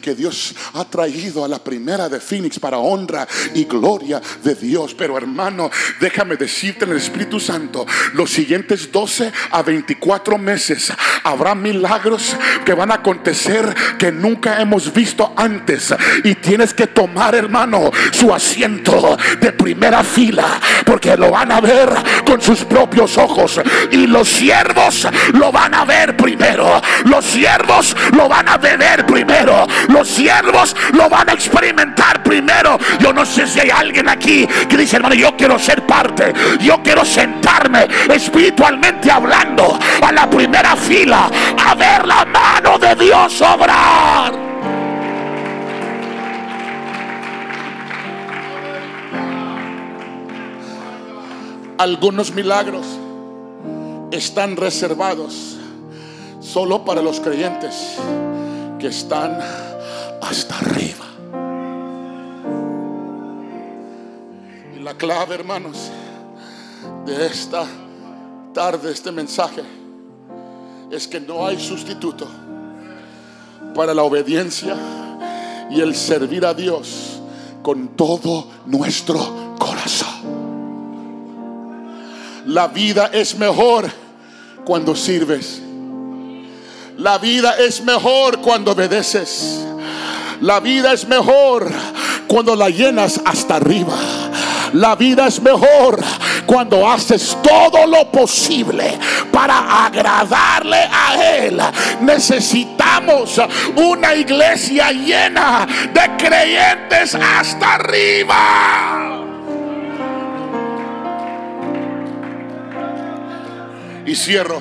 que 0.00 0.14
Dios 0.14 0.54
ha 0.74 0.84
traído 0.84 1.44
a 1.44 1.48
la 1.48 1.62
primera 1.62 2.08
de 2.08 2.20
Phoenix 2.20 2.58
para 2.58 2.78
honra 2.78 3.26
y 3.54 3.64
gloria 3.64 4.20
de 4.42 4.54
Dios. 4.54 4.94
Pero 4.94 5.16
hermano, 5.16 5.70
déjame 6.00 6.36
decirte 6.36 6.84
en 6.84 6.92
el 6.92 6.96
Espíritu 6.96 7.38
Santo, 7.38 7.86
los 8.14 8.30
siguientes 8.30 8.90
12 8.90 9.32
a 9.50 9.62
24 9.62 10.38
meses 10.38 10.92
habrá 11.24 11.54
milagros 11.54 12.36
que 12.64 12.74
van 12.74 12.90
a 12.90 12.96
acontecer 12.96 13.74
que 13.98 14.12
nunca 14.12 14.60
hemos 14.60 14.92
visto 14.92 15.32
antes. 15.36 15.94
Y 16.24 16.34
tienes 16.36 16.74
que 16.74 16.86
tomar, 16.86 17.34
hermano, 17.34 17.90
su 18.12 18.32
asiento 18.32 19.16
de 19.40 19.52
primera 19.52 20.02
fila, 20.02 20.60
porque 20.84 21.16
lo 21.16 21.30
van 21.30 21.52
a 21.52 21.60
ver 21.60 21.88
con 22.24 22.40
sus 22.40 22.64
propios 22.64 23.16
ojos 23.18 23.60
y 23.90 24.06
los 24.06 24.28
siervos 24.28 25.06
lo 25.32 25.52
van 25.52 25.74
a 25.74 25.84
ver 25.84 26.16
primero. 26.16 26.80
Los 27.04 27.24
siervos 27.24 27.96
lo 28.12 28.28
van 28.28 28.48
a 28.48 28.56
beber 28.58 29.06
primero. 29.06 29.66
Los 29.88 30.08
siervos 30.08 30.74
lo 30.92 31.08
van 31.08 31.30
a 31.30 31.32
experimentar 31.32 32.22
primero. 32.22 32.78
Yo 32.98 33.12
no 33.12 33.24
sé 33.24 33.46
si 33.46 33.60
hay 33.60 33.70
alguien 33.70 34.08
aquí 34.08 34.46
que 34.68 34.76
dice, 34.76 34.96
hermano, 34.96 35.14
yo 35.14 35.36
quiero 35.36 35.58
ser 35.58 35.86
parte. 35.86 36.32
Yo 36.60 36.82
quiero 36.82 37.04
sentarme 37.04 37.88
espiritualmente 38.12 39.10
hablando 39.10 39.78
a 40.02 40.12
la 40.12 40.28
primera 40.28 40.76
fila 40.76 41.30
a 41.64 41.74
ver 41.74 42.06
la 42.06 42.24
mano 42.24 42.78
de 42.78 42.94
Dios 42.94 43.40
obrar. 43.40 43.77
Algunos 51.88 52.34
milagros 52.34 52.86
están 54.10 54.56
reservados 54.56 55.56
solo 56.38 56.84
para 56.84 57.00
los 57.00 57.18
creyentes 57.18 57.96
que 58.78 58.88
están 58.88 59.38
hasta 60.20 60.58
arriba. 60.58 61.06
Y 64.76 64.80
la 64.80 64.94
clave, 64.98 65.34
hermanos, 65.34 65.90
de 67.06 67.26
esta 67.26 67.64
tarde, 68.52 68.92
este 68.92 69.10
mensaje, 69.10 69.62
es 70.90 71.08
que 71.08 71.20
no 71.20 71.46
hay 71.46 71.58
sustituto 71.58 72.26
para 73.74 73.94
la 73.94 74.02
obediencia 74.02 74.76
y 75.70 75.80
el 75.80 75.94
servir 75.94 76.44
a 76.44 76.52
Dios 76.52 77.18
con 77.62 77.88
todo 77.88 78.46
nuestro 78.66 79.56
corazón. 79.58 80.07
La 82.48 82.66
vida 82.66 83.10
es 83.12 83.36
mejor 83.36 83.90
cuando 84.64 84.96
sirves. 84.96 85.60
La 86.96 87.18
vida 87.18 87.54
es 87.58 87.82
mejor 87.82 88.40
cuando 88.40 88.72
obedeces. 88.72 89.66
La 90.40 90.58
vida 90.58 90.94
es 90.94 91.06
mejor 91.06 91.70
cuando 92.26 92.56
la 92.56 92.70
llenas 92.70 93.20
hasta 93.22 93.56
arriba. 93.56 93.92
La 94.72 94.96
vida 94.96 95.26
es 95.26 95.42
mejor 95.42 96.02
cuando 96.46 96.88
haces 96.88 97.36
todo 97.42 97.86
lo 97.86 98.10
posible 98.10 98.98
para 99.30 99.84
agradarle 99.84 100.88
a 100.90 101.36
Él. 101.36 101.60
Necesitamos 102.00 103.38
una 103.76 104.14
iglesia 104.14 104.90
llena 104.90 105.66
de 105.92 106.16
creyentes 106.16 107.14
hasta 107.14 107.74
arriba. 107.74 109.27
Y 114.08 114.14
cierro. 114.14 114.58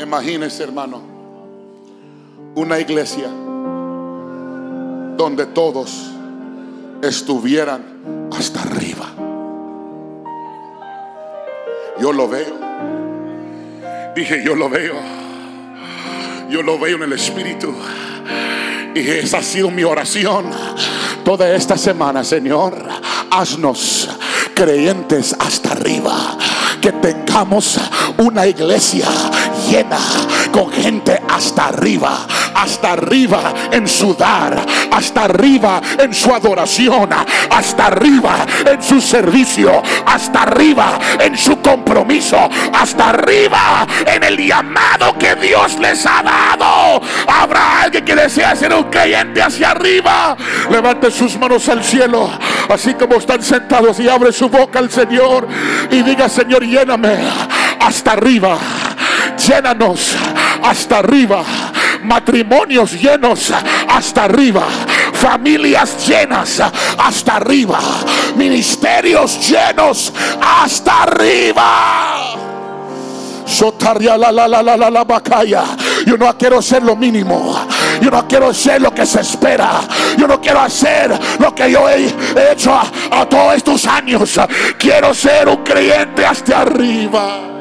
Imagínese, 0.00 0.64
hermano, 0.64 1.00
una 2.56 2.80
iglesia 2.80 3.28
donde 5.16 5.46
todos 5.46 6.10
estuvieran 7.00 8.28
hasta 8.36 8.62
arriba. 8.62 9.06
Yo 12.00 12.12
lo 12.12 12.28
veo. 12.28 12.58
Dije, 14.16 14.42
yo 14.44 14.56
lo 14.56 14.68
veo. 14.68 14.96
Yo 16.50 16.64
lo 16.64 16.80
veo 16.80 16.96
en 16.96 17.04
el 17.04 17.12
Espíritu. 17.12 17.72
Y 18.92 19.08
esa 19.08 19.38
ha 19.38 19.42
sido 19.44 19.70
mi 19.70 19.84
oración 19.84 20.46
toda 21.24 21.48
esta 21.54 21.78
semana, 21.78 22.24
Señor. 22.24 22.74
Haznos 23.30 24.08
creyentes 24.52 25.36
hasta 25.38 25.70
arriba. 25.70 26.36
Que 26.80 26.92
tengamos 26.92 27.78
una 28.18 28.46
iglesia 28.46 29.06
llena 29.68 29.98
con 30.50 30.70
gente 30.70 31.20
hasta 31.28 31.66
arriba, 31.68 32.26
hasta 32.54 32.92
arriba 32.92 33.54
en 33.70 33.86
su 33.86 34.14
dar, 34.14 34.64
hasta 34.90 35.24
arriba 35.24 35.80
en 35.98 36.12
su 36.12 36.32
adoración, 36.32 37.10
hasta 37.50 37.86
arriba 37.86 38.46
en 38.66 38.82
su 38.82 39.00
servicio, 39.00 39.82
hasta 40.06 40.42
arriba 40.42 40.98
en 41.18 41.36
su 41.36 41.60
compromiso, 41.60 42.48
hasta 42.72 43.10
arriba 43.10 43.86
en 44.06 44.22
el 44.22 44.36
llamado 44.36 45.16
que 45.18 45.34
Dios 45.36 45.78
les 45.78 46.04
ha 46.06 46.22
dado. 46.22 47.00
Habrá 47.26 47.82
alguien 47.82 48.04
que 48.04 48.14
desea 48.14 48.56
ser 48.56 48.74
un 48.74 48.84
creyente 48.84 49.42
hacia 49.42 49.70
arriba. 49.70 50.36
Levante 50.70 51.10
sus 51.10 51.38
manos 51.38 51.68
al 51.68 51.82
cielo, 51.84 52.30
así 52.68 52.94
como 52.94 53.16
están 53.16 53.42
sentados 53.42 53.98
y 54.00 54.08
abre 54.08 54.32
su 54.32 54.48
boca 54.48 54.78
al 54.78 54.90
Señor 54.90 55.46
y 55.90 56.02
diga, 56.02 56.28
Señor, 56.28 56.64
lléname 56.64 57.18
hasta 57.80 58.12
arriba. 58.12 58.58
Llénanos 59.46 60.16
hasta 60.62 60.98
arriba. 60.98 61.42
Matrimonios 62.02 62.92
llenos 62.92 63.52
hasta 63.88 64.24
arriba. 64.24 64.64
Familias 65.14 66.06
llenas 66.06 66.60
hasta 66.98 67.36
arriba. 67.36 67.78
Ministerios 68.36 69.48
llenos 69.48 70.12
hasta 70.40 71.02
arriba. 71.02 72.36
Sotaria 73.46 74.16
la 74.16 74.30
la 74.30 74.46
la 74.46 74.62
la 74.62 74.76
la 74.76 74.90
la. 74.90 75.06
Yo 76.06 76.16
no 76.16 76.36
quiero 76.38 76.62
ser 76.62 76.82
lo 76.82 76.94
mínimo. 76.94 77.66
Yo 78.00 78.10
no 78.10 78.26
quiero 78.28 78.54
ser 78.54 78.80
lo 78.80 78.94
que 78.94 79.04
se 79.04 79.20
espera. 79.20 79.80
Yo 80.16 80.26
no 80.26 80.40
quiero 80.40 80.60
hacer 80.60 81.18
lo 81.38 81.54
que 81.54 81.70
yo 81.70 81.88
he 81.88 82.06
hecho 82.52 82.72
a, 82.72 82.84
a 83.10 83.28
todos 83.28 83.56
estos 83.56 83.86
años. 83.86 84.38
Quiero 84.78 85.12
ser 85.14 85.48
un 85.48 85.64
creyente 85.64 86.24
hasta 86.24 86.60
arriba. 86.60 87.59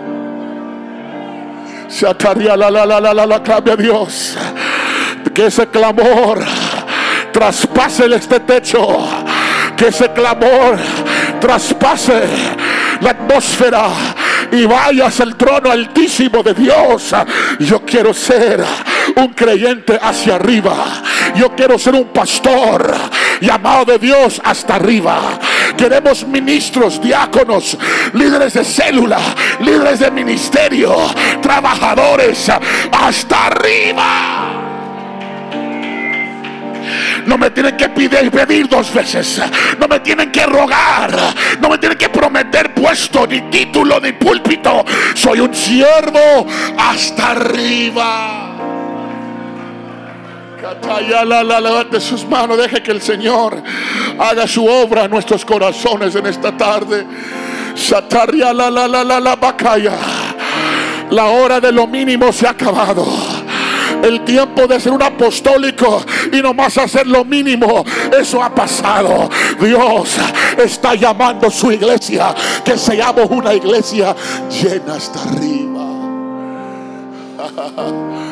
Se 1.89 2.07
ataría 2.07 2.55
la 2.55 2.69
la 2.69 2.85
la 2.85 2.99
la 3.01 3.13
la 3.13 3.25
la 3.25 3.43
clave 3.43 3.71
a 3.71 3.75
Dios. 3.75 4.37
Que 5.33 5.47
ese 5.47 5.67
clamor 5.67 6.39
traspase 7.31 8.05
este 8.05 8.39
techo. 8.41 9.07
Que 9.75 9.87
ese 9.87 10.11
clamor 10.11 10.77
traspase 11.39 12.21
la 13.01 13.11
atmósfera 13.11 13.87
y 14.51 14.65
vayas 14.65 15.19
al 15.19 15.35
trono 15.35 15.71
altísimo 15.71 16.43
de 16.43 16.53
Dios. 16.53 17.13
Yo 17.59 17.83
quiero 17.85 18.13
ser 18.13 18.63
un 19.15 19.29
creyente 19.29 19.97
hacia 20.01 20.35
arriba. 20.35 20.75
Yo 21.35 21.55
quiero 21.55 21.77
ser 21.77 21.95
un 21.95 22.05
pastor 22.05 22.93
llamado 23.41 23.85
de 23.85 23.99
Dios 23.99 24.41
hasta 24.43 24.75
arriba. 24.75 25.39
Queremos 25.77 26.25
ministros, 26.25 27.01
diáconos, 27.01 27.77
líderes 28.13 28.53
de 28.53 28.65
célula, 28.65 29.19
líderes 29.61 29.99
de 29.99 30.11
ministerio, 30.11 30.95
trabajadores 31.41 32.49
hasta 32.91 33.45
arriba. 33.47 34.49
No 37.25 37.37
me 37.37 37.51
tienen 37.51 37.77
que 37.77 37.89
pedir, 37.89 38.31
pedir 38.31 38.67
dos 38.67 38.91
veces. 38.93 39.39
No 39.79 39.87
me 39.87 39.99
tienen 39.99 40.31
que 40.31 40.45
rogar. 40.45 41.15
No 41.61 41.69
me 41.69 41.77
tienen 41.77 41.97
que 41.97 42.09
prometer 42.09 42.73
puesto, 42.73 43.27
ni 43.27 43.41
título, 43.51 43.99
ni 43.99 44.13
púlpito. 44.13 44.83
Soy 45.13 45.39
un 45.41 45.53
siervo 45.53 46.47
hasta 46.77 47.31
arriba. 47.31 48.48
Levante 51.61 51.99
sus 51.99 52.25
manos, 52.25 52.57
deje 52.57 52.81
que 52.81 52.91
el 52.91 53.01
Señor 53.01 53.61
haga 54.19 54.47
su 54.47 54.65
obra 54.65 55.05
en 55.05 55.11
nuestros 55.11 55.43
corazones 55.45 56.15
en 56.15 56.25
esta 56.25 56.55
tarde. 56.55 57.05
La 61.11 61.25
hora 61.25 61.59
de 61.59 61.71
lo 61.71 61.87
mínimo 61.87 62.31
se 62.31 62.47
ha 62.47 62.51
acabado. 62.51 63.05
El 64.03 64.23
tiempo 64.23 64.65
de 64.67 64.79
ser 64.79 64.93
un 64.93 65.03
apostólico 65.03 66.05
y 66.31 66.41
nomás 66.41 66.77
hacer 66.77 67.05
lo 67.07 67.25
mínimo, 67.25 67.83
eso 68.17 68.41
ha 68.41 68.53
pasado. 68.53 69.29
Dios 69.59 70.17
está 70.57 70.95
llamando 70.95 71.47
a 71.47 71.51
su 71.51 71.71
iglesia, 71.71 72.33
que 72.63 72.77
seamos 72.77 73.29
una 73.29 73.53
iglesia 73.53 74.15
llena 74.49 74.95
hasta 74.95 75.21
arriba. 75.23 75.85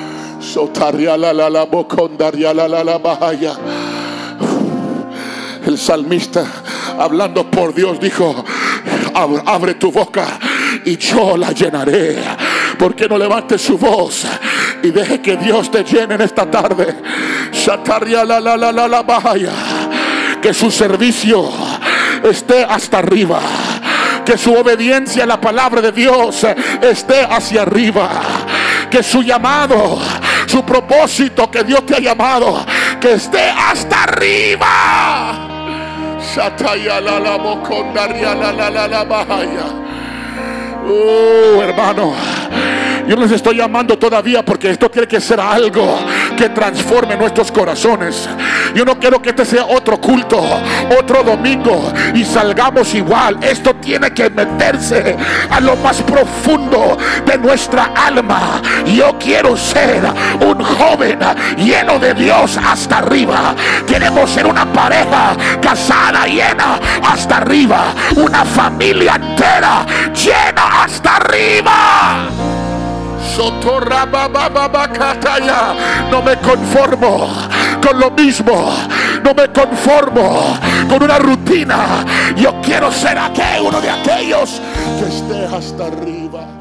El 5.65 5.77
salmista, 5.77 6.45
hablando 6.97 7.51
por 7.51 7.73
Dios, 7.73 7.99
dijo: 7.99 8.45
Abre 9.45 9.73
tu 9.73 9.91
boca 9.91 10.39
y 10.85 10.97
yo 10.97 11.35
la 11.35 11.51
llenaré. 11.51 12.17
¿Por 12.79 12.95
qué 12.95 13.09
no 13.09 13.17
levante 13.17 13.57
su 13.57 13.77
voz 13.77 14.25
y 14.81 14.91
deje 14.91 15.21
que 15.21 15.35
Dios 15.35 15.69
te 15.69 15.83
llene 15.83 16.15
en 16.15 16.21
esta 16.21 16.49
tarde? 16.49 16.95
La 17.65 18.39
la 18.39 18.39
la 18.39 18.71
la 18.71 18.87
la. 18.87 19.05
Que 20.41 20.53
su 20.53 20.71
servicio 20.71 21.49
esté 22.23 22.63
hasta 22.63 22.99
arriba 22.99 23.41
que 24.27 24.37
su 24.37 24.53
obediencia 24.53 25.23
a 25.23 25.25
la 25.25 25.39
palabra 25.39 25.79
de 25.79 25.93
Dios 25.93 26.45
esté 26.81 27.21
hacia 27.21 27.61
arriba. 27.61 28.09
Que 28.91 29.01
su 29.01 29.23
llamado, 29.23 30.01
su 30.57 30.65
propósito 30.65 31.51
que 31.51 31.63
Dios 31.63 31.85
te 31.85 31.93
ha 31.93 31.99
llamado, 31.99 32.65
que 32.99 33.13
esté 33.13 33.47
hasta 33.47 34.03
arriba. 34.05 35.37
Oh, 40.83 41.61
hermano. 41.61 42.15
Yo 43.07 43.15
les 43.17 43.31
estoy 43.31 43.57
llamando 43.57 43.99
todavía 43.99 44.43
porque 44.43 44.71
esto 44.71 44.89
tiene 44.89 45.07
que 45.07 45.21
ser 45.21 45.39
algo 45.39 45.99
que 46.37 46.49
transforme 46.49 47.17
nuestros 47.17 47.51
corazones. 47.51 48.29
Yo 48.73 48.85
no 48.85 48.97
quiero 48.99 49.21
que 49.21 49.29
este 49.29 49.43
sea 49.43 49.65
otro 49.65 49.99
culto, 49.99 50.39
otro 50.97 51.23
domingo 51.23 51.91
y 52.13 52.23
salgamos 52.23 52.93
igual. 52.93 53.37
Esto 53.41 53.75
tiene 53.75 54.11
que 54.11 54.29
meterse 54.29 55.17
a 55.49 55.59
lo 55.59 55.75
más 55.77 56.01
profundo 56.03 56.97
de 57.25 57.37
nuestra 57.39 57.91
alma. 57.95 58.61
Yo 58.85 59.17
quiero 59.19 59.57
ser 59.57 60.03
un 60.39 60.63
joven 60.63 61.19
lleno 61.57 61.99
de 61.99 62.13
Dios 62.13 62.57
hasta 62.63 62.99
arriba. 62.99 63.55
Queremos 63.87 64.29
ser 64.29 64.45
una 64.45 64.71
pareja 64.71 65.35
casada 65.59 66.25
llena 66.27 66.79
hasta 67.03 67.37
arriba. 67.37 67.93
Una 68.15 68.45
familia 68.45 69.15
entera 69.15 69.85
llena 70.13 70.83
hasta 70.83 71.15
arriba. 71.15 72.36
No 76.09 76.21
me 76.23 76.37
conformo 76.37 77.29
con 77.81 77.99
lo 77.99 78.11
mismo. 78.11 78.73
No 79.23 79.33
me 79.33 79.47
conformo 79.49 80.57
con 80.89 81.03
una 81.03 81.19
rutina. 81.19 82.03
Yo 82.35 82.59
quiero 82.61 82.91
ser 82.91 83.17
aquel, 83.17 83.61
uno 83.61 83.79
de 83.79 83.89
aquellos 83.89 84.61
que 84.99 85.07
esté 85.07 85.45
hasta 85.55 85.85
arriba. 85.85 86.56